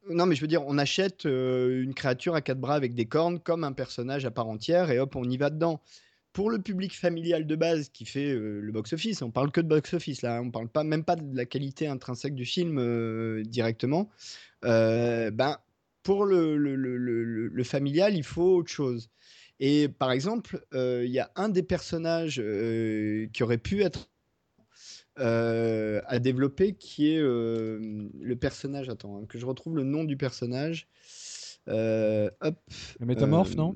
Non, 0.09 0.25
mais 0.25 0.35
je 0.35 0.41
veux 0.41 0.47
dire, 0.47 0.65
on 0.65 0.77
achète 0.77 1.25
euh, 1.25 1.83
une 1.83 1.93
créature 1.93 2.35
à 2.35 2.41
quatre 2.41 2.59
bras 2.59 2.75
avec 2.75 2.93
des 2.93 3.05
cornes 3.05 3.39
comme 3.39 3.63
un 3.63 3.73
personnage 3.73 4.25
à 4.25 4.31
part 4.31 4.47
entière 4.47 4.91
et 4.91 4.99
hop, 4.99 5.15
on 5.15 5.29
y 5.29 5.37
va 5.37 5.49
dedans. 5.49 5.81
Pour 6.33 6.49
le 6.49 6.59
public 6.59 6.95
familial 6.95 7.47
de 7.47 7.55
base 7.55 7.89
qui 7.89 8.05
fait 8.05 8.31
euh, 8.31 8.59
le 8.61 8.71
box-office, 8.71 9.21
on 9.21 9.31
parle 9.31 9.51
que 9.51 9.59
de 9.59 9.67
box-office 9.67 10.21
là, 10.21 10.41
on 10.41 10.51
parle 10.51 10.69
pas 10.69 10.83
même 10.83 11.03
pas 11.03 11.15
de 11.15 11.35
la 11.35 11.45
qualité 11.45 11.87
intrinsèque 11.87 12.35
du 12.35 12.45
film 12.45 12.77
euh, 12.79 13.43
directement. 13.43 14.09
ben, 14.61 15.57
pour 16.03 16.25
le, 16.25 17.63
familial, 17.63 18.15
il 18.15 18.23
faut 18.23 18.57
autre 18.57 18.71
chose. 18.71 19.09
Et 19.59 19.89
par 19.89 20.11
exemple, 20.11 20.63
il 20.73 21.11
y 21.11 21.19
a 21.19 21.31
un 21.35 21.49
des 21.49 21.63
personnages 21.63 22.41
qui 23.33 23.43
aurait 23.43 23.57
pu 23.57 23.81
être 23.81 24.09
euh, 25.19 26.01
à 26.05 26.19
développer, 26.19 26.73
qui 26.73 27.11
est 27.11 27.19
euh, 27.19 28.09
le 28.19 28.35
personnage. 28.35 28.89
Attends, 28.89 29.17
hein, 29.17 29.25
que 29.27 29.37
je 29.37 29.45
retrouve 29.45 29.75
le 29.75 29.83
nom 29.83 30.03
du 30.03 30.17
personnage. 30.17 30.87
Euh, 31.67 32.29
hop. 32.41 32.57
Le 32.99 33.05
métamorphe, 33.05 33.55
non? 33.55 33.75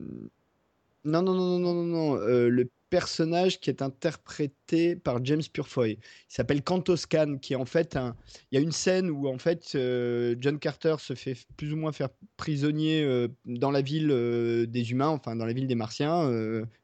Non, 1.04 1.22
non, 1.22 1.34
non, 1.34 1.60
non, 1.60 1.74
non, 1.74 1.84
non. 1.84 2.16
le 2.16 2.70
personnage 2.92 3.60
qui 3.62 3.70
est 3.70 3.82
interprété 3.82 4.98
par 4.98 5.24
James 5.24 5.42
Purefoy. 5.52 5.94
Il 5.94 5.98
s'appelle 6.28 6.62
Cantoscan, 6.62 7.38
qui 7.42 7.54
est 7.54 7.56
en 7.56 7.66
fait 7.66 7.96
un. 7.96 8.16
Il 8.52 8.56
y 8.56 8.58
a 8.60 8.62
une 8.62 8.74
scène 8.74 9.10
où 9.10 9.28
en 9.28 9.38
fait 9.40 9.72
euh, 9.76 10.36
John 10.40 10.60
Carter 10.60 10.96
se 11.00 11.16
fait 11.16 11.38
plus 11.56 11.72
ou 11.74 11.78
moins 11.78 11.94
faire 11.94 12.10
prisonnier 12.36 13.02
euh, 13.02 13.30
dans 13.46 13.72
la 13.72 13.82
ville 13.82 14.12
euh, 14.12 14.68
des 14.68 14.92
humains, 14.92 15.08
enfin 15.08 15.38
dans 15.38 15.46
la 15.46 15.54
ville 15.54 15.68
des 15.68 15.76
Martiens 15.76 16.30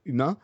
humains, 0.06 0.38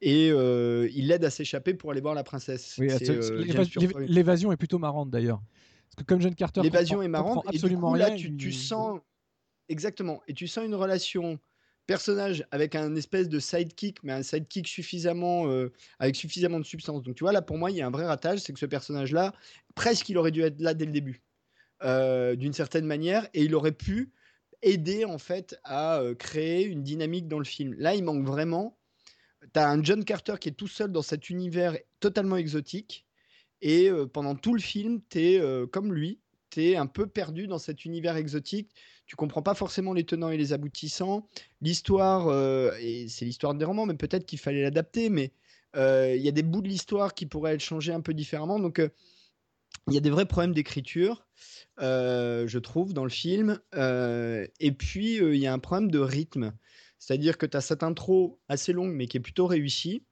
et 0.00 0.28
il 0.28 1.08
l'aide 1.08 1.24
à 1.24 1.30
s'échapper 1.30 1.74
pour 1.74 1.90
aller 1.90 2.00
voir 2.00 2.14
la 2.14 2.24
princesse. 2.24 2.78
l'évasion 2.78 4.52
est 4.52 4.56
plutôt 4.56 4.78
marrante 4.78 5.10
d'ailleurs. 5.10 5.42
Parce 5.90 5.96
que 5.96 6.04
comme 6.04 6.20
John 6.20 6.34
Carter, 6.34 6.62
l'évasion 6.62 7.02
est 7.02 7.08
marrante. 7.08 7.44
Absolument 7.48 7.96
et 7.96 7.98
du 7.98 8.04
coup, 8.04 8.10
là, 8.10 8.16
tu, 8.16 8.36
tu 8.36 8.52
sens 8.52 9.00
exactement, 9.68 10.22
et 10.28 10.32
tu 10.32 10.46
sens 10.46 10.64
une 10.64 10.76
relation 10.76 11.40
personnage 11.88 12.44
avec 12.50 12.74
un 12.74 12.94
espèce 12.94 13.30
de 13.30 13.40
sidekick, 13.40 14.04
mais 14.04 14.12
un 14.12 14.22
sidekick 14.22 14.68
suffisamment, 14.68 15.50
euh, 15.50 15.72
avec 15.98 16.16
suffisamment 16.16 16.60
de 16.60 16.64
substance. 16.64 17.02
Donc 17.02 17.16
tu 17.16 17.24
vois, 17.24 17.32
là 17.32 17.40
pour 17.40 17.56
moi, 17.56 17.70
il 17.70 17.78
y 17.78 17.80
a 17.80 17.86
un 17.86 17.90
vrai 17.90 18.06
ratage, 18.06 18.40
c'est 18.40 18.52
que 18.52 18.58
ce 18.58 18.66
personnage-là, 18.66 19.34
presque 19.74 20.08
il 20.10 20.18
aurait 20.18 20.30
dû 20.30 20.42
être 20.42 20.60
là 20.60 20.74
dès 20.74 20.84
le 20.84 20.92
début, 20.92 21.22
euh, 21.82 22.36
d'une 22.36 22.52
certaine 22.52 22.84
manière, 22.84 23.26
et 23.32 23.42
il 23.42 23.54
aurait 23.54 23.72
pu 23.72 24.12
aider 24.60 25.06
en 25.06 25.16
fait 25.16 25.58
à 25.64 26.00
euh, 26.00 26.14
créer 26.14 26.64
une 26.64 26.82
dynamique 26.82 27.26
dans 27.26 27.38
le 27.38 27.46
film. 27.46 27.74
Là, 27.78 27.94
il 27.94 28.04
manque 28.04 28.24
vraiment. 28.24 28.78
Tu 29.54 29.58
as 29.58 29.70
un 29.70 29.82
John 29.82 30.04
Carter 30.04 30.34
qui 30.38 30.50
est 30.50 30.52
tout 30.52 30.68
seul 30.68 30.92
dans 30.92 31.02
cet 31.02 31.30
univers 31.30 31.74
totalement 32.00 32.36
exotique, 32.36 33.06
et 33.62 33.90
pendant 34.12 34.36
tout 34.36 34.54
le 34.54 34.60
film, 34.60 35.00
tu 35.08 35.20
es 35.20 35.66
comme 35.72 35.92
lui, 35.92 36.20
tu 36.50 36.64
es 36.64 36.76
un 36.76 36.86
peu 36.86 37.06
perdu 37.06 37.46
dans 37.46 37.58
cet 37.58 37.84
univers 37.84 38.16
exotique 38.16 38.70
tu 39.08 39.16
comprends 39.16 39.42
pas 39.42 39.54
forcément 39.54 39.94
les 39.94 40.04
tenants 40.04 40.28
et 40.28 40.36
les 40.36 40.52
aboutissants. 40.52 41.26
L'histoire, 41.62 42.28
euh, 42.28 42.70
c'est 43.08 43.24
l'histoire 43.24 43.54
des 43.54 43.64
romans, 43.64 43.86
mais 43.86 43.94
peut-être 43.94 44.26
qu'il 44.26 44.38
fallait 44.38 44.62
l'adapter, 44.62 45.08
mais 45.08 45.32
Il 45.74 46.20
y 46.20 46.28
a 46.28 46.32
des 46.32 46.42
bouts 46.42 46.60
de 46.60 46.68
l'histoire 46.68 47.14
qui 47.14 47.26
pourraient 47.26 47.54
être 47.54 47.60
changés 47.60 47.92
un 47.92 48.00
peu 48.00 48.12
différemment. 48.12 48.58
Donc, 48.58 48.80
il 49.86 49.94
y 49.94 49.96
a 49.96 50.00
des 50.00 50.10
vrais 50.10 50.26
problèmes 50.26 50.52
d'écriture, 50.52 51.26
je 51.78 52.58
trouve, 52.58 52.92
dans 52.92 53.04
le 53.04 53.10
film. 53.10 53.60
et 53.74 54.72
puis, 54.72 55.16
il 55.16 55.36
y 55.36 55.46
a 55.46 55.52
un 55.52 55.58
problème 55.58 55.90
de 55.90 55.98
rythme. 55.98 56.52
C'est-à-dire 56.98 57.38
que 57.38 57.46
tu 57.46 57.56
as 57.56 57.60
cette 57.60 57.82
intro 57.82 58.40
assez 58.48 58.72
longue, 58.72 58.92
mais 58.92 59.06
qui 59.06 59.16
est 59.16 59.20
plutôt 59.20 59.46
réussie. 59.46 60.02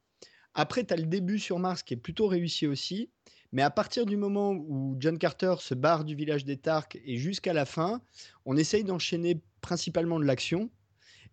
Après, 0.55 0.84
tu 0.84 0.94
as 0.94 0.97
le 0.97 1.07
début 1.07 1.38
sur 1.38 1.59
Mars 1.59 1.82
qui 1.82 1.94
est 1.94 1.99
plutôt 1.99 2.28
réussi 2.28 2.66
aussi. 2.66 3.11
Mais 3.53 3.62
à 3.62 3.70
partir 3.70 4.07
du 4.07 4.16
moment 4.16 4.53
où 4.53 4.97
John 4.99 5.18
Carter 5.18 5.55
se 5.61 5.74
barre 5.74 6.05
du 6.05 6.14
village 6.14 6.44
des 6.44 6.57
Tarks 6.57 6.99
et 7.05 7.16
jusqu'à 7.16 7.53
la 7.53 7.64
fin, 7.64 8.01
on 8.44 8.57
essaye 8.57 8.84
d'enchaîner 8.84 9.40
principalement 9.61 10.18
de 10.18 10.24
l'action. 10.24 10.70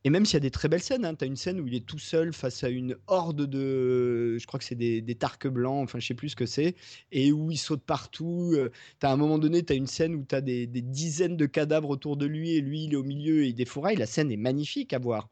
Et 0.06 0.10
même 0.10 0.26
s'il 0.26 0.34
y 0.34 0.38
a 0.38 0.42
des 0.42 0.52
très 0.52 0.68
belles 0.68 0.84
scènes, 0.84 1.06
hein, 1.06 1.16
tu 1.16 1.24
as 1.24 1.28
une 1.28 1.38
scène 1.38 1.62
où 1.62 1.68
il 1.68 1.76
est 1.76 1.86
tout 1.86 2.00
seul 2.00 2.34
face 2.34 2.64
à 2.66 2.70
une 2.70 2.98
horde 3.08 3.46
de. 3.46 4.38
Je 4.38 4.46
crois 4.46 4.60
que 4.60 4.66
c'est 4.66 4.76
des, 4.76 5.02
des 5.02 5.16
tarques 5.16 5.48
blancs, 5.48 5.82
enfin 5.82 6.00
je 6.00 6.08
sais 6.08 6.14
plus 6.14 6.30
ce 6.30 6.36
que 6.36 6.46
c'est, 6.46 6.76
et 7.14 7.32
où 7.32 7.52
il 7.52 7.58
saute 7.58 7.84
partout. 7.84 8.52
Euh, 8.54 8.70
tu 9.00 9.06
as 9.06 9.10
à 9.10 9.14
un 9.14 9.18
moment 9.18 9.40
donné, 9.40 9.64
tu 9.64 9.72
as 9.72 9.78
une 9.78 9.88
scène 9.88 10.16
où 10.16 10.26
tu 10.28 10.36
as 10.36 10.42
des, 10.42 10.68
des, 10.68 10.82
dizaines 10.82 11.38
de 11.38 11.46
cadavres 11.46 11.90
autour 11.90 12.18
de 12.18 12.26
lui, 12.26 12.56
et 12.56 12.60
lui 12.60 12.84
il 12.84 12.94
est 12.94 12.98
au 12.98 13.04
milieu 13.04 13.44
et 13.44 13.48
il 13.48 13.56
défouraille. 13.56 13.96
La 13.96 14.06
scène 14.06 14.30
est 14.30 14.38
magnifique 14.38 14.92
à 14.92 15.00
voir. 15.00 15.30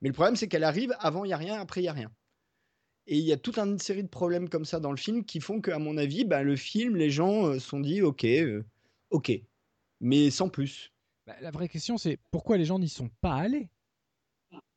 Mais 0.00 0.08
le 0.08 0.14
problème, 0.14 0.36
c'est 0.36 0.46
qu'elle 0.46 0.64
arrive, 0.64 0.94
avant 1.00 1.24
il 1.24 1.28
n'y 1.28 1.34
a 1.34 1.38
rien, 1.38 1.58
après 1.58 1.80
il 1.80 1.84
n'y 1.84 1.88
a 1.88 1.92
rien. 1.92 2.12
Et 3.06 3.18
il 3.18 3.24
y 3.24 3.32
a 3.32 3.36
toute 3.36 3.58
une 3.58 3.78
série 3.78 4.02
de 4.02 4.08
problèmes 4.08 4.48
comme 4.48 4.64
ça 4.64 4.80
dans 4.80 4.90
le 4.90 4.96
film 4.96 5.24
qui 5.24 5.40
font 5.40 5.60
qu'à 5.60 5.78
mon 5.78 5.98
avis, 5.98 6.24
bah, 6.24 6.42
le 6.42 6.56
film, 6.56 6.96
les 6.96 7.10
gens 7.10 7.44
se 7.44 7.56
euh, 7.56 7.58
sont 7.58 7.80
dit 7.80 8.00
ok, 8.00 8.24
euh, 8.24 8.64
ok, 9.10 9.32
mais 10.00 10.30
sans 10.30 10.48
plus. 10.48 10.90
Bah, 11.26 11.34
la 11.42 11.50
vraie 11.50 11.68
question, 11.68 11.98
c'est 11.98 12.18
pourquoi 12.30 12.56
les 12.56 12.64
gens 12.64 12.78
n'y 12.78 12.88
sont 12.88 13.10
pas 13.20 13.34
allés? 13.34 13.68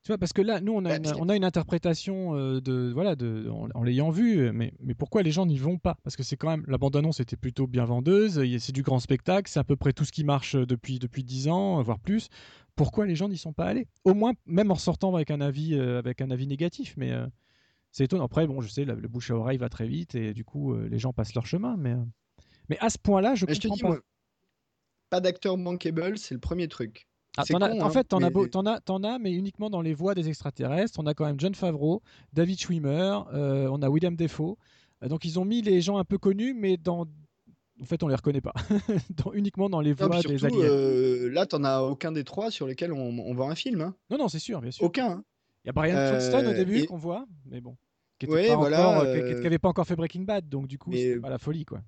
Tu 0.03 0.11
vois, 0.11 0.17
parce 0.17 0.33
que 0.33 0.41
là, 0.41 0.61
nous, 0.61 0.73
on 0.73 0.85
a, 0.85 0.99
bah, 0.99 1.09
une, 1.09 1.21
on 1.21 1.29
a 1.29 1.35
une 1.35 1.43
interprétation 1.43 2.35
euh, 2.35 2.61
de, 2.61 2.91
voilà, 2.93 3.15
de, 3.15 3.49
en, 3.49 3.83
l'ayant 3.83 4.09
vu, 4.09 4.51
mais, 4.51 4.73
mais 4.81 4.93
pourquoi 4.93 5.21
les 5.21 5.31
gens 5.31 5.45
n'y 5.45 5.57
vont 5.57 5.77
pas? 5.77 5.97
Parce 6.03 6.15
que 6.15 6.23
c'est 6.23 6.37
quand 6.37 6.49
même, 6.49 6.65
la 6.67 6.77
bande-annonce 6.77 7.19
était 7.19 7.35
plutôt 7.37 7.67
bien 7.67 7.85
vendeuse, 7.85 8.41
c'est 8.59 8.71
du 8.71 8.83
grand 8.83 8.99
spectacle, 8.99 9.49
c'est 9.49 9.59
à 9.59 9.65
peu 9.65 9.75
près 9.75 9.93
tout 9.93 10.05
ce 10.05 10.11
qui 10.11 10.23
marche 10.23 10.55
depuis, 10.55 10.99
depuis 10.99 11.23
10 11.23 11.47
ans, 11.47 11.81
voire 11.81 11.99
plus. 11.99 12.29
Pourquoi 12.75 13.05
les 13.05 13.15
gens 13.15 13.27
n'y 13.27 13.37
sont 13.37 13.53
pas 13.53 13.65
allés? 13.65 13.87
Au 14.03 14.13
moins, 14.13 14.33
même 14.45 14.71
en 14.71 14.75
sortant 14.75 15.13
avec 15.15 15.31
un 15.31 15.41
avis, 15.41 15.77
avec 15.77 16.21
un 16.21 16.31
avis 16.31 16.47
négatif, 16.47 16.93
mais 16.95 17.11
c'est 17.97 18.03
étonnant. 18.03 18.25
Après, 18.25 18.45
bon, 18.45 18.61
je 18.61 18.69
sais, 18.69 18.85
le, 18.85 18.95
bouche 19.07 19.31
à 19.31 19.35
oreille 19.35 19.57
va 19.57 19.69
très 19.69 19.87
vite 19.87 20.13
et 20.13 20.35
du 20.35 20.45
coup, 20.45 20.73
euh, 20.73 20.87
les 20.87 20.99
gens 20.99 21.13
passent 21.13 21.33
leur 21.33 21.47
chemin. 21.47 21.75
Mais, 21.77 21.93
euh, 21.93 22.03
mais 22.69 22.77
à 22.79 22.91
ce 22.91 22.99
point-là, 22.99 23.33
je 23.33 23.47
comprends 23.47 23.59
te 23.59 23.73
dis, 23.73 23.81
pas. 23.81 23.97
pas 25.09 25.19
d'acteur 25.19 25.57
bankable, 25.57 26.19
c'est 26.19 26.35
le 26.35 26.39
premier 26.39 26.67
truc. 26.67 27.07
Ah, 27.37 27.43
en 27.51 27.61
hein, 27.61 27.89
fait, 27.89 28.03
t'en 28.03 28.21
as, 28.21 28.79
en 28.87 29.03
as, 29.03 29.19
mais 29.19 29.33
uniquement 29.33 29.71
dans 29.71 29.81
les 29.81 29.95
voix 29.95 30.13
des 30.13 30.29
extraterrestres. 30.29 30.99
On 30.99 31.07
a 31.07 31.15
quand 31.15 31.25
même 31.25 31.39
John 31.39 31.55
Favreau, 31.55 32.03
David 32.33 32.59
Schwimmer, 32.59 33.19
euh, 33.33 33.67
on 33.71 33.81
a 33.81 33.89
William 33.89 34.15
Defoe. 34.15 34.57
donc 35.01 35.25
ils 35.25 35.39
ont 35.39 35.45
mis 35.45 35.63
les 35.63 35.81
gens 35.81 35.97
un 35.97 36.05
peu 36.05 36.19
connus, 36.19 36.53
mais 36.53 36.77
dans 36.77 37.05
en 37.81 37.85
fait, 37.85 38.01
on 38.01 38.07
les 38.07 38.15
reconnaît 38.15 38.41
pas. 38.41 38.53
uniquement 39.33 39.69
dans 39.69 39.81
les 39.81 39.93
voix 39.93 40.21
des 40.21 40.45
aliens. 40.45 40.57
Euh, 40.59 41.29
là, 41.31 41.45
t'en 41.47 41.63
as 41.63 41.81
aucun 41.81 42.11
des 42.11 42.23
trois 42.23 42.49
sur 42.51 42.67
lesquels 42.67 42.91
on, 42.91 43.19
on 43.19 43.33
voit 43.33 43.49
un 43.51 43.55
film. 43.55 43.81
Hein. 43.81 43.95
Non, 44.09 44.17
non, 44.17 44.27
c'est 44.27 44.39
sûr, 44.39 44.61
bien 44.61 44.71
sûr. 44.71 44.85
Aucun. 44.85 45.11
Hein. 45.11 45.23
Il 45.63 45.67
y 45.67 45.69
a 45.69 45.73
Brian 45.73 45.93
Cranston 45.93 46.47
au 46.47 46.53
début 46.53 46.85
qu'on 46.85 46.97
voit, 46.97 47.25
mais 47.45 47.59
bon 47.59 47.75
qui 48.19 48.27
n'avait 48.27 48.51
euh, 48.51 49.59
pas, 49.59 49.69
encore 49.69 49.85
fait 49.85 49.95
Breaking 49.95 50.23
Bad, 50.23 50.49
donc 50.49 50.67
du 50.67 50.77
coup, 50.77 50.91
c'est 50.93 51.19
pas 51.19 51.29
la 51.29 51.37
folie, 51.37 51.65
quoi. 51.65 51.81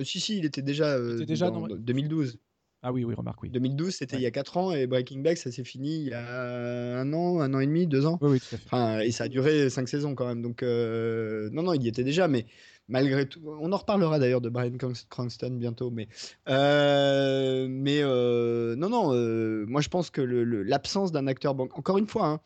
Euh, 0.00 0.04
si, 0.04 0.20
si, 0.20 0.38
il 0.38 0.44
était 0.44 0.62
déjà, 0.62 0.96
euh, 0.96 1.24
déjà 1.24 1.50
dans 1.50 1.66
2012. 1.66 2.38
Ah 2.84 2.92
oui, 2.92 3.04
oui, 3.04 3.14
remarque, 3.14 3.42
oui. 3.42 3.50
2012, 3.50 3.94
c'était 3.94 4.16
il 4.16 4.22
y 4.22 4.26
a 4.26 4.32
4 4.32 4.56
ans, 4.56 4.72
et 4.72 4.88
Breaking 4.88 5.20
Bad, 5.20 5.36
ça 5.36 5.52
s'est 5.52 5.62
fini 5.62 6.02
il 6.02 6.08
y 6.08 6.14
a 6.14 6.98
un 6.98 7.12
an, 7.12 7.40
un 7.40 7.54
an 7.54 7.60
et 7.60 7.66
demi, 7.66 7.86
deux 7.86 8.06
ans. 8.06 8.18
Oui, 8.20 8.32
oui, 8.32 8.40
tout 8.40 8.54
à 8.54 8.58
fait. 8.58 8.66
Enfin, 8.66 9.00
et 9.00 9.12
ça 9.12 9.24
a 9.24 9.28
duré 9.28 9.70
5 9.70 9.88
saisons 9.88 10.14
quand 10.16 10.26
même, 10.26 10.42
donc 10.42 10.62
non, 10.62 11.62
non, 11.62 11.74
il 11.74 11.82
y 11.82 11.88
était 11.88 12.02
déjà, 12.04 12.26
mais 12.26 12.46
malgré 12.88 13.28
tout, 13.28 13.40
on 13.44 13.70
en 13.72 13.76
reparlera 13.76 14.18
d'ailleurs 14.18 14.40
de 14.40 14.48
Brian 14.48 14.72
Cranston 15.10 15.50
bientôt, 15.52 15.90
mais, 15.90 16.08
mais 16.48 18.02
non, 18.02 18.88
non, 18.88 19.66
moi 19.66 19.80
je 19.80 19.88
pense 19.88 20.10
que 20.10 20.20
l'absence 20.20 21.12
d'un 21.12 21.28
acteur, 21.28 21.58
encore 21.60 21.98
une 21.98 22.08
fois, 22.08 22.26
hein, 22.26 22.40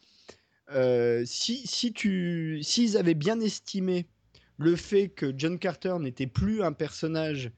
euh, 0.72 1.22
si, 1.24 1.66
si 1.66 1.92
tu, 1.92 2.60
s'ils 2.62 2.96
avaient 2.96 3.14
bien 3.14 3.40
estimé 3.40 4.06
le 4.58 4.74
fait 4.74 5.08
que 5.08 5.32
John 5.36 5.58
Carter 5.58 5.96
n'était 6.00 6.26
plus 6.26 6.62
un 6.62 6.72
personnage 6.72 7.52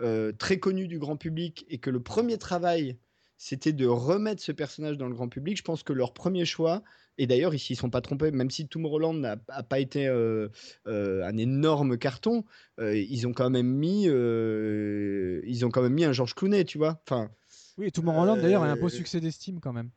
euh, 0.00 0.32
très 0.32 0.58
connu 0.58 0.86
du 0.88 0.98
grand 0.98 1.16
public 1.16 1.66
et 1.68 1.78
que 1.78 1.90
le 1.90 2.00
premier 2.00 2.38
travail 2.38 2.96
c'était 3.36 3.72
de 3.72 3.86
remettre 3.86 4.40
ce 4.40 4.52
personnage 4.52 4.96
dans 4.96 5.08
le 5.08 5.14
grand 5.14 5.28
public, 5.28 5.58
je 5.58 5.62
pense 5.62 5.82
que 5.82 5.92
leur 5.92 6.14
premier 6.14 6.44
choix, 6.44 6.82
et 7.18 7.26
d'ailleurs 7.26 7.52
ici 7.52 7.72
ils 7.72 7.76
ne 7.76 7.80
sont 7.80 7.90
pas 7.90 8.00
trompés, 8.00 8.30
même 8.30 8.50
si 8.50 8.66
Tomorrowland 8.68 9.14
n'a 9.14 9.36
pas 9.36 9.80
été 9.80 10.06
euh, 10.06 10.48
un 10.86 11.36
énorme 11.36 11.98
carton, 11.98 12.44
ils 12.80 13.26
ont 13.26 13.32
quand 13.32 13.50
même 13.50 13.66
mis, 13.66 14.04
ils 14.04 15.64
ont 15.66 15.70
quand 15.70 15.82
même 15.82 15.92
mis 15.92 16.04
un 16.04 16.12
George 16.12 16.34
Clooney, 16.34 16.64
tu 16.64 16.78
vois. 16.78 17.02
Enfin. 17.06 17.30
Oui, 17.76 17.90
Tomorrowland 17.90 18.36
d'ailleurs 18.36 18.62
a 18.62 18.68
un 18.68 18.76
beau 18.76 18.88
succès 18.88 19.20
d'estime 19.20 19.58
quand 19.60 19.72
même 19.72 19.90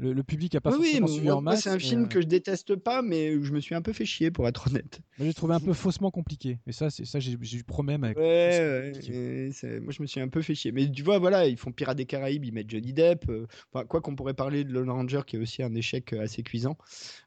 le, 0.00 0.22
public 0.22 0.54
a 0.54 0.60
pas 0.60 0.72
forcément 0.72 1.06
suivi 1.06 1.30
en 1.30 1.40
masse. 1.40 1.62
C'est 1.62 1.70
un 1.70 1.78
film 1.78 2.04
euh, 2.04 2.06
que 2.06 2.20
je 2.20 2.26
déteste 2.26 2.76
pas, 2.76 3.02
mais 3.02 3.32
je 3.42 3.52
me 3.52 3.60
suis 3.60 3.74
un 3.74 3.82
peu 3.82 3.92
fait 3.92 4.06
chier 4.06 4.30
pour 4.30 4.48
être 4.48 4.66
honnête. 4.70 5.00
J'ai 5.18 5.34
trouvé 5.34 5.54
un 5.54 5.60
peu 5.60 5.72
faussement 5.72 6.10
compliqué. 6.10 6.58
Et 6.66 6.72
ça, 6.72 6.90
c'est 6.90 7.04
ça, 7.04 7.20
j'ai 7.20 7.32
eu 7.32 7.64
problème 7.64 8.04
avec. 8.04 8.18
Ouais, 8.18 9.50
moi 9.80 9.92
je 9.92 10.02
me 10.02 10.06
suis 10.06 10.20
un 10.20 10.28
peu 10.28 10.42
fait 10.42 10.54
chier. 10.54 10.72
Mais 10.72 10.90
tu 10.90 11.02
vois, 11.02 11.18
voilà, 11.18 11.46
ils 11.46 11.56
font 11.56 11.72
Pirates 11.72 11.96
des 11.96 12.06
Caraïbes, 12.06 12.44
ils 12.44 12.52
mettent 12.52 12.70
Johnny 12.70 12.92
Depp. 12.92 13.28
Euh, 13.28 13.46
enfin, 13.72 13.84
quoi 13.84 14.00
qu'on 14.00 14.16
pourrait 14.16 14.34
parler 14.34 14.64
de 14.64 14.72
Lone 14.72 14.90
Ranger, 14.90 15.22
qui 15.26 15.36
est 15.36 15.38
aussi 15.38 15.62
un 15.62 15.74
échec 15.74 16.12
euh, 16.12 16.22
assez 16.22 16.42
cuisant. 16.42 16.76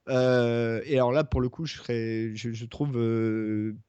et 0.08 0.12
alors 0.12 1.12
là, 1.12 1.24
pour 1.24 1.42
le 1.42 1.50
coup, 1.50 1.66
je 1.66 1.78
serais, 1.78 2.32
je, 2.36 2.66
trouve 2.66 2.98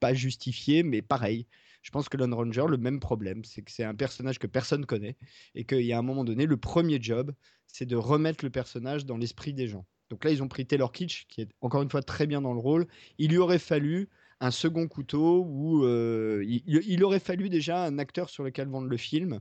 pas 0.00 0.14
justifié, 0.14 0.82
mais 0.82 1.00
pareil. 1.00 1.46
Je 1.84 1.90
pense 1.90 2.08
que 2.08 2.16
Lone 2.16 2.32
Ranger, 2.32 2.64
le 2.66 2.78
même 2.78 2.98
problème, 2.98 3.44
c'est 3.44 3.60
que 3.62 3.70
c'est 3.70 3.84
un 3.84 3.94
personnage 3.94 4.38
que 4.38 4.46
personne 4.46 4.86
connaît 4.86 5.16
et 5.54 5.64
qu'il 5.64 5.82
y 5.82 5.92
a 5.92 5.98
un 5.98 6.02
moment 6.02 6.24
donné, 6.24 6.46
le 6.46 6.56
premier 6.56 7.00
job, 7.00 7.32
c'est 7.66 7.84
de 7.84 7.94
remettre 7.94 8.42
le 8.42 8.50
personnage 8.50 9.04
dans 9.04 9.18
l'esprit 9.18 9.52
des 9.52 9.68
gens. 9.68 9.86
Donc 10.08 10.24
là, 10.24 10.30
ils 10.30 10.42
ont 10.42 10.48
pris 10.48 10.66
Taylor 10.66 10.92
Kitsch, 10.92 11.26
qui 11.28 11.42
est 11.42 11.48
encore 11.60 11.82
une 11.82 11.90
fois 11.90 12.02
très 12.02 12.26
bien 12.26 12.40
dans 12.40 12.54
le 12.54 12.58
rôle. 12.58 12.86
Il 13.18 13.30
lui 13.30 13.38
aurait 13.38 13.58
fallu 13.58 14.08
un 14.40 14.50
second 14.50 14.88
couteau 14.88 15.44
ou 15.46 15.84
euh, 15.84 16.42
il, 16.46 17.04
aurait 17.04 17.20
fallu 17.20 17.50
déjà 17.50 17.84
un 17.84 17.98
acteur 17.98 18.30
sur 18.30 18.44
lequel 18.44 18.68
vendre 18.68 18.88
le 18.88 18.96
film 18.96 19.40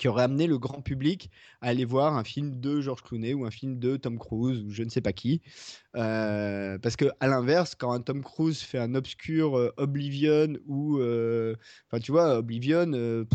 qui 0.00 0.08
aurait 0.08 0.22
amené 0.22 0.46
le 0.46 0.58
grand 0.58 0.80
public 0.80 1.30
à 1.60 1.68
aller 1.68 1.84
voir 1.84 2.16
un 2.16 2.24
film 2.24 2.58
de 2.58 2.80
George 2.80 3.02
Clooney 3.02 3.34
ou 3.34 3.44
un 3.44 3.50
film 3.50 3.78
de 3.78 3.98
Tom 3.98 4.18
Cruise 4.18 4.62
ou 4.62 4.70
je 4.70 4.82
ne 4.82 4.88
sais 4.88 5.02
pas 5.02 5.12
qui. 5.12 5.42
Euh, 5.94 6.78
parce 6.78 6.96
que 6.96 7.04
à 7.20 7.28
l'inverse, 7.28 7.74
quand 7.74 7.92
un 7.92 8.00
Tom 8.00 8.22
Cruise 8.24 8.62
fait 8.62 8.78
un 8.78 8.94
obscur 8.94 9.58
euh, 9.58 9.74
Oblivion 9.76 10.54
ou, 10.66 10.98
euh, 11.00 11.54
enfin 11.86 12.00
tu 12.00 12.12
vois, 12.12 12.38
Oblivion. 12.38 13.26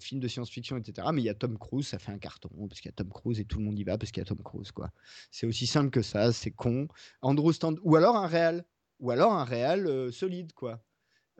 film 0.00 0.20
de 0.20 0.28
science-fiction, 0.28 0.78
etc. 0.78 1.08
Mais 1.12 1.20
il 1.20 1.26
y 1.26 1.28
a 1.28 1.34
Tom 1.34 1.58
Cruise, 1.58 1.86
ça 1.86 1.98
fait 1.98 2.12
un 2.12 2.18
carton 2.18 2.48
parce 2.66 2.80
qu'il 2.80 2.88
y 2.88 2.94
a 2.94 2.96
Tom 2.96 3.10
Cruise 3.10 3.38
et 3.38 3.44
tout 3.44 3.58
le 3.58 3.64
monde 3.66 3.78
y 3.78 3.84
va 3.84 3.98
parce 3.98 4.12
qu'il 4.12 4.22
y 4.22 4.24
a 4.24 4.26
Tom 4.26 4.42
Cruise, 4.42 4.72
quoi. 4.72 4.90
C'est 5.30 5.46
aussi 5.46 5.66
simple 5.66 5.90
que 5.90 6.00
ça, 6.00 6.32
c'est 6.32 6.52
con. 6.52 6.88
Andrew 7.20 7.52
Stand 7.52 7.78
ou 7.82 7.96
alors 7.96 8.16
un 8.16 8.26
réel, 8.26 8.64
ou 8.98 9.10
alors 9.10 9.34
un 9.34 9.44
réel 9.44 10.10
solide, 10.10 10.54
quoi. 10.54 10.82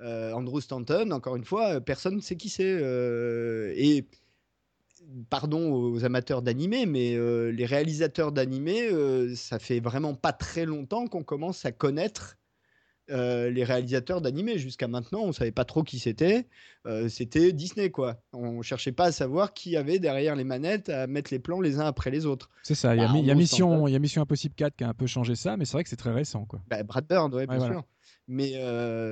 Euh, 0.02 0.32
Andrew 0.32 0.60
Stanton, 0.60 1.10
encore 1.10 1.36
une 1.36 1.44
fois, 1.44 1.74
euh, 1.74 1.80
personne 1.80 2.16
ne 2.16 2.20
sait 2.20 2.36
qui 2.36 2.48
c'est. 2.48 2.78
Euh, 2.80 3.72
et 3.76 4.06
pardon 5.28 5.72
aux 5.72 6.04
amateurs 6.04 6.42
d'animé, 6.42 6.86
mais 6.86 7.16
les 7.50 7.66
réalisateurs 7.66 8.32
d'animé, 8.32 8.90
ça 9.34 9.58
fait 9.58 9.80
vraiment 9.80 10.14
pas 10.14 10.32
très 10.32 10.66
longtemps 10.66 11.06
qu'on 11.06 11.24
commence 11.24 11.64
à 11.64 11.72
connaître 11.72 12.36
les 13.08 13.64
réalisateurs 13.64 14.20
d'animé. 14.20 14.58
Jusqu'à 14.58 14.88
maintenant, 14.88 15.22
on 15.22 15.32
savait 15.32 15.52
pas 15.52 15.64
trop 15.64 15.82
qui 15.82 15.98
c'était. 15.98 16.46
c'était 17.08 17.52
Disney, 17.52 17.90
quoi. 17.90 18.22
On 18.34 18.60
cherchait 18.60 18.92
pas 18.92 19.06
à 19.06 19.12
savoir 19.12 19.54
qui 19.54 19.74
avait 19.74 19.98
derrière 19.98 20.36
les 20.36 20.44
manettes 20.44 20.90
à 20.90 21.06
mettre 21.06 21.32
les 21.32 21.38
plans 21.38 21.62
les 21.62 21.80
uns 21.80 21.86
après 21.86 22.10
les 22.10 22.26
autres. 22.26 22.50
C'est 22.62 22.74
ça. 22.74 22.94
Il 22.94 23.00
y, 23.00 23.04
a, 23.04 23.08
bah, 23.08 23.18
y 23.18 23.30
a 23.30 23.34
Mission 23.98 24.22
Impossible 24.22 24.54
4 24.54 24.76
qui 24.76 24.84
a 24.84 24.88
un 24.88 24.94
peu 24.94 25.06
changé 25.06 25.34
ça, 25.34 25.56
mais 25.56 25.64
c'est 25.64 25.72
vrai 25.72 25.82
que 25.82 25.90
c'est 25.90 25.96
très 25.96 26.12
récent, 26.12 26.44
quoi. 26.44 26.60
Bah, 26.68 26.82
Brad 26.82 27.06
Bird, 27.08 27.34
ouais, 27.34 27.46
bien 27.46 27.58
sûr. 27.58 27.84
Mais, 28.28 28.52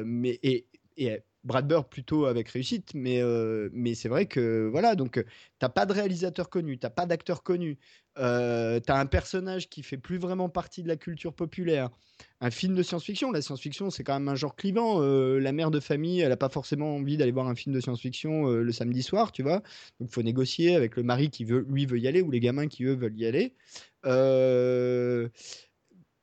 mais 0.04 0.38
et, 0.42 0.67
et 0.98 1.22
Brad 1.44 1.66
Bird 1.66 1.88
plutôt 1.88 2.26
avec 2.26 2.48
réussite, 2.48 2.92
mais, 2.94 3.22
euh, 3.22 3.70
mais 3.72 3.94
c'est 3.94 4.08
vrai 4.08 4.26
que 4.26 4.68
voilà, 4.70 4.96
donc 4.96 5.24
t'as 5.58 5.68
pas 5.68 5.86
de 5.86 5.92
réalisateur 5.92 6.50
connu, 6.50 6.78
t'as 6.78 6.90
pas 6.90 7.06
d'acteur 7.06 7.42
connu, 7.42 7.78
euh, 8.18 8.80
t'as 8.80 8.98
un 8.98 9.06
personnage 9.06 9.68
qui 9.68 9.82
fait 9.82 9.96
plus 9.96 10.18
vraiment 10.18 10.48
partie 10.48 10.82
de 10.82 10.88
la 10.88 10.96
culture 10.96 11.32
populaire. 11.32 11.90
Un 12.40 12.50
film 12.50 12.74
de 12.74 12.82
science-fiction, 12.82 13.30
la 13.30 13.40
science-fiction 13.40 13.90
c'est 13.90 14.02
quand 14.02 14.14
même 14.14 14.28
un 14.28 14.34
genre 14.34 14.56
clivant. 14.56 15.00
Euh, 15.00 15.38
la 15.38 15.52
mère 15.52 15.70
de 15.70 15.78
famille, 15.78 16.20
elle 16.20 16.32
a 16.32 16.36
pas 16.36 16.48
forcément 16.48 16.96
envie 16.96 17.16
d'aller 17.16 17.32
voir 17.32 17.46
un 17.48 17.54
film 17.54 17.74
de 17.74 17.80
science-fiction 17.80 18.48
le 18.48 18.72
samedi 18.72 19.02
soir, 19.02 19.30
tu 19.30 19.42
vois. 19.42 19.62
Donc 20.00 20.10
faut 20.10 20.22
négocier 20.22 20.74
avec 20.74 20.96
le 20.96 21.04
mari 21.04 21.30
qui 21.30 21.44
veut, 21.44 21.64
lui 21.68 21.86
veut 21.86 22.00
y 22.00 22.08
aller 22.08 22.20
ou 22.20 22.30
les 22.32 22.40
gamins 22.40 22.66
qui 22.66 22.84
eux 22.84 22.94
veulent 22.94 23.18
y 23.18 23.26
aller. 23.26 23.54
Euh, 24.06 25.28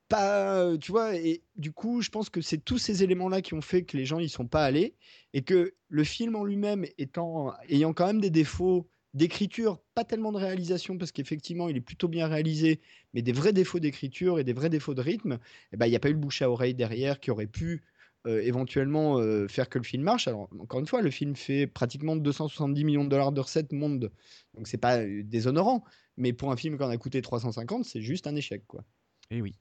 pas, 0.07 0.77
tu 0.77 0.91
vois, 0.91 1.15
et 1.15 1.43
du 1.55 1.71
coup, 1.71 2.01
je 2.01 2.09
pense 2.09 2.29
que 2.29 2.41
c'est 2.41 2.57
tous 2.57 2.77
ces 2.77 3.03
éléments-là 3.03 3.41
qui 3.41 3.53
ont 3.53 3.61
fait 3.61 3.83
que 3.83 3.97
les 3.97 4.05
gens 4.05 4.19
y 4.19 4.29
sont 4.29 4.47
pas 4.47 4.63
allés 4.63 4.95
et 5.33 5.41
que 5.41 5.73
le 5.89 6.03
film 6.03 6.35
en 6.35 6.43
lui-même 6.43 6.85
ayant 7.69 7.93
quand 7.93 8.07
même 8.07 8.21
des 8.21 8.29
défauts, 8.29 8.87
d'écriture, 9.15 9.81
pas 9.95 10.03
tellement 10.03 10.33
de 10.33 10.37
réalisation, 10.37 10.97
parce 10.97 11.11
qu'effectivement, 11.11 11.69
il 11.69 11.77
est 11.77 11.81
plutôt 11.81 12.09
bien 12.09 12.27
réalisé, 12.27 12.81
mais 13.13 13.21
des 13.21 13.31
vrais 13.31 13.53
défauts 13.53 13.79
d'écriture 13.79 14.39
et 14.39 14.43
des 14.43 14.53
vrais 14.53 14.69
défauts 14.69 14.93
de 14.93 15.01
rythme, 15.01 15.39
eh 15.71 15.77
ben, 15.77 15.87
il 15.87 15.89
n'y 15.89 15.95
a 15.95 15.99
pas 15.99 16.09
eu 16.09 16.13
le 16.13 16.19
bouche 16.19 16.41
à 16.41 16.51
oreille 16.51 16.75
derrière 16.75 17.21
qui 17.21 17.31
aurait 17.31 17.47
pu 17.47 17.81
euh, 18.27 18.41
éventuellement 18.41 19.17
euh, 19.19 19.47
faire 19.47 19.69
que 19.69 19.77
le 19.77 19.85
film 19.85 20.03
marche. 20.03 20.27
Alors, 20.27 20.49
encore 20.59 20.81
une 20.81 20.85
fois, 20.85 21.01
le 21.01 21.11
film 21.11 21.35
fait 21.35 21.65
pratiquement 21.65 22.17
270 22.17 22.83
millions 22.83 23.05
de 23.05 23.09
dollars 23.09 23.31
de 23.31 23.39
recettes 23.39 23.71
monde, 23.71 24.11
donc 24.53 24.67
c'est 24.67 24.77
pas 24.77 24.97
euh, 24.97 25.23
déshonorant, 25.23 25.85
mais 26.17 26.33
pour 26.33 26.51
un 26.51 26.57
film 26.57 26.77
qui 26.77 26.83
en 26.83 26.89
a 26.89 26.97
coûté 26.97 27.21
350, 27.21 27.85
c'est 27.85 28.01
juste 28.01 28.27
un 28.27 28.35
échec, 28.35 28.63
quoi. 28.67 28.83
Et 29.31 29.37
eh 29.37 29.41
oui. 29.41 29.55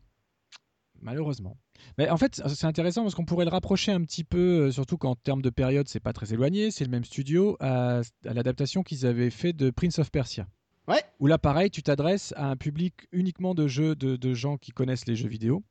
Malheureusement. 1.01 1.57
Mais 1.99 2.09
en 2.09 2.17
fait, 2.17 2.43
c'est 2.47 2.67
intéressant 2.67 3.03
parce 3.03 3.15
qu'on 3.15 3.25
pourrait 3.25 3.45
le 3.45 3.51
rapprocher 3.51 3.93
un 3.93 4.03
petit 4.03 4.25
peu, 4.25 4.71
surtout 4.71 4.97
qu'en 4.97 5.17
termes 5.17 5.43
de 5.43 5.51
période, 5.51 5.89
c'est 5.89 6.01
pas 6.01 6.13
très 6.13 6.33
éloigné. 6.33 6.71
C'est 6.71 6.85
le 6.85 6.91
même 6.91 7.05
studio 7.05 7.57
à, 7.61 8.01
l'adaptation 8.25 8.83
qu'ils 8.83 9.05
avaient 9.05 9.31
fait 9.31 9.53
de 9.53 9.71
Prince 9.71 9.99
of 9.99 10.11
Persia. 10.11 10.47
Ouais. 10.89 11.03
Où 11.19 11.27
là, 11.27 11.39
pareil, 11.39 11.71
tu 11.71 11.83
t'adresses 11.83 12.33
à 12.37 12.51
un 12.51 12.57
public 12.57 13.07
uniquement 13.13 13.55
de 13.55 13.67
jeux, 13.67 13.95
de, 13.95 14.17
de 14.17 14.35
gens 14.35 14.57
qui 14.57 14.73
connaissent 14.73 15.07
les 15.07 15.17
jeux 15.17 15.29
vidéo. 15.29 15.63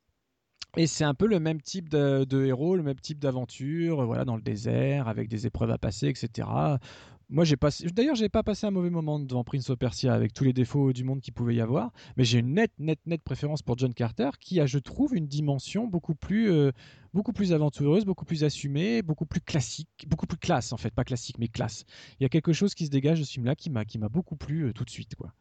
Et 0.76 0.88
c'est 0.88 1.04
un 1.04 1.14
peu 1.14 1.26
le 1.26 1.38
même 1.38 1.60
type 1.60 1.88
de, 1.88 2.44
héros, 2.44 2.76
le 2.76 2.82
même 2.82 2.98
type 2.98 3.20
d'aventure, 3.20 4.04
voilà, 4.04 4.24
dans 4.24 4.34
le 4.34 4.42
désert, 4.42 5.06
avec 5.06 5.28
des 5.28 5.46
épreuves 5.46 5.70
à 5.70 5.78
passer, 5.78 6.08
etc. 6.08 6.48
Moi, 7.30 7.44
j'ai 7.44 7.56
passé. 7.56 7.86
D'ailleurs, 7.86 8.14
j'ai 8.14 8.28
pas 8.28 8.42
passé 8.42 8.66
un 8.66 8.70
mauvais 8.70 8.90
moment 8.90 9.18
devant 9.18 9.44
Prince 9.44 9.70
of 9.70 9.78
Persia 9.78 10.12
avec 10.12 10.32
tous 10.32 10.44
les 10.44 10.52
défauts 10.52 10.92
du 10.92 11.04
monde 11.04 11.20
qu'il 11.20 11.32
pouvait 11.32 11.54
y 11.54 11.60
avoir, 11.60 11.92
mais 12.16 12.24
j'ai 12.24 12.38
une 12.40 12.54
nette, 12.54 12.72
nette, 12.78 13.00
nette 13.06 13.22
préférence 13.22 13.62
pour 13.62 13.78
John 13.78 13.94
Carter, 13.94 14.30
qui 14.40 14.60
a, 14.60 14.66
je 14.66 14.78
trouve, 14.78 15.14
une 15.16 15.26
dimension 15.26 15.86
beaucoup 15.86 16.14
plus, 16.14 16.50
euh, 16.50 16.70
beaucoup 17.14 17.32
plus 17.32 17.52
aventureuse, 17.52 18.04
beaucoup 18.04 18.24
plus 18.24 18.44
assumée, 18.44 19.02
beaucoup 19.02 19.26
plus 19.26 19.40
classique, 19.40 20.06
beaucoup 20.06 20.26
plus 20.26 20.38
classe 20.38 20.72
en 20.72 20.76
fait, 20.76 20.92
pas 20.92 21.04
classique, 21.04 21.38
mais 21.38 21.48
classe. 21.48 21.84
Il 22.20 22.24
y 22.24 22.26
a 22.26 22.28
quelque 22.28 22.52
chose 22.52 22.74
qui 22.74 22.86
se 22.86 22.90
dégage 22.90 23.20
de 23.20 23.24
ce 23.24 23.32
film-là 23.32 23.54
qui 23.56 23.70
m'a, 23.70 23.84
qui 23.84 23.98
m'a 23.98 24.08
beaucoup 24.08 24.36
plu 24.36 24.66
euh, 24.66 24.72
tout 24.72 24.84
de 24.84 24.90
suite, 24.90 25.14
quoi. 25.14 25.32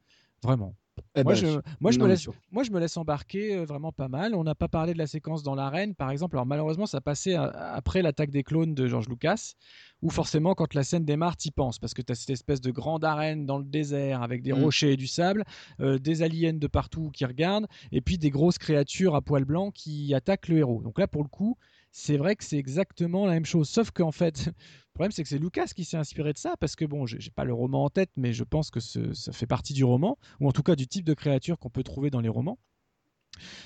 Vraiment. 0.41 0.75
Eh 1.15 1.23
moi, 1.23 1.33
ben, 1.33 1.39
je, 1.39 1.59
moi, 1.79 1.91
je 1.91 1.99
me 1.99 2.07
laisse, 2.07 2.27
moi, 2.51 2.63
je 2.63 2.71
me 2.71 2.79
laisse 2.79 2.97
embarquer 2.97 3.55
euh, 3.55 3.65
vraiment 3.65 3.91
pas 3.91 4.07
mal. 4.07 4.35
On 4.35 4.43
n'a 4.43 4.55
pas 4.55 4.67
parlé 4.67 4.93
de 4.93 4.97
la 4.97 5.07
séquence 5.07 5.43
dans 5.43 5.55
l'arène, 5.55 5.95
par 5.95 6.11
exemple. 6.11 6.35
Alors, 6.35 6.45
malheureusement, 6.45 6.85
ça 6.85 7.01
passait 7.01 7.35
après 7.35 8.01
l'attaque 8.01 8.31
des 8.31 8.43
clones 8.43 8.73
de 8.73 8.87
George 8.87 9.07
Lucas, 9.07 9.53
où 10.01 10.09
forcément, 10.09 10.53
quand 10.55 10.73
la 10.73 10.83
scène 10.83 11.05
démarre, 11.05 11.35
y 11.43 11.51
penses, 11.51 11.79
parce 11.79 11.93
que 11.93 12.01
tu 12.01 12.11
as 12.11 12.15
cette 12.15 12.29
espèce 12.29 12.61
de 12.61 12.71
grande 12.71 13.03
arène 13.05 13.45
dans 13.45 13.57
le 13.57 13.63
désert 13.63 14.21
avec 14.21 14.41
des 14.43 14.53
mm. 14.53 14.63
rochers 14.63 14.93
et 14.93 14.97
du 14.97 15.07
sable, 15.07 15.43
euh, 15.79 15.97
des 15.97 16.21
aliens 16.21 16.53
de 16.53 16.67
partout 16.67 17.09
qui 17.11 17.25
regardent, 17.25 17.67
et 17.91 18.01
puis 18.01 18.17
des 18.17 18.29
grosses 18.29 18.57
créatures 18.57 19.15
à 19.15 19.21
poils 19.21 19.45
blancs 19.45 19.73
qui 19.73 20.13
attaquent 20.13 20.47
le 20.47 20.57
héros. 20.57 20.81
Donc 20.83 20.99
là, 20.99 21.07
pour 21.07 21.23
le 21.23 21.29
coup, 21.29 21.57
c'est 21.93 22.17
vrai 22.17 22.35
que 22.35 22.43
c'est 22.43 22.57
exactement 22.57 23.27
la 23.27 23.33
même 23.33 23.45
chose. 23.45 23.69
Sauf 23.69 23.91
qu'en 23.91 24.11
fait, 24.11 24.45
le 24.47 24.93
problème, 24.95 25.11
c'est 25.11 25.23
que 25.23 25.29
c'est 25.29 25.37
Lucas 25.37 25.67
qui 25.67 25.85
s'est 25.85 25.95
inspiré 25.95 26.33
de 26.33 26.39
ça, 26.39 26.55
parce 26.59 26.75
que 26.75 26.85
bon, 26.85 27.05
j'ai 27.05 27.29
pas 27.29 27.45
le 27.45 27.53
roman 27.53 27.85
en 27.85 27.89
tête, 27.89 28.09
mais 28.17 28.33
je 28.33 28.43
pense 28.43 28.71
que 28.71 28.79
ça 28.79 29.31
fait 29.31 29.45
partie 29.45 29.73
du 29.73 29.83
roman, 29.85 30.17
ou 30.41 30.49
en 30.49 30.51
tout 30.51 30.63
cas 30.63 30.75
du 30.75 30.87
type 30.87 31.05
de 31.05 31.13
créature 31.13 31.59
qu'on 31.59 31.69
peut 31.69 31.83
trouver 31.83 32.09
dans 32.09 32.19
les 32.19 32.29
romans. 32.29 32.57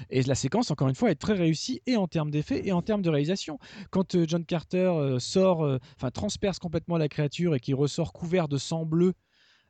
Et 0.10 0.22
la 0.24 0.36
séquence, 0.36 0.72
encore 0.72 0.90
une 0.90 0.96
fois, 0.96 1.10
est 1.10 1.16
très 1.16 1.34
réussie 1.34 1.82
et 1.86 1.96
en 1.96 2.08
termes 2.08 2.32
d'effets 2.32 2.68
et 2.68 2.72
en 2.72 2.82
termes 2.82 3.02
de 3.02 3.10
réalisation. 3.10 3.60
Quand 3.92 4.16
euh, 4.16 4.26
John 4.28 4.46
Carter 4.46 4.78
euh, 4.78 5.20
sort, 5.20 5.64
euh, 5.64 5.78
enfin 5.96 6.12
transperce 6.12 6.60
complètement 6.60 6.98
la 6.98 7.10
créature 7.10 7.56
et 7.56 7.60
qu'il 7.60 7.76
ressort 7.76 8.14
couvert 8.14 8.48
de 8.48 8.58
sang 8.58 8.86
bleu 8.86 9.14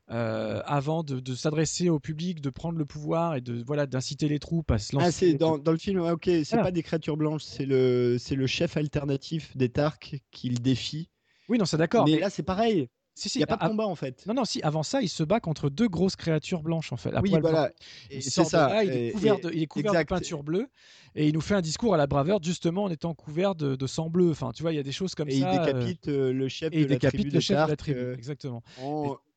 euh, 0.09 0.61
avant 0.65 1.03
de, 1.03 1.35
s'adresser 1.35 1.89
au 1.89 1.99
public, 1.99 2.39
de 2.39 2.49
prendre 2.49 2.77
le 2.77 2.85
pouvoir 2.85 3.35
et 3.35 3.41
de 3.41 3.61
voilà 3.61 3.85
d'inciter 3.85 4.29
les 4.29 4.39
troupes 4.39 4.71
à 4.71 4.77
se 4.77 4.95
lancer. 4.95 5.07
Ah, 5.07 5.11
c'est 5.11 5.33
dans, 5.33 5.57
dans, 5.57 5.73
le 5.73 5.77
film, 5.77 5.99
ok, 5.99 6.29
c'est 6.45 6.55
pas 6.55 6.71
des 6.71 6.83
créatures 6.83 7.17
blanches, 7.17 7.43
c'est 7.43 7.65
le 7.65 8.17
c'est 8.17 8.35
le 8.35 8.47
chef 8.47 8.77
alternatif 8.77 9.55
des 9.57 9.67
Tarks 9.67 10.15
qui 10.31 10.49
le 10.49 10.59
défie. 10.59 11.09
Oui, 11.49 11.57
non, 11.57 11.65
c'est 11.65 11.77
d'accord. 11.77 12.05
Mais, 12.05 12.19
là, 12.19 12.29
c'est 12.29 12.43
pareil. 12.43 12.87
il 13.25 13.37
n'y 13.37 13.43
a 13.43 13.47
pas 13.47 13.57
de 13.57 13.69
combat 13.69 13.85
en 13.85 13.95
fait. 13.95 14.25
Non, 14.27 14.33
non, 14.33 14.45
si, 14.45 14.61
avant 14.61 14.83
ça, 14.83 15.01
il 15.01 15.09
se 15.09 15.23
bat 15.23 15.41
contre 15.41 15.69
deux 15.69 15.89
grosses 15.89 16.15
créatures 16.15 16.61
blanches 16.61 16.93
en 16.93 16.97
fait. 16.97 17.11
oui, 17.21 17.35
voilà. 17.41 17.71
C'est 18.09 18.45
ça. 18.45 18.83
il, 18.85 18.91
est 18.91 19.11
couvert, 19.11 19.39
de, 19.39 19.51
il 19.51 19.63
est 19.63 19.67
couvert 19.67 19.93
de 19.93 20.03
peinture 20.03 20.43
bleue 20.43 20.69
et 21.15 21.27
il 21.27 21.33
nous 21.33 21.41
fait 21.41 21.55
un 21.55 21.61
discours 21.61 21.93
à 21.93 21.97
la 21.97 22.07
braveur 22.07 22.39
justement 22.41 22.85
en 22.85 22.89
étant 22.89 23.13
couvert 23.13 23.55
de, 23.55 23.87
sang 23.87 24.09
bleu. 24.09 24.31
Enfin, 24.31 24.51
tu 24.53 24.61
vois, 24.61 24.71
il 24.71 24.75
y 24.75 24.79
a 24.79 24.83
des 24.83 24.91
choses 24.91 25.15
comme 25.15 25.29
ça. 25.29 25.35
Et 25.35 25.39
il 25.39 25.59
décapite 25.59 26.07
euh, 26.07 26.31
le 26.31 26.47
chef 26.47 26.71
de 26.71 26.77
il 26.77 26.83
la 26.83 26.87
décapite 26.87 27.21
tribu 27.21 27.35
le 27.35 27.39
chef 27.41 27.65
de 27.65 27.69
la 27.69 27.75
tribu, 27.75 27.99
euh, 27.99 28.15
exactement. 28.15 28.63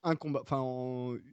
Un 0.02 0.16
combat, 0.16 0.40
enfin 0.42 0.62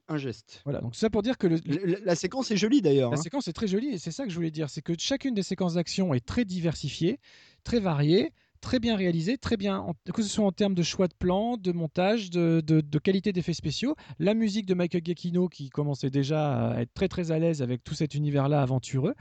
un 0.08 0.18
geste. 0.18 0.62
Voilà, 0.64 0.82
donc 0.82 0.96
ça 0.96 1.10
pour 1.10 1.22
dire 1.22 1.38
que 1.38 1.48
la, 1.48 2.16
séquence 2.16 2.52
est 2.52 2.58
jolie 2.58 2.82
d'ailleurs. 2.82 3.12
La 3.12 3.18
hein. 3.18 3.22
séquence 3.22 3.48
est 3.48 3.54
très 3.54 3.68
jolie 3.68 3.90
et 3.90 3.98
c'est 3.98 4.12
ça 4.12 4.24
que 4.24 4.30
je 4.30 4.36
voulais 4.36 4.52
dire, 4.52 4.70
c'est 4.70 4.82
que 4.82 4.94
chacune 4.98 5.34
des 5.34 5.44
séquences 5.44 5.76
d'action 5.76 6.14
est 6.14 6.26
très 6.26 6.46
diversifiée, 6.46 7.20
très 7.64 7.80
variée 7.80 8.34
très 8.62 8.80
bien 8.80 8.96
réalisé, 8.96 9.38
très 9.38 9.58
bien, 9.58 9.86
que 10.14 10.22
ce 10.22 10.30
soit 10.30 10.46
en 10.46 10.52
termes 10.52 10.76
de 10.76 10.84
choix 10.84 11.08
de 11.08 11.14
plan, 11.14 11.58
de 11.58 11.72
montage, 11.72 12.30
de, 12.30 13.00
qualité 13.00 13.32
d'effets 13.32 13.54
spéciaux. 13.54 13.96
La 14.20 14.34
musique 14.34 14.66
de 14.66 14.74
Michael 14.74 15.04
Giacchino 15.06 15.48
qui 15.48 15.70
commençait 15.70 16.10
déjà 16.10 16.72
à 16.72 16.82
être 16.82 16.94
très 16.94 17.08
très 17.08 17.32
à 17.32 17.40
l'aise 17.40 17.62
avec 17.62 17.84
tout 17.84 17.94
cet 17.94 18.16
univers-là 18.16 18.62
aventureux. 18.62 19.16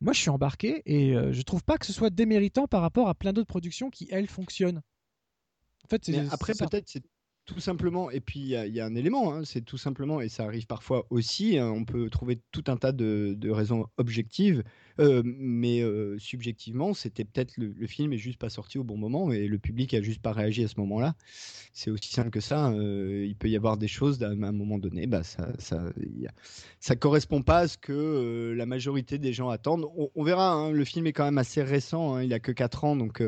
Moi, 0.00 0.12
je 0.12 0.20
suis 0.20 0.30
embarqué 0.30 0.82
et 0.86 1.12
je 1.12 1.18
euh, 1.18 1.32
je 1.32 1.42
trouve 1.42 1.64
pas 1.64 1.76
que 1.76 1.86
ce 1.86 1.92
soit 1.92 2.10
déméritant 2.10 2.68
par 2.68 2.82
rapport 2.82 3.08
à 3.08 3.14
plein 3.14 3.32
d'autres 3.32 3.48
productions 3.48 3.90
qui, 3.90 4.06
elles, 4.10 4.28
fonctionnent. 4.28 4.82
En 5.84 5.88
fait, 5.88 6.08
après, 6.30 6.52
peut-être, 6.52 6.88
c'est 6.88 7.02
tout 7.48 7.60
simplement, 7.60 8.10
et 8.10 8.20
puis 8.20 8.40
il 8.40 8.74
y, 8.74 8.78
a 8.78 8.84
un 8.84 8.94
élément, 8.94 9.32
hein, 9.32 9.40
c'est 9.42 9.62
tout 9.62 9.78
simplement, 9.78 10.20
et 10.20 10.28
ça 10.28 10.44
arrive 10.44 10.66
parfois 10.66 11.06
aussi, 11.08 11.56
hein, 11.56 11.72
on 11.74 11.86
peut 11.86 12.10
trouver 12.10 12.38
tout 12.52 12.64
un 12.66 12.76
tas 12.76 12.92
de, 12.92 13.50
raisons 13.50 13.86
objectives, 13.96 14.62
euh, 15.00 15.22
mais 15.24 15.80
euh, 15.80 16.18
subjectivement, 16.18 16.92
c'était 16.92 17.24
peut-être 17.24 17.56
le, 17.56 17.86
film 17.86 18.12
est 18.12 18.18
juste 18.18 18.38
pas 18.38 18.50
sorti 18.50 18.76
au 18.76 18.84
bon 18.84 18.98
moment 18.98 19.32
et 19.32 19.46
le 19.46 19.58
public 19.58 19.94
a 19.94 20.02
juste 20.02 20.20
pas 20.20 20.32
réagi 20.32 20.62
à 20.62 20.68
ce 20.68 20.78
moment-là. 20.80 21.14
C'est 21.72 21.90
aussi 21.90 22.12
simple 22.12 22.28
que 22.28 22.40
ça. 22.40 22.68
Euh, 22.68 23.24
il 23.26 23.34
peut 23.34 23.48
y 23.48 23.56
avoir 23.56 23.78
des 23.78 23.88
choses 23.88 24.22
à 24.22 24.28
un 24.28 24.52
moment 24.52 24.76
donné, 24.76 25.06
bah 25.06 25.22
ça, 25.22 25.48
ça, 25.58 26.96
correspond 26.96 27.40
pas 27.40 27.60
à 27.60 27.68
ce 27.68 27.78
que 27.78 28.52
la 28.54 28.66
majorité 28.66 29.16
des 29.16 29.32
gens 29.32 29.48
attendent. 29.48 29.86
On, 30.14 30.22
verra. 30.22 30.52
Hein, 30.52 30.72
le 30.72 30.84
film 30.84 31.06
est 31.06 31.14
quand 31.14 31.24
même 31.24 31.38
assez 31.38 31.62
récent, 31.62 32.18
il 32.18 32.34
a 32.34 32.40
que 32.40 32.52
4 32.52 32.84
ans, 32.84 32.94
donc 32.94 33.22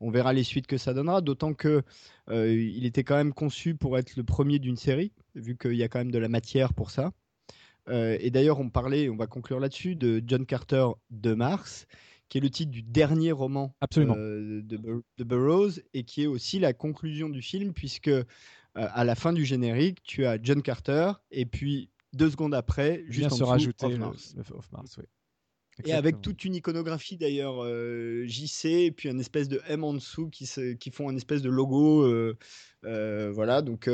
on 0.00 0.10
verra 0.10 0.32
les 0.32 0.44
suites 0.44 0.66
que 0.66 0.78
ça 0.78 0.94
donnera, 0.94 1.20
d'autant 1.20 1.54
que 1.54 1.82
euh, 2.30 2.52
il 2.52 2.86
était 2.86 3.04
quand 3.04 3.16
même 3.16 3.32
conçu 3.32 3.74
pour 3.74 3.98
être 3.98 4.16
le 4.16 4.24
premier 4.24 4.58
d'une 4.58 4.76
série, 4.76 5.12
vu 5.34 5.56
qu'il 5.56 5.74
y 5.74 5.82
a 5.82 5.88
quand 5.88 5.98
même 5.98 6.12
de 6.12 6.18
la 6.18 6.28
matière 6.28 6.74
pour 6.74 6.90
ça. 6.90 7.12
Euh, 7.88 8.16
et 8.20 8.30
d'ailleurs, 8.30 8.60
on 8.60 8.70
parlait, 8.70 9.08
on 9.08 9.16
va 9.16 9.26
conclure 9.26 9.58
là-dessus, 9.58 9.96
de 9.96 10.22
John 10.24 10.46
Carter 10.46 10.86
de 11.10 11.34
Mars, 11.34 11.86
qui 12.28 12.38
est 12.38 12.40
le 12.40 12.50
titre 12.50 12.70
du 12.70 12.82
dernier 12.82 13.32
roman 13.32 13.74
euh, 13.98 14.62
de, 14.62 15.24
Burroughs, 15.24 15.80
et 15.92 16.04
qui 16.04 16.22
est 16.22 16.26
aussi 16.26 16.58
la 16.58 16.72
conclusion 16.72 17.28
du 17.28 17.42
film, 17.42 17.72
puisque 17.72 18.10
à 18.74 19.02
la 19.02 19.16
fin 19.16 19.32
du 19.32 19.44
générique, 19.44 20.00
tu 20.04 20.24
as 20.26 20.38
John 20.40 20.62
Carter, 20.62 21.12
et 21.32 21.44
puis 21.44 21.90
deux 22.12 22.30
secondes 22.30 22.54
après, 22.54 23.04
juste 23.08 23.32
en 23.32 23.36
se 23.36 23.42
rajouter 23.42 23.98
Mars. 23.98 24.36
Mars 24.72 25.00
et 25.84 25.92
avec 25.92 26.20
toute 26.20 26.44
une 26.44 26.54
iconographie 26.54 27.16
d'ailleurs 27.16 27.64
euh, 27.64 28.24
JC, 28.26 28.66
et 28.66 28.92
puis 28.92 29.08
un 29.08 29.18
espèce 29.18 29.48
de 29.48 29.60
M 29.68 29.84
en 29.84 29.94
dessous 29.94 30.28
qui, 30.28 30.48
qui 30.78 30.90
font 30.90 31.08
un 31.08 31.16
espèce 31.16 31.42
de 31.42 31.50
logo. 31.50 32.02
Euh, 32.02 32.36
euh, 32.84 33.30
voilà, 33.32 33.62
donc 33.62 33.90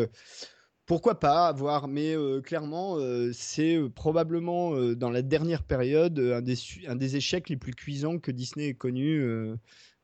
pourquoi 0.86 1.18
pas 1.18 1.48
avoir, 1.48 1.88
mais 1.88 2.14
clairement, 2.44 2.98
c'est 3.32 3.78
probablement 3.94 4.76
dans 4.94 5.10
la 5.10 5.22
dernière 5.22 5.64
période 5.64 6.18
un 6.18 6.42
des, 6.42 6.56
un 6.86 6.96
des 6.96 7.16
échecs 7.16 7.48
les 7.48 7.56
plus 7.56 7.74
cuisants 7.74 8.18
que 8.18 8.30
Disney 8.30 8.68
ait 8.68 8.74
connu. 8.74 9.24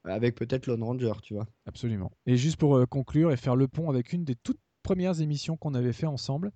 avec 0.04 0.34
peut-être 0.34 0.66
Lone 0.66 0.82
Ranger, 0.82 1.12
tu 1.22 1.34
vois. 1.34 1.46
Absolument. 1.66 2.10
Et 2.26 2.36
juste 2.36 2.56
pour 2.56 2.88
conclure 2.88 3.30
et 3.30 3.36
faire 3.36 3.54
le 3.54 3.68
pont 3.68 3.88
avec 3.88 4.12
une 4.12 4.24
des 4.24 4.34
toutes 4.34 4.58
premières 4.82 5.20
émissions 5.20 5.56
qu'on 5.56 5.74
avait 5.74 5.92
fait 5.92 6.06
ensemble, 6.06 6.50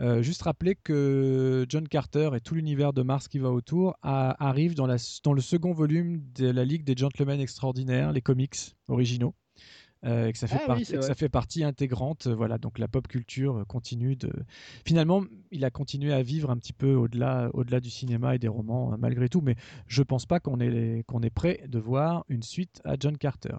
euh, 0.00 0.22
juste 0.22 0.42
rappeler 0.42 0.74
que 0.74 1.66
John 1.68 1.86
Carter 1.86 2.30
et 2.34 2.40
tout 2.40 2.54
l'univers 2.54 2.92
de 2.92 3.02
Mars 3.02 3.28
qui 3.28 3.38
va 3.38 3.50
autour 3.50 3.96
arrivent 4.02 4.74
dans, 4.74 4.86
le 4.86 5.40
second 5.40 5.72
volume 5.72 6.22
de 6.34 6.50
la 6.50 6.64
Ligue 6.64 6.84
des 6.84 6.94
Gentlemen 6.96 7.40
Extraordinaires, 7.40 8.12
les 8.12 8.22
comics 8.22 8.56
originaux. 8.88 9.34
Euh, 10.04 10.26
et 10.26 10.32
que 10.32 10.38
ça 10.38 10.48
fait, 10.48 10.58
ah 10.66 10.76
ça 11.00 11.14
fait 11.14 11.28
partie 11.28 11.62
intégrante. 11.62 12.26
Euh, 12.26 12.34
voilà, 12.34 12.58
donc 12.58 12.80
la 12.80 12.88
pop 12.88 13.06
culture 13.06 13.64
continue 13.68 14.16
de. 14.16 14.32
Finalement, 14.84 15.22
il 15.52 15.64
a 15.64 15.70
continué 15.70 16.12
à 16.12 16.22
vivre 16.22 16.50
un 16.50 16.56
petit 16.56 16.72
peu 16.72 16.94
au-delà, 16.94 17.50
au-delà 17.54 17.78
du 17.78 17.88
cinéma 17.88 18.34
et 18.34 18.40
des 18.40 18.48
romans 18.48 18.96
malgré 18.98 19.28
tout, 19.28 19.42
mais 19.42 19.54
je 19.86 20.02
pense 20.02 20.26
pas 20.26 20.40
qu'on 20.40 20.58
est, 20.58 21.04
qu'on 21.06 21.22
est 21.22 21.30
prêt 21.30 21.62
de 21.68 21.78
voir 21.78 22.24
une 22.28 22.42
suite 22.42 22.80
à 22.84 22.96
John 22.98 23.16
Carter. 23.16 23.54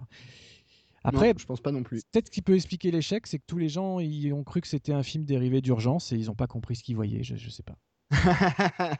Après, 1.04 1.34
je 1.36 1.44
pense 1.44 1.60
pas 1.60 1.70
non 1.70 1.82
plus. 1.82 2.02
Peut-être 2.10 2.26
ce 2.26 2.30
qui 2.30 2.42
peut 2.42 2.54
expliquer 2.54 2.90
l'échec, 2.90 3.26
c'est 3.26 3.38
que 3.38 3.44
tous 3.46 3.58
les 3.58 3.68
gens 3.68 4.00
ils 4.00 4.32
ont 4.32 4.42
cru 4.42 4.62
que 4.62 4.68
c'était 4.68 4.92
un 4.92 5.02
film 5.02 5.24
dérivé 5.24 5.60
d'urgence 5.60 6.12
et 6.12 6.16
ils 6.16 6.26
n'ont 6.26 6.34
pas 6.34 6.46
compris 6.46 6.76
ce 6.76 6.82
qu'ils 6.82 6.96
voyaient. 6.96 7.22
Je, 7.22 7.36
je 7.36 7.50
sais 7.50 7.62
pas. 7.62 7.76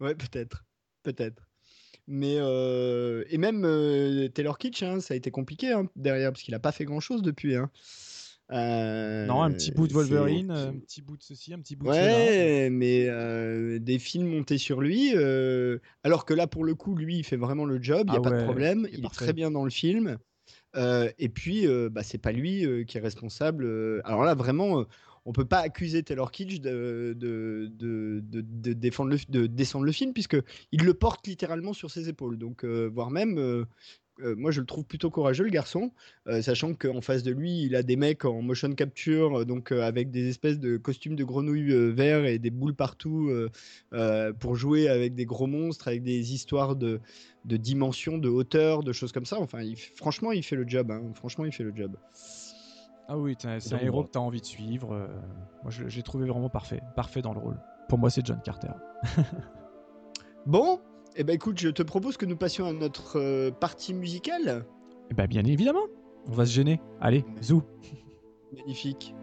ouais, 0.00 0.14
peut-être, 0.16 0.64
peut-être. 1.04 1.46
Mais 2.08 2.36
euh, 2.38 3.24
et 3.30 3.38
même 3.38 3.64
euh, 3.64 4.28
Taylor 4.28 4.58
Kitsch, 4.58 4.82
hein, 4.82 5.00
ça 5.00 5.14
a 5.14 5.16
été 5.16 5.30
compliqué 5.30 5.70
hein, 5.70 5.88
derrière 5.94 6.32
parce 6.32 6.42
qu'il 6.42 6.54
a 6.54 6.58
pas 6.58 6.72
fait 6.72 6.84
grand 6.84 7.00
chose 7.00 7.22
depuis. 7.22 7.54
Hein. 7.54 7.70
Euh, 8.50 9.24
non, 9.26 9.42
un 9.42 9.52
petit 9.52 9.70
bout 9.70 9.86
de 9.86 9.92
Wolverine, 9.92 10.50
un 10.50 10.74
petit 10.74 11.00
bout 11.00 11.16
de 11.16 11.22
ceci, 11.22 11.54
un 11.54 11.60
petit 11.60 11.76
bout 11.76 11.86
de 11.86 11.90
Ouais, 11.90 12.70
mais 12.70 13.78
des 13.78 13.98
films 13.98 14.26
montés 14.26 14.58
sur 14.58 14.80
lui. 14.80 15.14
alors 16.02 16.26
que 16.26 16.34
là, 16.34 16.46
pour 16.46 16.64
le 16.64 16.74
coup, 16.74 16.96
lui, 16.96 17.18
il 17.18 17.24
fait 17.24 17.36
vraiment 17.36 17.64
le 17.64 17.80
job, 17.80 18.08
il 18.08 18.10
n'y 18.10 18.16
a 18.16 18.20
ah 18.20 18.30
pas 18.30 18.36
de 18.36 18.42
problème. 18.42 18.86
Il, 18.92 19.04
est 19.04 19.14
très 19.14 19.32
bien 19.32 19.50
dans 19.50 19.64
le 19.64 19.70
film. 19.70 20.18
Et 20.74 21.28
puis, 21.28 21.66
bah, 21.90 22.02
c'est 22.02 22.18
pas 22.18 22.32
lui 22.32 22.84
qui 22.86 22.98
est 22.98 23.00
responsable. 23.00 24.02
alors 24.04 24.24
là, 24.24 24.34
vraiment, 24.34 24.84
on 25.24 25.32
peut 25.32 25.44
pas 25.44 25.58
accuser 25.58 26.02
Taylor 26.02 26.30
Kitsch 26.30 26.60
de, 26.60 27.14
défendre 28.74 29.16
descendre 29.28 29.84
le 29.84 29.92
film, 29.92 30.12
puisque 30.12 30.36
il 30.72 30.84
le 30.84 30.94
porte 30.94 31.26
littéralement 31.26 31.72
sur 31.72 31.90
ses 31.90 32.08
épaules. 32.08 32.38
Donc, 32.38 32.64
voire 32.64 33.10
même, 33.10 33.66
moi 34.36 34.50
je 34.50 34.60
le 34.60 34.66
trouve 34.66 34.84
plutôt 34.84 35.10
courageux 35.10 35.44
le 35.44 35.50
garçon, 35.50 35.92
euh, 36.26 36.42
sachant 36.42 36.74
qu'en 36.74 37.00
face 37.00 37.22
de 37.22 37.32
lui 37.32 37.62
il 37.62 37.76
a 37.76 37.82
des 37.82 37.96
mecs 37.96 38.24
en 38.24 38.42
motion 38.42 38.72
capture, 38.72 39.40
euh, 39.40 39.44
donc 39.44 39.72
avec 39.72 40.10
des 40.10 40.28
espèces 40.28 40.58
de 40.58 40.76
costumes 40.76 41.16
de 41.16 41.24
grenouilles 41.24 41.92
verts 41.92 42.24
et 42.24 42.38
des 42.38 42.50
boules 42.50 42.74
partout 42.74 43.30
pour 44.38 44.56
jouer 44.56 44.88
avec 44.88 45.14
des 45.14 45.24
gros 45.24 45.46
monstres, 45.46 45.88
avec 45.88 46.02
des 46.02 46.34
histoires 46.34 46.76
de, 46.76 47.00
de 47.44 47.56
dimensions, 47.56 48.18
de 48.18 48.28
hauteur, 48.28 48.82
de 48.82 48.92
choses 48.92 49.12
comme 49.12 49.26
ça. 49.26 49.38
Enfin, 49.38 49.62
franchement 49.96 50.32
il 50.32 50.42
fait 50.42 50.56
le 50.56 50.66
job. 50.66 50.90
Hein. 50.90 51.02
Franchement 51.14 51.44
il 51.44 51.52
fait 51.52 51.64
le 51.64 51.74
job. 51.74 51.96
Ah 53.08 53.18
oui, 53.18 53.36
c'est 53.38 53.74
un 53.74 53.78
héros 53.78 54.04
que 54.04 54.12
tu 54.12 54.18
as 54.18 54.22
envie 54.22 54.40
de 54.40 54.46
suivre. 54.46 55.08
moi 55.62 55.72
j'ai 55.88 56.02
trouvé 56.02 56.26
vraiment 56.26 56.48
parfait, 56.48 56.80
parfait 56.96 57.22
dans 57.22 57.32
le 57.32 57.40
rôle. 57.40 57.60
Pour 57.88 57.98
moi 57.98 58.10
c'est 58.10 58.24
John 58.24 58.40
Carter. 58.42 58.72
bon, 60.46 60.80
eh 61.16 61.24
ben 61.24 61.34
écoute, 61.34 61.58
je 61.58 61.68
te 61.68 61.82
propose 61.82 62.16
que 62.16 62.26
nous 62.26 62.36
passions 62.36 62.66
à 62.66 62.72
notre 62.72 63.18
euh, 63.18 63.50
partie 63.50 63.94
musicale. 63.94 64.64
Eh 65.10 65.14
ben 65.14 65.26
bien 65.26 65.44
évidemment, 65.44 65.86
on 66.26 66.32
va 66.32 66.46
se 66.46 66.52
gêner. 66.52 66.80
Allez, 67.00 67.24
zou. 67.42 67.62
Magnifique. 68.52 69.14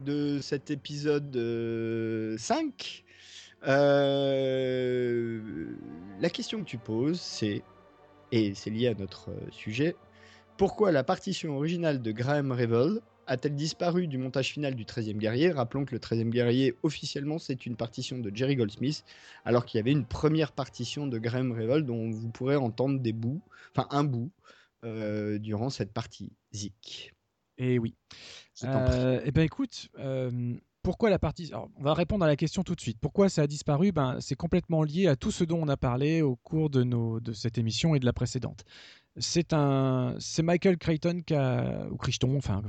De 0.00 0.40
cet 0.40 0.70
épisode 0.70 1.34
5. 2.38 3.04
Euh, 3.66 3.68
euh, 3.68 5.42
la 6.18 6.30
question 6.30 6.60
que 6.60 6.64
tu 6.64 6.78
poses, 6.78 7.20
c'est, 7.20 7.62
et 8.32 8.54
c'est 8.54 8.70
lié 8.70 8.88
à 8.88 8.94
notre 8.94 9.32
euh, 9.32 9.50
sujet, 9.50 9.96
pourquoi 10.56 10.92
la 10.92 11.04
partition 11.04 11.58
originale 11.58 12.00
de 12.00 12.10
Graham 12.10 12.52
Revel 12.52 13.02
a-t-elle 13.26 13.54
disparu 13.54 14.06
du 14.06 14.16
montage 14.16 14.52
final 14.52 14.74
du 14.74 14.86
13e 14.86 15.18
guerrier? 15.18 15.50
Rappelons 15.50 15.84
que 15.84 15.92
le 15.92 15.98
13e 15.98 16.30
guerrier, 16.30 16.74
officiellement, 16.82 17.38
c'est 17.38 17.66
une 17.66 17.76
partition 17.76 18.16
de 18.16 18.34
Jerry 18.34 18.56
Goldsmith, 18.56 19.04
alors 19.44 19.66
qu'il 19.66 19.76
y 19.76 19.80
avait 19.80 19.92
une 19.92 20.06
première 20.06 20.52
partition 20.52 21.06
de 21.06 21.18
Graham 21.18 21.52
Revel 21.52 21.84
dont 21.84 22.10
vous 22.10 22.30
pourrez 22.30 22.56
entendre 22.56 23.00
des 23.00 23.12
bouts, 23.12 23.42
enfin 23.76 23.88
un 23.90 24.04
bout, 24.04 24.30
durant 25.40 25.68
cette 25.68 25.92
partie 25.92 26.30
Zik. 26.54 27.15
Et 27.58 27.78
oui. 27.78 27.94
Euh, 28.64 29.20
eh 29.24 29.30
ben 29.30 29.42
écoute, 29.42 29.88
euh, 29.98 30.54
pourquoi 30.82 31.10
la 31.10 31.18
partie 31.18 31.50
On 31.54 31.82
va 31.82 31.94
répondre 31.94 32.24
à 32.24 32.28
la 32.28 32.36
question 32.36 32.62
tout 32.62 32.74
de 32.74 32.80
suite. 32.80 32.98
Pourquoi 33.00 33.28
ça 33.28 33.42
a 33.42 33.46
disparu? 33.46 33.92
Ben 33.92 34.18
c'est 34.20 34.34
complètement 34.34 34.82
lié 34.82 35.06
à 35.06 35.16
tout 35.16 35.30
ce 35.30 35.44
dont 35.44 35.62
on 35.62 35.68
a 35.68 35.76
parlé 35.76 36.22
au 36.22 36.36
cours 36.36 36.70
de 36.70 36.82
nos 36.82 37.20
de 37.20 37.32
cette 37.32 37.58
émission 37.58 37.94
et 37.94 38.00
de 38.00 38.04
la 38.04 38.12
précédente. 38.12 38.64
C'est 39.18 39.54
un, 39.54 40.14
c'est 40.18 40.42
Michael 40.42 40.76
Crichton 40.76 41.22
qui 41.26 41.34
a, 41.34 41.86
ou 41.90 41.96
Crichton, 41.96 42.36
enfin 42.36 42.62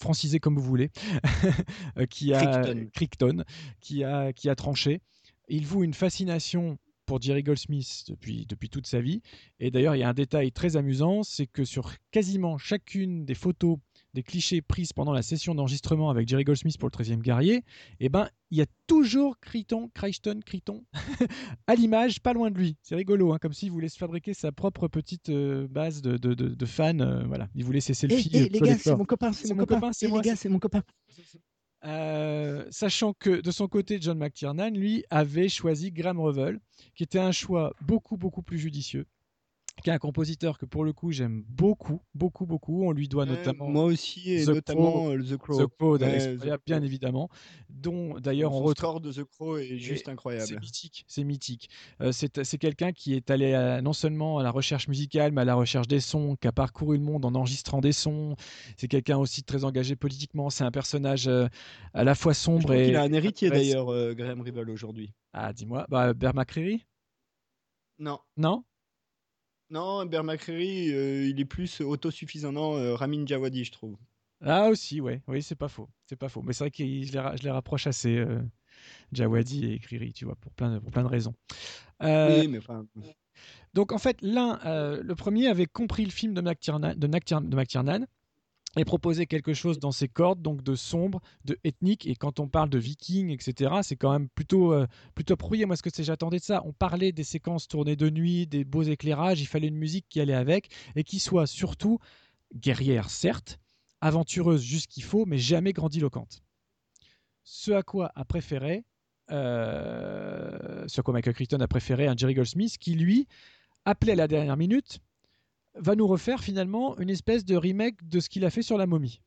francisé 0.00 0.40
comme 0.40 0.56
vous 0.56 0.62
voulez, 0.62 0.90
qui 2.10 2.34
a 2.34 2.74
Crichton, 2.92 3.44
qui 3.80 4.02
a 4.02 4.32
qui 4.32 4.48
a 4.48 4.56
tranché. 4.56 5.00
Il 5.48 5.66
voue 5.66 5.84
une 5.84 5.94
fascination 5.94 6.78
pour 7.08 7.22
Jerry 7.22 7.42
Goldsmith 7.42 8.04
depuis, 8.06 8.44
depuis 8.46 8.68
toute 8.68 8.86
sa 8.86 9.00
vie. 9.00 9.22
Et 9.60 9.70
d'ailleurs, 9.70 9.96
il 9.96 10.00
y 10.00 10.02
a 10.02 10.08
un 10.10 10.14
détail 10.14 10.52
très 10.52 10.76
amusant, 10.76 11.22
c'est 11.22 11.46
que 11.46 11.64
sur 11.64 11.94
quasiment 12.10 12.58
chacune 12.58 13.24
des 13.24 13.34
photos 13.34 13.78
des 14.18 14.24
clichés 14.24 14.60
prises 14.62 14.92
pendant 14.92 15.12
la 15.12 15.22
session 15.22 15.54
d'enregistrement 15.54 16.10
avec 16.10 16.26
Jerry 16.26 16.42
Goldsmith 16.42 16.76
pour 16.76 16.88
le 16.88 17.04
13e 17.04 17.20
guerrier, 17.20 17.62
eh 18.00 18.08
ben, 18.08 18.28
il 18.50 18.58
y 18.58 18.62
a 18.62 18.66
toujours 18.88 19.38
Crichton, 19.38 19.90
Crichton, 19.94 20.40
Crichton 20.44 20.82
à 21.68 21.76
l'image, 21.76 22.20
pas 22.20 22.32
loin 22.32 22.50
de 22.50 22.58
lui. 22.58 22.76
C'est 22.82 22.96
rigolo, 22.96 23.32
hein, 23.32 23.38
comme 23.40 23.52
s'il 23.52 23.70
voulait 23.70 23.88
se 23.88 23.96
fabriquer 23.96 24.34
sa 24.34 24.50
propre 24.50 24.88
petite 24.88 25.28
euh, 25.28 25.68
base 25.68 26.02
de, 26.02 26.16
de, 26.16 26.34
de, 26.34 26.66
fans. 26.66 26.98
Euh, 26.98 27.22
voilà, 27.28 27.46
il 27.54 27.64
voulait 27.64 27.78
ses 27.78 27.94
selfies. 27.94 28.36
Hey, 28.36 28.48
les 28.48 28.58
gars, 28.58 28.76
c'est 28.76 28.96
mon 28.96 29.04
copain, 29.04 29.32
c'est 29.32 29.54
mon, 29.54 29.66
copain, 29.66 29.92
c'est 29.92 30.08
moi. 30.08 30.20
Les 30.20 30.30
gars, 30.30 30.36
c'est 30.36 30.48
mon 30.48 30.58
copain. 30.58 30.82
Euh, 31.84 32.66
sachant 32.70 33.12
que 33.12 33.40
de 33.40 33.50
son 33.52 33.68
côté, 33.68 33.98
John 34.00 34.18
McTiernan, 34.18 34.70
lui, 34.70 35.04
avait 35.10 35.48
choisi 35.48 35.92
Graham 35.92 36.18
Revel, 36.18 36.58
qui 36.96 37.04
était 37.04 37.20
un 37.20 37.30
choix 37.30 37.72
beaucoup, 37.82 38.16
beaucoup 38.16 38.42
plus 38.42 38.58
judicieux 38.58 39.06
qui 39.82 39.90
est 39.90 39.92
un 39.92 39.98
compositeur 39.98 40.58
que 40.58 40.66
pour 40.66 40.84
le 40.84 40.92
coup 40.92 41.12
j'aime 41.12 41.44
beaucoup, 41.48 42.00
beaucoup, 42.14 42.46
beaucoup. 42.46 42.84
On 42.84 42.92
lui 42.92 43.08
doit 43.08 43.26
notamment. 43.26 43.68
Moi 43.68 43.84
aussi, 43.84 44.32
et 44.32 44.44
notamment 44.44 45.10
euh, 45.10 45.22
The 45.22 45.36
Crow. 45.36 45.64
The 45.64 45.66
Crow, 45.66 45.98
bien 46.66 46.82
évidemment. 46.82 47.28
Dont 47.68 48.18
d'ailleurs 48.18 48.52
on 48.52 48.60
retrouve. 48.62 49.00
de 49.00 49.12
The 49.12 49.24
Crow 49.24 49.58
est 49.58 49.78
juste 49.78 50.08
incroyable. 50.08 50.46
C'est 50.46 50.60
mythique, 50.60 51.04
c'est 51.06 51.24
mythique. 51.24 51.70
Euh, 52.00 52.12
c'est 52.12 52.58
quelqu'un 52.58 52.92
qui 52.92 53.14
est 53.14 53.30
allé 53.30 53.78
non 53.82 53.92
seulement 53.92 54.38
à 54.38 54.42
la 54.42 54.50
recherche 54.50 54.88
musicale, 54.88 55.32
mais 55.32 55.42
à 55.42 55.44
la 55.44 55.54
recherche 55.54 55.88
des 55.88 56.00
sons, 56.00 56.36
qui 56.36 56.48
a 56.48 56.52
parcouru 56.52 56.96
le 56.96 57.04
monde 57.04 57.24
en 57.24 57.34
enregistrant 57.34 57.80
des 57.80 57.92
sons. 57.92 58.36
C'est 58.76 58.88
quelqu'un 58.88 59.18
aussi 59.18 59.42
très 59.42 59.64
engagé 59.64 59.96
politiquement. 59.96 60.50
C'est 60.50 60.64
un 60.64 60.70
personnage 60.70 61.28
euh, 61.28 61.46
à 61.94 62.04
la 62.04 62.14
fois 62.14 62.34
sombre 62.34 62.72
et. 62.72 62.88
Il 62.88 62.96
a 62.96 63.02
un 63.02 63.12
héritier 63.12 63.50
d'ailleurs, 63.50 64.14
Graham 64.14 64.40
Rival 64.40 64.70
aujourd'hui. 64.70 65.12
Ah, 65.32 65.52
dis-moi, 65.52 65.86
bah, 65.88 66.14
Bear 66.14 66.34
Non. 67.98 68.18
Non? 68.36 68.64
Non, 69.70 70.06
Bear 70.06 70.24
euh, 70.28 71.26
il 71.28 71.40
est 71.40 71.44
plus 71.44 71.80
autosuffisant. 71.80 72.52
Non, 72.52 72.76
euh, 72.76 72.94
Ramin 72.94 73.26
Djawadi, 73.26 73.64
je 73.64 73.72
trouve. 73.72 73.96
Ah 74.40 74.68
aussi, 74.68 75.00
ouais, 75.00 75.20
oui, 75.26 75.42
c'est 75.42 75.56
pas 75.56 75.68
faux, 75.68 75.88
c'est 76.06 76.16
pas 76.16 76.28
faux. 76.28 76.42
Mais 76.42 76.52
c'est 76.52 76.64
vrai 76.64 76.70
que 76.70 76.84
je 76.84 77.42
les, 77.42 77.50
rapproche 77.50 77.86
assez, 77.86 78.16
euh, 78.16 78.40
Djawadi 79.12 79.72
et 79.72 79.78
Kriri, 79.80 80.12
tu 80.12 80.24
vois, 80.24 80.36
pour 80.36 80.52
plein 80.52 80.74
de, 80.74 80.78
pour 80.78 80.92
plein 80.92 81.02
de 81.02 81.08
raisons. 81.08 81.34
oui, 82.00 82.48
mais 82.48 82.58
enfin... 82.58 82.86
Donc 83.74 83.92
en 83.92 83.98
fait, 83.98 84.22
l'un, 84.22 84.58
le 84.64 85.14
premier 85.14 85.48
avait 85.48 85.66
compris 85.66 86.04
le 86.04 86.10
film 86.10 86.34
de 86.34 86.40
McTiernan, 86.40 86.94
de, 86.94 87.06
de 87.06 87.56
McTiernan 87.56 88.06
et 88.78 88.84
proposer 88.84 89.26
quelque 89.26 89.54
chose 89.54 89.78
dans 89.78 89.92
ces 89.92 90.08
cordes, 90.08 90.40
donc 90.40 90.62
de 90.62 90.74
sombre, 90.74 91.20
de 91.44 91.58
ethnique. 91.64 92.06
Et 92.06 92.14
quand 92.14 92.40
on 92.40 92.48
parle 92.48 92.70
de 92.70 92.78
vikings, 92.78 93.30
etc., 93.30 93.76
c'est 93.82 93.96
quand 93.96 94.12
même 94.12 94.28
plutôt, 94.28 94.72
euh, 94.72 94.86
plutôt 95.14 95.34
approprié. 95.34 95.66
Moi, 95.66 95.76
ce 95.76 95.82
que 95.82 95.90
j'attendais 96.02 96.38
de 96.38 96.44
ça, 96.44 96.62
on 96.64 96.72
parlait 96.72 97.12
des 97.12 97.24
séquences 97.24 97.68
tournées 97.68 97.96
de 97.96 98.08
nuit, 98.08 98.46
des 98.46 98.64
beaux 98.64 98.82
éclairages. 98.82 99.40
Il 99.40 99.46
fallait 99.46 99.68
une 99.68 99.76
musique 99.76 100.06
qui 100.08 100.20
allait 100.20 100.34
avec 100.34 100.70
et 100.96 101.04
qui 101.04 101.18
soit 101.18 101.46
surtout 101.46 101.98
guerrière, 102.54 103.10
certes, 103.10 103.58
aventureuse 104.00 104.62
jusqu'il 104.62 105.02
faut, 105.02 105.26
mais 105.26 105.38
jamais 105.38 105.72
grandiloquente. 105.72 106.42
Ce 107.42 107.72
à 107.72 107.82
quoi 107.82 108.12
a 108.14 108.24
préféré, 108.24 108.84
euh, 109.30 110.84
ce 110.86 111.00
à 111.00 111.02
quoi 111.02 111.14
Michael 111.14 111.34
Crichton 111.34 111.60
a 111.60 111.68
préféré 111.68 112.06
un 112.06 112.16
Jerry 112.16 112.34
Goldsmith 112.34 112.78
qui 112.78 112.94
lui 112.94 113.26
appelait 113.84 114.12
à 114.12 114.16
la 114.16 114.28
dernière 114.28 114.56
minute 114.56 115.00
va 115.78 115.94
nous 115.94 116.06
refaire 116.06 116.42
finalement 116.42 116.98
une 116.98 117.10
espèce 117.10 117.44
de 117.44 117.56
remake 117.56 118.06
de 118.08 118.20
ce 118.20 118.28
qu'il 118.28 118.44
a 118.44 118.50
fait 118.50 118.62
sur 118.62 118.78
la 118.78 118.86
momie. 118.86 119.20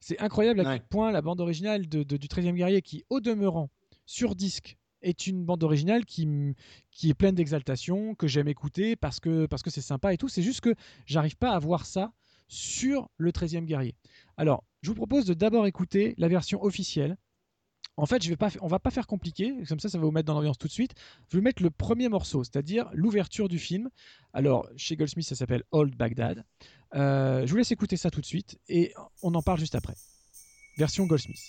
C'est 0.00 0.20
incroyable 0.20 0.60
à 0.60 0.64
quel 0.64 0.86
point 0.86 1.12
la 1.12 1.22
bande 1.22 1.40
originale 1.40 1.88
de, 1.88 2.02
du 2.02 2.26
13e 2.26 2.54
guerrier, 2.54 2.82
qui 2.82 3.04
au 3.08 3.20
demeurant, 3.20 3.70
sur 4.04 4.34
disque, 4.34 4.76
est 5.00 5.26
une 5.26 5.44
bande 5.44 5.62
originale 5.62 6.04
qui, 6.04 6.28
qui 6.90 7.10
est 7.10 7.14
pleine 7.14 7.34
d'exaltation, 7.34 8.14
que 8.14 8.26
j'aime 8.26 8.48
écouter 8.48 8.96
parce 8.96 9.20
que 9.20 9.46
parce 9.46 9.62
que 9.62 9.70
c'est 9.70 9.80
sympa 9.80 10.12
et 10.12 10.16
tout. 10.16 10.28
C'est 10.28 10.42
juste 10.42 10.60
que 10.60 10.74
j'arrive 11.06 11.36
pas 11.36 11.52
à 11.52 11.58
voir 11.58 11.86
ça 11.86 12.12
sur 12.48 13.08
le 13.16 13.30
13e 13.30 13.64
guerrier. 13.64 13.94
Alors, 14.36 14.64
je 14.82 14.88
vous 14.88 14.94
propose 14.94 15.24
de 15.24 15.34
d'abord 15.34 15.66
écouter 15.66 16.14
la 16.18 16.28
version 16.28 16.62
officielle 16.62 17.16
en 17.96 18.06
fait, 18.06 18.22
je 18.22 18.28
vais 18.28 18.36
pas, 18.36 18.48
on 18.60 18.68
va 18.68 18.78
pas 18.78 18.90
faire 18.90 19.06
compliqué, 19.06 19.54
comme 19.68 19.78
ça, 19.78 19.88
ça 19.88 19.98
va 19.98 20.04
vous 20.04 20.10
mettre 20.10 20.26
dans 20.26 20.34
l'ambiance 20.34 20.58
tout 20.58 20.66
de 20.66 20.72
suite. 20.72 20.92
Je 21.28 21.36
vais 21.36 21.40
vous 21.40 21.44
mettre 21.44 21.62
le 21.62 21.70
premier 21.70 22.08
morceau, 22.08 22.42
c'est-à-dire 22.42 22.88
l'ouverture 22.94 23.48
du 23.48 23.58
film. 23.58 23.90
Alors, 24.32 24.66
chez 24.76 24.96
Goldsmith, 24.96 25.26
ça 25.26 25.34
s'appelle 25.34 25.62
Old 25.72 25.94
Baghdad. 25.94 26.44
Euh, 26.94 27.46
je 27.46 27.50
vous 27.50 27.56
laisse 27.58 27.70
écouter 27.70 27.96
ça 27.96 28.10
tout 28.10 28.20
de 28.20 28.26
suite 28.26 28.58
et 28.68 28.94
on 29.22 29.34
en 29.34 29.42
parle 29.42 29.58
juste 29.58 29.74
après. 29.74 29.94
Version 30.78 31.06
Goldsmith. 31.06 31.40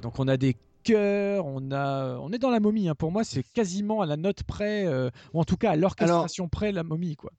Donc 0.00 0.18
on 0.18 0.28
a 0.28 0.36
des 0.36 0.56
chœurs, 0.84 1.46
on 1.46 1.72
a, 1.72 2.18
on 2.18 2.30
est 2.32 2.38
dans 2.38 2.50
la 2.50 2.60
momie. 2.60 2.88
hein. 2.88 2.94
Pour 2.94 3.10
moi, 3.10 3.24
c'est 3.24 3.42
quasiment 3.42 4.02
à 4.02 4.06
la 4.06 4.16
note 4.16 4.44
près, 4.44 4.86
euh, 4.86 5.10
ou 5.32 5.40
en 5.40 5.44
tout 5.44 5.56
cas 5.56 5.72
à 5.72 5.76
l'orchestration 5.76 6.48
près, 6.48 6.70
la 6.70 6.84
momie, 6.84 7.16
quoi. 7.16 7.32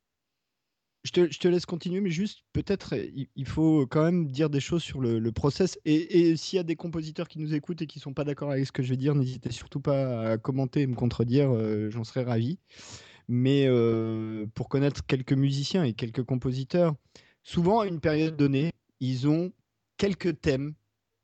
Je 1.04 1.12
te, 1.12 1.32
je 1.32 1.38
te 1.38 1.48
laisse 1.48 1.68
continuer, 1.68 2.02
mais 2.02 2.10
juste 2.10 2.40
peut-être 2.52 2.96
il, 3.36 3.46
faut 3.46 3.86
quand 3.86 4.04
même 4.04 4.26
dire 4.26 4.50
des 4.50 4.60
choses 4.60 4.82
sur 4.82 5.00
le, 5.00 5.32
process. 5.32 5.78
Et, 5.86 6.36
s'il 6.36 6.58
y 6.58 6.60
a 6.60 6.64
des 6.64 6.76
compositeurs 6.76 7.28
qui 7.28 7.38
nous 7.38 7.54
écoutent 7.54 7.84
et 7.84 7.86
qui 7.86 8.00
sont 8.00 8.16
pas 8.16 8.24
d'accord 8.24 8.50
avec 8.50 8.66
ce 8.66 8.72
que 8.72 8.82
je 8.82 8.90
vais 8.90 8.98
dire, 8.98 9.14
n'hésitez 9.14 9.52
surtout 9.52 9.80
pas 9.80 10.32
à 10.32 10.38
commenter 10.40 10.82
et 10.82 10.88
me 10.88 10.96
contredire, 10.96 11.52
euh, 11.54 11.92
j'en 11.92 12.04
serais 12.04 12.24
ravi. 12.24 12.58
Mais 13.28 13.68
euh, 13.68 14.48
pour 14.56 14.68
connaître 14.68 15.06
quelques 15.06 15.34
musiciens 15.34 15.84
et 15.84 15.94
quelques 15.94 16.24
compositeurs, 16.24 16.96
souvent 17.44 17.82
à 17.82 17.86
une 17.86 18.00
période 18.00 18.36
donnée, 18.36 18.72
ils 19.00 19.28
ont 19.28 19.52
quelques 19.98 20.42
thèmes 20.42 20.74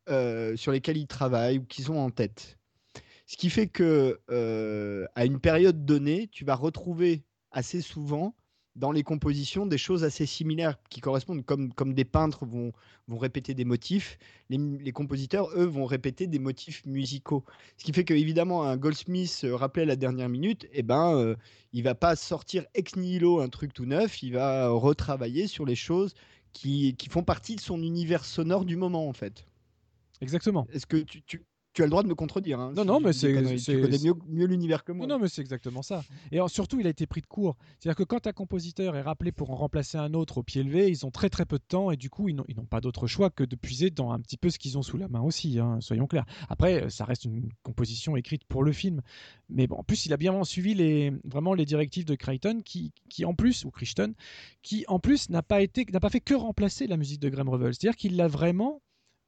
euh, 0.09 0.55
sur 0.55 0.71
lesquels 0.71 0.97
ils 0.97 1.07
travaillent 1.07 1.59
ou 1.59 1.65
qu'ils 1.65 1.91
ont 1.91 1.99
en 1.99 2.09
tête. 2.09 2.57
Ce 3.25 3.37
qui 3.37 3.49
fait 3.49 3.67
que 3.67 4.19
euh, 4.29 5.05
à 5.15 5.25
une 5.25 5.39
période 5.39 5.85
donnée, 5.85 6.27
tu 6.31 6.43
vas 6.43 6.55
retrouver 6.55 7.23
assez 7.51 7.81
souvent 7.81 8.35
dans 8.75 8.91
les 8.91 9.03
compositions 9.03 9.65
des 9.65 9.77
choses 9.77 10.03
assez 10.03 10.25
similaires 10.25 10.77
qui 10.89 11.01
correspondent, 11.01 11.45
comme, 11.45 11.73
comme 11.73 11.93
des 11.93 12.05
peintres 12.05 12.45
vont, 12.45 12.71
vont 13.07 13.17
répéter 13.17 13.53
des 13.53 13.65
motifs, 13.65 14.17
les, 14.49 14.91
compositeurs, 14.91 15.49
eux, 15.55 15.65
vont 15.65 15.85
répéter 15.85 16.27
des 16.27 16.39
motifs 16.39 16.85
musicaux. 16.85 17.43
Ce 17.77 17.83
qui 17.83 17.93
fait 17.93 18.05
que, 18.05 18.13
évidemment, 18.13 18.63
un 18.63 18.77
Goldsmith 18.77 19.41
euh, 19.43 19.55
rappelé 19.55 19.83
à 19.83 19.87
la 19.87 19.95
dernière 19.95 20.29
minute, 20.29 20.67
eh 20.71 20.83
ben, 20.83 21.15
euh, 21.15 21.35
il 21.73 21.83
va 21.83 21.95
pas 21.95 22.15
sortir 22.15 22.65
ex 22.73 22.95
nihilo 22.95 23.41
un 23.41 23.49
truc 23.49 23.73
tout 23.73 23.85
neuf, 23.85 24.23
il 24.23 24.33
va 24.33 24.69
retravailler 24.69 25.47
sur 25.47 25.65
les 25.65 25.75
choses 25.75 26.13
qui, 26.53 26.95
qui 26.95 27.09
font 27.09 27.23
partie 27.23 27.55
de 27.55 27.61
son 27.61 27.81
univers 27.81 28.25
sonore 28.25 28.65
du 28.65 28.77
moment, 28.77 29.07
en 29.07 29.13
fait. 29.13 29.45
Exactement. 30.21 30.67
Est-ce 30.71 30.85
que 30.85 30.97
tu, 30.97 31.21
tu, 31.23 31.43
tu 31.73 31.83
as 31.83 31.85
le 31.85 31.89
droit 31.89 32.03
de 32.03 32.09
me 32.09 32.15
contredire 32.15 32.59
hein, 32.59 32.73
Non, 32.75 32.81
si 32.81 32.87
non, 32.87 32.99
mais 32.99 33.13
c'est- 33.13 33.31
Tu 33.57 33.81
connais 33.81 33.97
mieux, 33.99 34.13
mieux 34.27 34.45
l'univers 34.45 34.83
que 34.83 34.91
moi. 34.91 35.07
Non, 35.07 35.15
non, 35.15 35.21
mais 35.21 35.29
c'est 35.29 35.41
exactement 35.41 35.81
ça. 35.81 36.03
Et 36.31 36.35
alors, 36.35 36.49
surtout, 36.49 36.81
il 36.81 36.85
a 36.85 36.89
été 36.89 37.07
pris 37.07 37.21
de 37.21 37.27
court. 37.27 37.55
C'est-à-dire 37.79 37.95
que 37.95 38.03
quand 38.03 38.27
un 38.27 38.33
compositeur 38.33 38.97
est 38.97 39.01
rappelé 39.01 39.31
pour 39.31 39.51
en 39.51 39.55
remplacer 39.55 39.97
un 39.97 40.13
autre 40.13 40.39
au 40.39 40.43
pied 40.43 40.63
levé, 40.63 40.89
ils 40.89 41.05
ont 41.05 41.11
très 41.11 41.29
très 41.29 41.45
peu 41.45 41.57
de 41.57 41.63
temps 41.63 41.89
et 41.89 41.95
du 41.95 42.09
coup, 42.09 42.27
ils 42.27 42.35
n'ont 42.35 42.65
pas 42.69 42.81
d'autre 42.81 43.07
choix 43.07 43.29
que 43.29 43.45
de 43.45 43.55
puiser 43.55 43.89
dans 43.89 44.11
un 44.11 44.19
petit 44.19 44.35
peu 44.35 44.49
ce 44.49 44.59
qu'ils 44.59 44.77
ont 44.77 44.81
sous 44.81 44.97
la 44.97 45.07
main 45.07 45.21
aussi, 45.21 45.59
hein, 45.59 45.79
soyons 45.79 46.07
clairs. 46.07 46.25
Après, 46.49 46.89
ça 46.89 47.05
reste 47.05 47.23
une 47.23 47.49
composition 47.63 48.17
écrite 48.17 48.43
pour 48.43 48.63
le 48.63 48.73
film. 48.73 49.01
Mais 49.49 49.65
bon, 49.67 49.77
en 49.77 49.83
plus, 49.83 50.05
il 50.05 50.11
a 50.11 50.17
bien 50.17 50.43
suivi 50.43 50.73
les, 50.73 51.13
vraiment 51.23 51.53
les 51.53 51.65
directives 51.65 52.03
de 52.05 52.15
Crichton 52.15 52.61
qui, 52.65 52.91
qui 53.09 53.23
en 53.23 53.33
plus, 53.33 53.63
ou 53.63 53.71
Crichton, 53.71 54.13
qui 54.61 54.83
en 54.89 54.99
plus 54.99 55.29
n'a 55.29 55.41
pas, 55.41 55.61
été, 55.61 55.85
n'a 55.91 56.01
pas 56.01 56.09
fait 56.09 56.19
que 56.19 56.33
remplacer 56.33 56.85
la 56.85 56.97
musique 56.97 57.21
de 57.21 57.29
Graham 57.29 57.47
Revel. 57.47 57.73
C'est-à-dire 57.73 57.95
qu'il 57.95 58.17
l'a 58.17 58.27
vraiment 58.27 58.81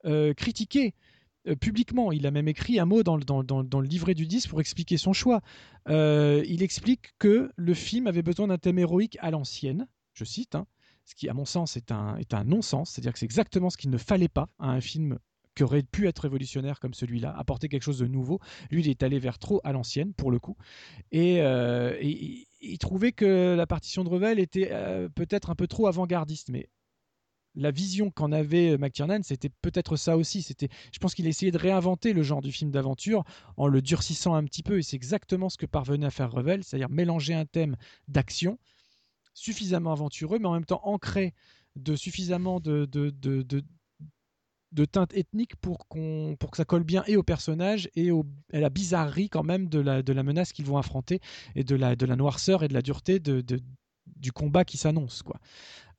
euh, 0.06 0.34
critiqué 0.34 0.94
euh, 1.48 1.56
publiquement. 1.56 2.12
Il 2.12 2.26
a 2.26 2.32
même 2.32 2.48
écrit 2.48 2.80
un 2.80 2.86
mot 2.86 3.04
dans, 3.04 3.18
le- 3.18 3.82
livret 3.82 4.14
du 4.14 4.26
disque 4.26 4.50
pour 4.50 4.62
expliquer 4.62 4.98
son 4.98 5.14
choix. 5.14 5.42
Euh, 5.90 6.44
il 6.48 6.64
explique 6.64 7.14
que 7.20 7.52
le 7.56 7.74
film 7.74 8.08
avait 8.08 8.22
besoin 8.22 8.48
d'un 8.48 8.58
thème 8.58 8.80
héroïque 8.80 9.18
à 9.22 9.32
l'ancienne, 9.32 9.88
je 10.14 10.24
cite, 10.24 10.56
hein, 10.56 10.66
ce 11.06 11.16
qui 11.16 11.28
à 11.28 11.34
mon 11.34 11.46
sens 11.46 11.76
est 11.76 11.92
un, 11.92 12.18
non-sens, 12.46 12.92
c'est-à-dire 12.92 13.14
que 13.14 13.20
c'est 13.20 13.26
exactement 13.26 13.70
ce 13.70 13.78
qu'il 13.78 13.90
ne 13.90 13.98
fallait 13.98 14.30
pas 14.30 14.48
à 14.60 14.70
un 14.70 14.80
film 14.80 15.20
qui 15.56 15.64
aurait 15.64 15.84
pu 15.84 16.08
être 16.08 16.20
révolutionnaire 16.20 16.80
comme 16.80 16.94
celui-là, 16.94 17.36
apporter 17.38 17.68
quelque 17.68 17.84
chose 17.84 18.00
de 18.00 18.08
nouveau. 18.08 18.40
Lui, 18.72 18.82
il 18.82 18.90
est 18.90 19.04
allé 19.04 19.20
vers 19.20 19.38
trop 19.38 19.62
à 19.64 19.72
l'ancienne, 19.72 20.14
pour 20.14 20.32
le 20.32 20.40
coup. 20.40 20.56
Et, 21.12 21.38
il- 22.02 22.78
trouvait 22.80 23.12
que 23.12 23.54
la 23.56 23.68
partition 23.68 24.04
de 24.04 24.10
Revel 24.10 24.40
était 24.40 24.72
peut-être 25.14 25.52
un 25.52 25.56
peu 25.56 25.68
trop 25.68 25.86
avant-gardiste, 25.88 26.50
mais 26.50 26.70
la 27.56 27.72
vision 27.72 28.10
qu'en 28.10 28.32
avait 28.32 28.78
McTiernan, 28.78 29.22
c'était 29.24 29.50
peut-être 29.50 29.96
ça 29.96 30.18
aussi. 30.18 30.42
C'était, 30.42 30.70
je 30.92 31.00
pense 31.00 31.14
qu'il 31.14 31.28
essayait 31.28 31.52
de 31.52 31.58
réinventer 31.58 32.14
le 32.14 32.24
genre 32.24 32.42
du 32.42 32.52
film 32.52 32.72
d'aventure 32.72 33.24
en 33.58 33.68
le 33.68 33.82
durcissant 33.82 34.34
un 34.36 34.44
petit 34.44 34.64
peu, 34.64 34.80
et 34.80 34.84
c'est 34.84 34.96
exactement 34.96 35.50
ce 35.50 35.58
que 35.58 35.66
parvenait 35.66 36.06
à 36.06 36.12
faire 36.12 36.32
Revel, 36.32 36.64
c'est-à-dire 36.64 36.90
mélanger 36.90 37.34
un 37.34 37.46
thème 37.46 37.76
d'action 38.08 38.58
suffisamment 39.34 39.92
aventureux, 39.92 40.40
mais 40.40 40.48
en 40.48 40.54
même 40.54 40.66
temps 40.66 40.82
ancré 40.84 41.34
de 41.76 41.96
suffisamment 41.96 42.60
de, 42.60 42.86
de, 42.86 43.10
de, 43.10 44.86
teinte 44.86 45.14
ethnique 45.14 45.56
pour, 45.56 45.88
qu'on, 45.88 46.36
pour 46.40 46.52
que 46.52 46.58
ça 46.58 46.66
colle 46.66 46.84
bien 46.84 47.04
et 47.08 47.18
au 47.18 47.24
personnage 47.24 47.90
et 47.96 48.12
à 48.12 48.60
la 48.60 48.70
bizarrerie 48.70 49.30
quand 49.30 49.44
même 49.44 49.70
de 49.70 49.80
la, 49.80 50.24
menace 50.24 50.54
qu'ils 50.54 50.66
vont 50.66 50.78
affronter 50.78 51.20
et 51.56 51.64
de 51.64 51.76
la, 51.76 51.96
noirceur 52.16 52.64
et 52.64 52.68
de 52.68 52.74
la 52.74 52.82
dureté 52.82 53.20
du 53.20 54.32
combat 54.32 54.66
qui 54.66 54.78
s'annonce. 54.78 55.24
Quoi. 55.24 55.40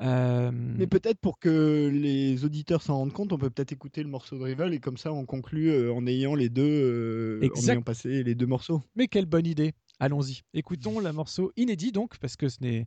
Euh, 0.02 0.50
Mais 0.52 0.86
peut-être 0.86 1.18
pour 1.18 1.38
que 1.38 1.88
les 1.92 2.44
auditeurs 2.44 2.82
s'en 2.82 2.98
rendent 2.98 3.12
compte, 3.12 3.32
on 3.32 3.38
peut 3.38 3.50
peut-être 3.50 3.72
écouter 3.72 4.02
le 4.02 4.08
morceau 4.08 4.36
de 4.36 4.42
Rival 4.42 4.74
et 4.74 4.80
comme 4.80 4.96
ça 4.96 5.12
on 5.12 5.24
conclut 5.24 5.70
euh, 5.70 5.92
en 5.92 6.06
ayant 6.06 6.34
les 6.34 6.48
deux, 6.48 7.40
euh, 7.42 7.48
en 7.54 7.60
ayant 7.70 7.82
passé 7.82 8.22
les 8.24 8.34
deux 8.34 8.46
morceaux. 8.46 8.82
Mais 8.96 9.06
quelle 9.06 9.26
bonne 9.26 9.46
idée 9.46 9.72
Allons-y. 10.00 10.40
Écoutons 10.54 10.98
le 10.98 11.12
morceau 11.12 11.52
inédit 11.56 11.92
donc, 11.92 12.18
parce 12.18 12.36
que 12.36 12.48
ce 12.48 12.58
n'est, 12.60 12.86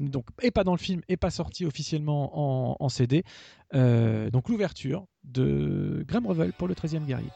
donc 0.00 0.26
et 0.42 0.50
pas 0.50 0.64
dans 0.64 0.72
le 0.72 0.78
film 0.78 1.02
et 1.08 1.16
pas 1.16 1.30
sorti 1.30 1.64
officiellement 1.64 2.72
en, 2.72 2.76
en 2.80 2.88
CD. 2.88 3.22
Euh, 3.74 4.28
donc 4.30 4.48
l'ouverture 4.48 5.06
de 5.22 6.04
Graham 6.08 6.26
Revel 6.26 6.52
pour 6.52 6.66
le 6.66 6.74
13e 6.74 7.06
guerrier. 7.06 7.30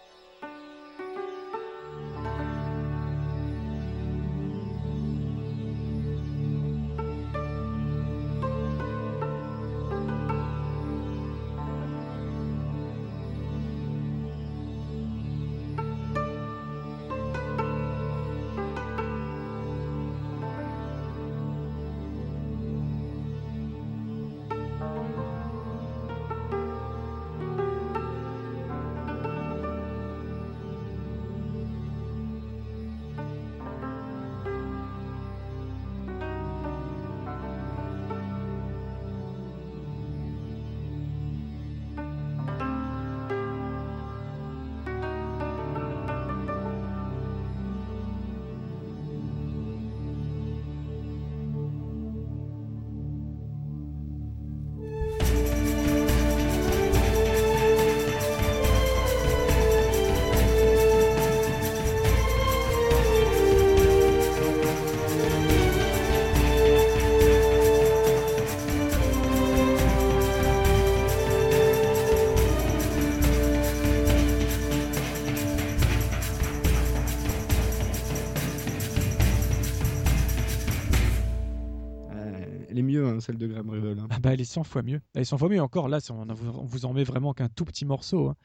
Celle 83.23 83.39
de 83.39 83.47
Graham 83.47 83.70
Revel. 83.70 83.99
hein. 83.99 84.09
Ah 84.11 84.18
bah, 84.20 84.35
elle 84.35 84.41
est 84.43 84.45
100 84.45 84.64
fois 84.64 84.83
mieux. 84.83 85.01
Elle 85.14 85.23
est 85.23 85.25
100 85.25 85.39
fois 85.39 85.49
mieux. 85.49 85.62
Encore 85.62 85.89
là, 85.89 85.99
on, 86.11 86.29
on 86.29 86.64
vous 86.66 86.85
en 86.85 86.93
met 86.93 87.05
vraiment 87.05 87.33
qu'un 87.33 87.49
tout 87.49 87.64
petit 87.64 87.87
morceau. 87.87 88.29
hein. 88.29 88.37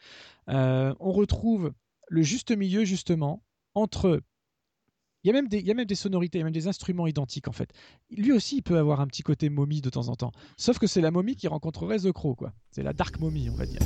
Euh, 0.50 0.94
on 1.02 1.12
retrouve 1.12 1.74
le 2.08 2.22
juste 2.22 2.56
milieu, 2.56 2.86
justement, 2.86 3.44
entre. 3.76 4.22
Il 5.24 5.28
y, 5.28 5.32
a 5.32 5.34
même 5.34 5.50
des, 5.50 5.58
il 5.60 5.66
y 5.66 5.72
a 5.72 5.74
même 5.74 5.88
des 5.88 5.96
sonorités, 5.96 6.38
il 6.38 6.42
y 6.42 6.44
a 6.44 6.46
même 6.46 6.54
des 6.54 6.68
instruments 6.70 7.06
identiques 7.08 7.50
en 7.50 7.52
fait. 7.52 7.72
Lui 8.12 8.32
aussi, 8.32 8.58
il 8.58 8.62
peut 8.62 8.78
avoir 8.78 9.02
un 9.02 9.08
petit 9.08 9.24
côté 9.24 9.50
momie 9.50 9.82
de 9.82 9.90
temps 9.90 10.08
en 10.08 10.16
temps. 10.16 10.32
Sauf 10.56 10.80
que 10.80 10.88
c'est 10.88 11.02
la 11.02 11.12
momie 11.12 11.36
qui 11.36 11.50
rencontrerait 11.50 12.00
The 12.00 12.14
Crow, 12.14 12.36
quoi. 12.36 12.54
C'est 12.72 12.84
la 12.84 12.94
dark 12.94 13.20
momie, 13.20 13.50
on 13.50 13.56
va 13.56 13.66
dire. 13.66 13.80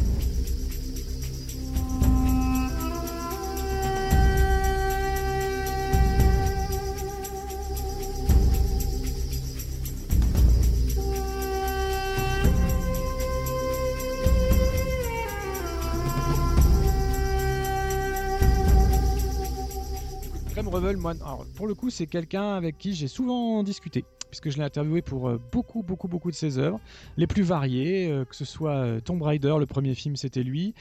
Revel, 20.72 20.98
moi, 20.98 21.14
alors, 21.22 21.46
pour 21.56 21.68
le 21.68 21.76
coup, 21.76 21.90
c'est 21.90 22.08
quelqu'un 22.08 22.54
avec 22.54 22.78
qui 22.78 22.94
j'ai 22.94 23.08
souvent 23.08 23.62
discuté. 23.64 24.06
puisque 24.30 24.50
je 24.50 24.58
l'ai 24.58 24.64
interviewé 24.64 25.02
pour 25.02 25.28
euh, 25.28 25.38
beaucoup, 25.52 25.84
beaucoup, 25.84 26.08
beaucoup 26.08 26.32
de 26.32 26.36
ses 26.36 26.58
œuvres, 26.58 26.80
les 27.18 27.28
plus 27.28 27.44
variées, 27.44 28.10
euh, 28.10 28.24
que 28.24 28.34
ce 28.34 28.46
soit 28.46 28.76
euh, 28.76 29.02
Tomb 29.02 29.22
Raider, 29.22 29.56
le 29.60 29.66
premier 29.66 29.94
film, 29.94 30.16
c'était 30.16 30.44
lui, 30.44 30.74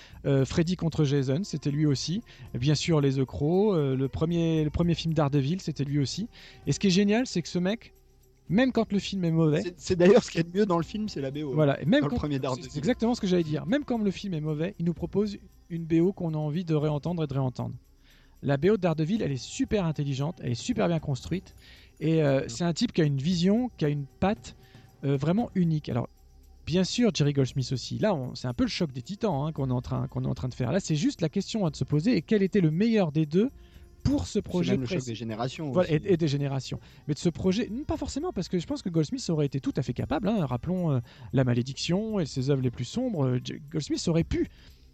Freddy 0.45 0.77
contre 0.77 1.03
Jason, 1.05 1.43
c'était 1.43 1.73
lui 1.73 1.85
aussi, 1.85 2.23
et 2.55 2.59
bien 2.59 2.77
sûr 2.77 3.01
Les 3.01 3.15
The 3.15 3.25
Crow, 3.25 3.75
le, 3.75 4.09
premier, 4.09 4.63
le 4.63 4.71
premier 4.71 4.95
film 4.95 5.13
Daredevil, 5.13 5.61
c'était 5.61 5.83
lui 5.83 5.99
aussi. 5.99 6.29
Et 6.69 6.73
ce 6.73 6.79
qui 6.79 6.87
est 6.87 6.91
génial, 6.91 7.27
c'est 7.27 7.43
que 7.43 7.49
ce 7.49 7.59
mec, 7.59 7.93
même 8.49 8.71
quand 8.71 8.93
le 8.93 9.01
film 9.01 9.25
est 9.25 9.31
mauvais. 9.33 9.63
C'est 9.77 9.97
d'ailleurs 9.97 10.23
ce 10.23 10.31
qui 10.31 10.39
est 10.39 10.45
de 10.45 10.57
mieux 10.57 10.67
dans 10.67 10.79
le 10.79 10.85
film, 10.85 11.09
c'est 11.09 11.21
la 11.21 11.33
BO. 11.33 11.53
Voilà, 11.53 11.81
et 11.83 11.87
même 11.87 12.07
quand, 12.07 12.29
C'est 12.61 12.79
exactement 12.79 13.15
ce 13.15 13.21
que 13.21 13.27
j'allais 13.27 13.43
dire. 13.43 13.67
Même 13.67 13.85
quand 13.85 13.99
le 13.99 14.11
film 14.13 14.35
est 14.35 14.41
mauvais, 14.41 14.75
il 14.79 14.85
nous 14.85 14.95
propose 14.95 15.39
une 15.71 15.85
BO 15.85 16.13
qu'on 16.13 16.35
a 16.35 16.39
envie 16.39 16.65
de 16.65 16.75
réentendre 16.75 17.25
et 17.25 17.27
de 17.27 17.33
réentendre. 17.33 17.75
La 18.43 18.57
BO 18.57 18.77
de 18.77 18.83
Daredevil, 18.83 19.23
elle 19.23 19.33
est 19.33 19.43
super 19.43 19.85
intelligente, 19.85 20.41
elle 20.43 20.53
est 20.53 20.55
super 20.55 20.89
bien 20.89 20.99
construite, 20.99 21.55
et 22.01 22.23
euh, 22.23 22.49
c'est 22.49 22.65
un 22.65 22.73
type 22.73 22.93
qui 22.93 23.03
a 23.03 23.05
une 23.05 23.19
vision, 23.19 23.71
qui 23.77 23.85
a 23.85 23.89
une 23.89 24.07
patte 24.07 24.57
euh, 25.05 25.17
vraiment 25.17 25.51
unique. 25.55 25.89
Alors, 25.91 26.09
bien 26.67 26.83
sûr, 26.83 27.11
Jerry 27.15 27.35
Goldsmith 27.35 27.71
aussi. 27.73 27.99
Là, 27.99 28.17
c'est 28.35 28.49
un 28.49 28.55
peu 28.55 28.65
le 28.65 28.71
choc 28.71 28.91
des 28.93 29.03
titans 29.03 29.47
hein, 29.47 29.53
qu'on 29.53 29.69
est, 29.69 29.75
en 29.75 29.83
train, 29.83 30.09
qu'on 30.09 30.25
est 30.25 30.29
en 30.29 30.35
train 30.35 30.49
de 30.49 30.55
faire. 30.55 30.73
Là, 30.73 30.81
c'est 30.81 30.97
juste 30.97 31.21
la 31.21 31.29
question 31.29 31.67
à 31.67 31.71
se 31.73 31.85
poser 31.85 32.17
et 32.17 32.23
quel 32.23 32.43
était 32.43 32.63
le 32.63 32.71
meilleur 32.71 33.13
des 33.13 33.27
deux 33.27 33.51
pour 34.03 34.27
ce 34.27 34.39
projet. 34.39 34.73
Même 34.73 34.81
le 34.81 34.87
choc 34.87 35.05
des 35.05 35.15
générations. 35.15 35.79
et, 35.83 36.17
des 36.17 36.29
générations. 36.29 36.81
Mais 37.07 37.13
de 37.13 37.19
ce 37.19 37.29
projet, 37.29 37.69
pas 37.87 37.99
forcément, 37.99 38.33
parce 38.33 38.49
que 38.49 38.59
je 38.59 38.67
pense 38.67 38.81
que 38.81 38.89
Goldsmith 38.89 39.29
aurait 39.29 39.47
été 39.47 39.61
tout 39.61 39.75
à 39.77 39.83
fait 39.83 39.93
capable. 39.93 40.27
Hein. 40.27 40.47
rappelons 40.47 40.91
euh, 40.91 41.01
La 41.35 41.45
Malédiction 41.45 42.19
et 42.19 42.25
ses 42.25 42.49
œuvres 42.49 42.63
les 42.63 42.71
plus 42.71 42.87
sombres. 42.87 43.39
Goldsmith 43.71 44.09
aurait 44.09 44.25
pu 44.25 44.49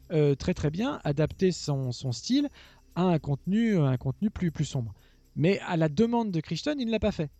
très 0.08 0.54
très 0.54 0.70
bien 0.70 1.00
adapter 1.02 1.50
son, 1.50 1.90
son, 1.90 2.12
style 2.12 2.48
à 2.96 3.02
un 3.02 3.18
contenu, 3.18 3.78
un 3.78 3.96
contenu 3.96 4.30
plus, 4.30 4.50
plus 4.50 4.64
sombre. 4.64 4.92
Mais 5.36 5.60
à 5.60 5.76
la 5.76 5.88
demande 5.88 6.32
de 6.32 6.40
Crichton, 6.40 6.74
il 6.78 6.86
ne 6.86 6.90
l'a 6.90 6.98
pas 6.98 7.12
fait. 7.12 7.30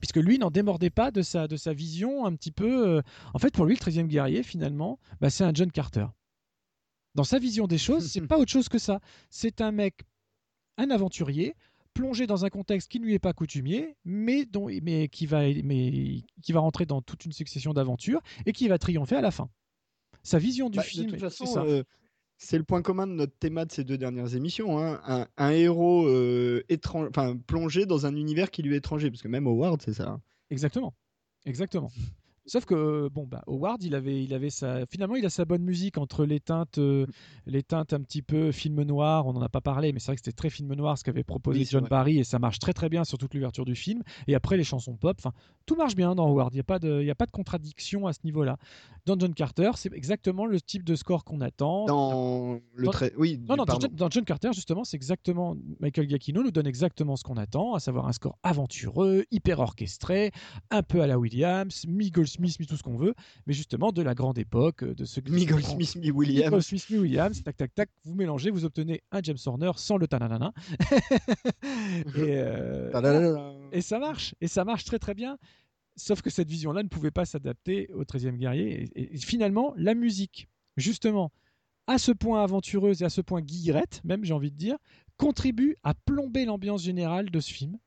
Puisque 0.00 0.16
lui 0.16 0.38
n'en 0.38 0.50
démordait 0.50 0.90
pas 0.90 1.10
de 1.10 1.22
sa, 1.22 1.48
de 1.48 1.56
sa 1.56 1.72
vision 1.72 2.26
un 2.26 2.34
petit 2.34 2.50
peu. 2.50 2.88
Euh, 2.88 3.02
en 3.32 3.38
fait, 3.38 3.54
pour 3.54 3.64
lui, 3.64 3.74
le 3.74 3.80
13e 3.80 4.08
guerrier, 4.08 4.42
finalement, 4.42 4.98
bah, 5.20 5.30
c'est 5.30 5.44
un 5.44 5.54
John 5.54 5.70
Carter. 5.70 6.06
Dans 7.14 7.24
sa 7.24 7.38
vision 7.38 7.68
des 7.68 7.78
choses, 7.78 8.10
c'est 8.10 8.20
pas 8.26 8.36
autre 8.36 8.50
chose 8.50 8.68
que 8.68 8.78
ça. 8.78 9.00
C'est 9.30 9.60
un 9.60 9.70
mec, 9.70 10.00
un 10.76 10.90
aventurier, 10.90 11.54
plongé 11.94 12.26
dans 12.26 12.44
un 12.44 12.50
contexte 12.50 12.90
qui 12.90 12.98
ne 12.98 13.06
lui 13.06 13.14
est 13.14 13.20
pas 13.20 13.32
coutumier, 13.32 13.96
mais, 14.04 14.44
dont, 14.44 14.68
mais, 14.82 15.08
qui 15.08 15.26
va, 15.26 15.42
mais 15.62 16.24
qui 16.42 16.52
va 16.52 16.60
rentrer 16.60 16.84
dans 16.84 17.00
toute 17.00 17.24
une 17.24 17.32
succession 17.32 17.72
d'aventures 17.72 18.20
et 18.44 18.52
qui 18.52 18.66
va 18.66 18.78
triompher 18.78 19.16
à 19.16 19.20
la 19.20 19.30
fin. 19.30 19.48
Sa 20.24 20.38
vision 20.38 20.68
du 20.68 20.78
bah, 20.78 20.82
film, 20.82 21.16
c'est 21.30 21.46
ça. 21.46 21.62
Euh, 21.62 21.84
c'est 22.36 22.58
le 22.58 22.64
point 22.64 22.82
commun 22.82 23.06
de 23.06 23.12
notre 23.12 23.36
thème 23.38 23.62
de 23.64 23.72
ces 23.72 23.84
deux 23.84 23.98
dernières 23.98 24.34
émissions. 24.34 24.78
Hein. 24.78 25.26
Un, 25.36 25.50
héros 25.50 26.06
euh, 26.06 26.62
plongé 27.46 27.86
dans 27.86 28.06
un 28.06 28.16
univers 28.16 28.50
qui 28.50 28.62
lui 28.62 28.74
est 28.74 28.78
étranger, 28.78 29.10
parce 29.10 29.22
que 29.22 29.28
même 29.28 29.46
Howard, 29.46 29.80
c'est 29.82 29.94
ça. 29.94 30.08
Hein. 30.08 30.20
Exactement. 30.50 30.94
Exactement. 31.46 31.90
Sauf 32.46 32.66
que 32.66 33.08
bon 33.08 33.26
bah 33.26 33.42
Howard 33.46 33.82
il 33.82 33.94
avait 33.94 34.22
il 34.22 34.34
avait 34.34 34.50
sa 34.50 34.84
finalement 34.86 35.16
il 35.16 35.24
a 35.24 35.30
sa 35.30 35.46
bonne 35.46 35.62
musique 35.62 35.96
entre 35.96 36.26
les 36.26 36.40
teintes 36.40 36.76
euh, 36.76 37.06
les 37.46 37.62
teintes 37.62 37.94
un 37.94 38.00
petit 38.00 38.20
peu 38.20 38.52
film 38.52 38.82
noir 38.82 39.26
on 39.26 39.32
n'en 39.32 39.40
a 39.40 39.48
pas 39.48 39.62
parlé 39.62 39.94
mais 39.94 39.98
c'est 39.98 40.08
vrai 40.08 40.16
que 40.16 40.20
c'était 40.22 40.36
très 40.36 40.50
film 40.50 40.74
noir 40.74 40.98
ce 40.98 41.04
qu'avait 41.04 41.24
proposé 41.24 41.64
John 41.64 41.86
Barry 41.88 42.18
et 42.18 42.24
ça 42.24 42.38
marche 42.38 42.58
très 42.58 42.74
très 42.74 42.90
bien 42.90 43.04
sur 43.04 43.16
toute 43.16 43.32
l'ouverture 43.32 43.64
du 43.64 43.74
film. 43.74 44.02
Et 44.28 44.34
après 44.34 44.58
les 44.58 44.64
chansons 44.64 44.94
pop 44.94 45.16
enfin 45.18 45.32
tout 45.64 45.74
marche 45.74 45.96
bien 45.96 46.14
dans 46.14 46.28
Howard 46.28 46.52
il 46.52 46.56
n'y 46.56 46.60
a 46.60 46.64
pas 46.64 46.78
de 46.78 47.00
il 47.00 47.06
y 47.06 47.10
a 47.10 47.14
pas 47.14 47.24
de 47.24 47.30
contradiction 47.30 48.06
à 48.06 48.12
ce 48.12 48.20
niveau 48.24 48.44
là 48.44 48.58
dans 49.06 49.18
John 49.18 49.32
Carter 49.32 49.70
c'est 49.76 49.94
exactement 49.94 50.44
le 50.44 50.60
type 50.60 50.84
de 50.84 50.96
score 50.96 51.24
qu'on 51.24 51.40
attend. 51.40 51.86
Dans 51.86 52.60
le 52.74 52.90
oui 53.16 53.40
non, 53.48 53.56
non 53.56 53.64
dans, 53.64 54.10
John 54.10 54.24
Carter 54.24 54.50
justement 54.52 54.84
c'est 54.84 54.96
exactement 54.96 55.56
Michael 55.80 56.10
Giacchino 56.10 56.42
nous 56.42 56.50
donne 56.50 56.66
exactement 56.66 57.16
ce 57.16 57.24
qu'on 57.24 57.38
attend 57.38 57.72
à 57.72 57.80
savoir 57.80 58.06
un 58.06 58.12
score 58.12 58.38
aventureux 58.42 59.24
hyper 59.30 59.60
orchestré 59.60 60.30
un 60.70 60.82
peu 60.82 61.00
à 61.00 61.06
la 61.06 61.18
Williams 61.18 61.86
Miguel 61.88 62.26
Smith, 62.34 62.68
tout 62.68 62.76
ce 62.76 62.82
qu'on 62.82 62.96
veut, 62.96 63.14
mais 63.46 63.52
justement 63.52 63.92
de 63.92 64.02
la 64.02 64.14
grande 64.14 64.38
époque, 64.38 64.82
euh, 64.82 64.94
de 64.94 65.04
ce 65.04 65.20
Miguel 65.28 65.62
Smith, 65.64 65.96
Mi 65.96 66.10
Williams. 66.10 66.66
Smith, 66.66 66.88
Mi 66.90 66.98
Williams, 66.98 67.42
tac, 67.42 67.56
tac, 67.56 67.74
tac, 67.74 67.90
vous 68.04 68.14
mélangez, 68.14 68.50
vous 68.50 68.64
obtenez 68.64 69.02
un 69.10 69.20
James 69.22 69.38
Horner 69.46 69.72
sans 69.76 69.96
le 69.96 70.06
tananana. 70.06 70.52
et, 72.16 72.38
euh, 72.38 73.52
et 73.72 73.80
ça 73.80 73.98
marche, 73.98 74.34
et 74.40 74.48
ça 74.48 74.64
marche 74.64 74.84
très 74.84 74.98
très 74.98 75.14
bien. 75.14 75.38
Sauf 75.96 76.22
que 76.22 76.30
cette 76.30 76.48
vision-là 76.48 76.82
ne 76.82 76.88
pouvait 76.88 77.12
pas 77.12 77.24
s'adapter 77.24 77.88
au 77.92 78.02
13e 78.02 78.36
guerrier. 78.36 78.90
Et, 78.96 79.16
finalement, 79.18 79.72
la 79.76 79.94
musique, 79.94 80.48
justement, 80.76 81.30
à 81.86 81.98
ce 81.98 82.10
point 82.10 82.42
aventureuse 82.42 83.02
et 83.02 83.04
à 83.04 83.10
ce 83.10 83.20
point 83.20 83.42
guillerette, 83.42 84.00
même 84.04 84.24
j'ai 84.24 84.32
envie 84.32 84.50
de 84.50 84.56
dire, 84.56 84.76
contribue 85.16 85.76
à 85.84 85.94
plomber 85.94 86.44
l'ambiance 86.46 86.82
générale 86.82 87.30
de 87.30 87.40
ce 87.40 87.52
film 87.52 87.78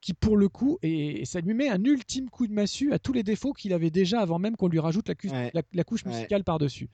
qui 0.00 0.14
pour 0.14 0.36
le 0.36 0.48
coup, 0.48 0.78
et, 0.82 1.24
ça 1.24 1.40
lui 1.40 1.54
met 1.54 1.68
un 1.68 1.82
ultime 1.82 2.30
coup 2.30 2.46
de 2.46 2.52
massue 2.52 2.92
à 2.92 2.98
tous 2.98 3.12
les 3.12 3.22
défauts 3.22 3.52
qu'il 3.52 3.72
avait 3.72 3.90
déjà 3.90 4.20
avant 4.20 4.38
même 4.38 4.56
qu'on 4.56 4.68
lui 4.68 4.78
rajoute 4.78 5.08
la, 5.08 5.84
couche 5.84 6.04
musicale 6.04 6.44
par-dessus. 6.44 6.88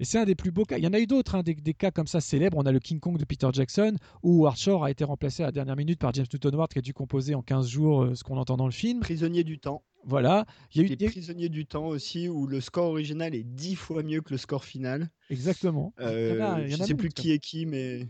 Et 0.00 0.04
c'est 0.04 0.18
un 0.18 0.24
des 0.24 0.34
plus 0.34 0.50
beaux 0.50 0.64
cas. 0.64 0.78
Il 0.78 0.84
y 0.84 0.86
en 0.86 0.92
a 0.92 0.98
eu 0.98 1.06
d'autres, 1.06 1.36
hein, 1.36 1.42
des, 1.42 1.54
cas 1.74 1.90
comme 1.90 2.06
ça 2.06 2.20
célèbres. 2.20 2.58
On 2.58 2.66
a 2.66 2.72
le 2.72 2.80
King 2.80 2.98
Kong 2.98 3.18
de 3.18 3.24
Peter 3.24 3.48
Jackson, 3.52 3.94
où 4.22 4.46
Howard 4.46 4.84
a 4.84 4.90
été 4.90 5.04
remplacé 5.04 5.42
à 5.42 5.46
la 5.46 5.52
dernière 5.52 5.76
minute 5.76 6.00
par 6.00 6.12
James 6.12 6.26
Newton 6.32 6.54
Howard, 6.54 6.72
qui 6.72 6.78
a 6.78 6.82
dû 6.82 6.92
composer 6.92 7.34
en 7.34 7.42
15 7.42 7.68
jours 7.68 8.02
euh, 8.02 8.14
ce 8.14 8.24
qu'on 8.24 8.36
entend 8.36 8.56
dans 8.56 8.66
le 8.66 8.72
film. 8.72 9.00
Prisonnier 9.00 9.44
du 9.44 9.58
temps. 9.58 9.84
Voilà. 10.04 10.46
Il 10.74 10.82
y 10.82 10.84
a 10.84 10.92
eu 10.92 10.96
des 10.96 11.06
prisonniers 11.06 11.48
du 11.48 11.66
temps 11.66 11.86
aussi, 11.86 12.28
où 12.28 12.46
le 12.46 12.60
score 12.60 12.86
original 12.86 13.34
est 13.34 13.44
dix 13.44 13.76
fois 13.76 14.02
mieux 14.02 14.20
que 14.20 14.30
le 14.30 14.38
score 14.38 14.64
final. 14.64 15.08
Exactement. 15.30 15.94
Euh, 16.00 16.66
je 16.66 16.76
ne 16.76 16.84
sais 16.84 16.94
plus 16.94 17.10
qui 17.10 17.30
est 17.30 17.38
qui, 17.38 17.66
mais. 17.66 18.08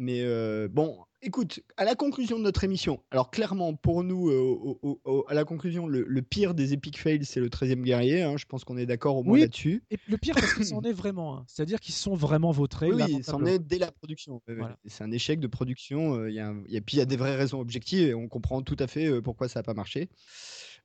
Mais 0.00 0.20
euh, 0.22 0.68
bon, 0.70 0.96
écoute, 1.22 1.58
à 1.76 1.84
la 1.84 1.96
conclusion 1.96 2.38
de 2.38 2.44
notre 2.44 2.62
émission, 2.62 3.02
alors 3.10 3.32
clairement, 3.32 3.74
pour 3.74 4.04
nous, 4.04 4.30
euh, 4.30 5.24
à 5.26 5.34
la 5.34 5.44
conclusion, 5.44 5.88
le, 5.88 6.22
pire 6.22 6.54
des 6.54 6.72
epic 6.72 7.00
fails, 7.00 7.24
c'est 7.24 7.40
le 7.40 7.48
13e 7.48 7.82
guerrier. 7.82 8.22
Hein, 8.22 8.36
je 8.36 8.46
pense 8.46 8.62
qu'on 8.62 8.76
est 8.76 8.86
d'accord 8.86 9.16
au 9.16 9.24
moins 9.24 9.40
là-dessus. 9.40 9.82
Et 9.90 9.98
le 10.06 10.16
pire, 10.16 10.36
parce 10.36 10.54
qu'ils 10.54 10.66
s'en 10.66 10.82
est 10.84 10.92
vraiment. 10.92 11.42
C'est-à-dire 11.48 11.80
qu'ils 11.80 11.96
sont 11.96 12.14
vraiment 12.14 12.52
vautrés. 12.52 12.92
Oui, 12.92 13.24
c'en 13.24 13.44
est 13.44 13.58
dès 13.58 13.78
la 13.78 13.90
production. 13.90 14.40
C'est 14.86 15.02
un 15.02 15.10
échec 15.10 15.40
de 15.40 15.48
production. 15.48 16.14
Euh, 16.14 16.30
il 16.30 16.36
y 16.36 16.40
a 16.40 16.54
et 16.68 16.80
puis 16.80 16.96
il 16.96 17.00
y 17.00 17.02
a 17.02 17.06
des 17.06 17.16
vraies 17.16 17.36
raisons 17.36 17.60
objectives 17.60 18.06
et 18.06 18.14
on 18.14 18.28
comprend 18.28 18.62
tout 18.62 18.76
à 18.78 18.86
fait 18.86 19.20
pourquoi 19.20 19.48
ça 19.48 19.58
n'a 19.58 19.64
pas 19.64 19.74
marché. 19.74 20.08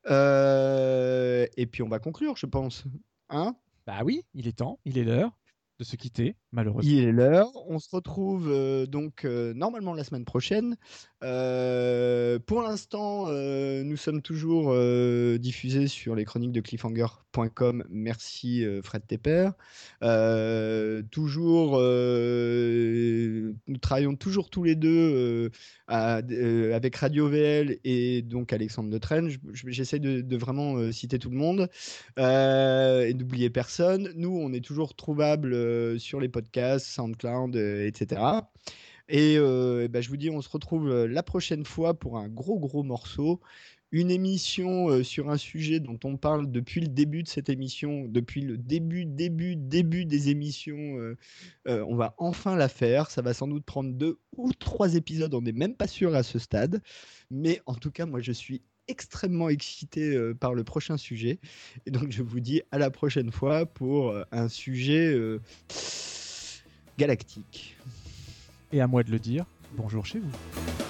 et 0.07 1.65
puis 1.67 1.83
on 1.83 1.87
va 1.89 1.99
conclure, 1.99 2.35
je 2.35 2.47
pense. 2.47 2.85
Hein? 3.29 3.55
Bah 3.85 4.01
oui, 4.03 4.23
il 4.33 4.47
est 4.47 4.57
temps, 4.57 4.79
il 4.85 4.97
est 4.97 5.03
l'heure 5.03 5.37
de 5.79 5.83
se 5.83 5.95
quitter, 5.95 6.35
malheureusement. 6.51 6.91
Il 6.91 7.03
est 7.03 7.11
l'heure. 7.11 7.49
On 7.67 7.79
se 7.79 7.89
retrouve 7.93 8.49
euh, 8.49 8.85
donc 8.85 9.25
euh, 9.25 9.53
normalement 9.53 9.93
la 9.93 10.03
semaine 10.03 10.25
prochaine. 10.25 10.77
Euh, 11.23 12.39
pour 12.39 12.61
l'instant, 12.61 13.27
nous 13.31 13.97
sommes 13.97 14.21
toujours 14.21 14.75
diffusés 15.39 15.87
sur 15.87 16.15
les 16.15 16.25
chroniques 16.25 16.51
de 16.51 16.61
cliffhanger.com. 16.61 17.83
Merci 17.89 18.65
Fred 18.83 19.07
Tepper. 19.07 19.49
toujours, 21.11 21.79
nous 23.67 23.77
travaillons 23.81 24.15
toujours 24.15 24.49
tous 24.49 24.63
les 24.63 24.75
deux 24.75 25.51
avec 25.87 26.95
Radio 26.95 27.27
VL 27.27 27.77
et 27.83 28.21
donc 28.21 28.53
Alexandre 28.53 28.89
de 28.89 28.99
J'essaie 29.53 29.99
de, 29.99 30.21
de, 30.21 30.37
vraiment 30.37 30.91
citer 30.91 31.19
tout 31.19 31.29
le 31.29 31.37
monde 31.37 31.69
et 32.17 33.13
d'oublier 33.13 33.49
personne. 33.49 34.11
Nous, 34.15 34.35
on 34.35 34.53
est 34.53 34.63
toujours 34.63 34.95
trouvables 34.95 35.53
euh, 35.53 35.97
sur 35.99 36.19
les 36.19 36.29
podcasts, 36.29 36.85
SoundCloud, 36.87 37.55
euh, 37.55 37.87
etc. 37.87 38.21
Et 39.09 39.35
euh, 39.37 39.87
bah, 39.87 40.01
je 40.01 40.09
vous 40.09 40.17
dis, 40.17 40.29
on 40.29 40.41
se 40.41 40.49
retrouve 40.49 41.05
la 41.05 41.23
prochaine 41.23 41.65
fois 41.65 41.93
pour 41.93 42.17
un 42.17 42.29
gros 42.29 42.59
gros 42.59 42.83
morceau 42.83 43.41
une 43.91 44.09
émission 44.09 45.03
sur 45.03 45.29
un 45.29 45.37
sujet 45.37 45.79
dont 45.79 45.99
on 46.03 46.17
parle 46.17 46.49
depuis 46.49 46.81
le 46.81 46.87
début 46.87 47.21
de 47.21 47.27
cette 47.27 47.47
émission, 47.47 48.07
depuis 48.07 48.41
le 48.41 48.57
début, 48.57 49.05
début, 49.05 49.55
début 49.55 50.05
des 50.05 50.29
émissions. 50.29 51.15
on 51.67 51.95
va 51.95 52.15
enfin 52.17 52.55
la 52.55 52.69
faire. 52.69 53.11
Ça 53.11 53.21
va 53.21 53.35
sans 53.35 53.47
doute 53.47 53.65
prendre 53.65 53.93
deux 53.93 54.17
ou 54.35 54.51
trois 54.51 54.95
épisodes, 54.95 55.31
on 55.35 55.43
n'est 55.43 55.51
même 55.51 55.75
pas 55.75 55.85
sûr 55.85 56.15
à 56.15 56.23
ce 56.23 56.39
stade. 56.39 56.81
Mais 57.29 57.61
en 57.67 57.75
tout 57.75 57.91
cas, 57.91 58.07
moi, 58.07 58.19
je 58.19 58.31
suis 58.31 58.63
extrêmement 58.87 59.49
excité 59.49 60.15
euh, 60.15 60.33
par 60.33 60.53
le 60.53 60.63
prochain 60.63 60.97
sujet. 60.97 61.39
Et 61.85 61.91
donc 61.91 62.11
je 62.11 62.23
vous 62.23 62.39
dis 62.39 62.61
à 62.71 62.77
la 62.77 62.89
prochaine 62.89 63.31
fois 63.31 63.65
pour 63.65 64.09
euh, 64.09 64.23
un 64.31 64.49
sujet 64.49 65.13
euh, 65.13 65.39
galactique. 66.97 67.77
Et 68.73 68.81
à 68.81 68.87
moi 68.87 69.03
de 69.03 69.11
le 69.11 69.19
dire, 69.19 69.45
bonjour 69.77 70.03
chez 70.03 70.17
vous. 70.17 70.82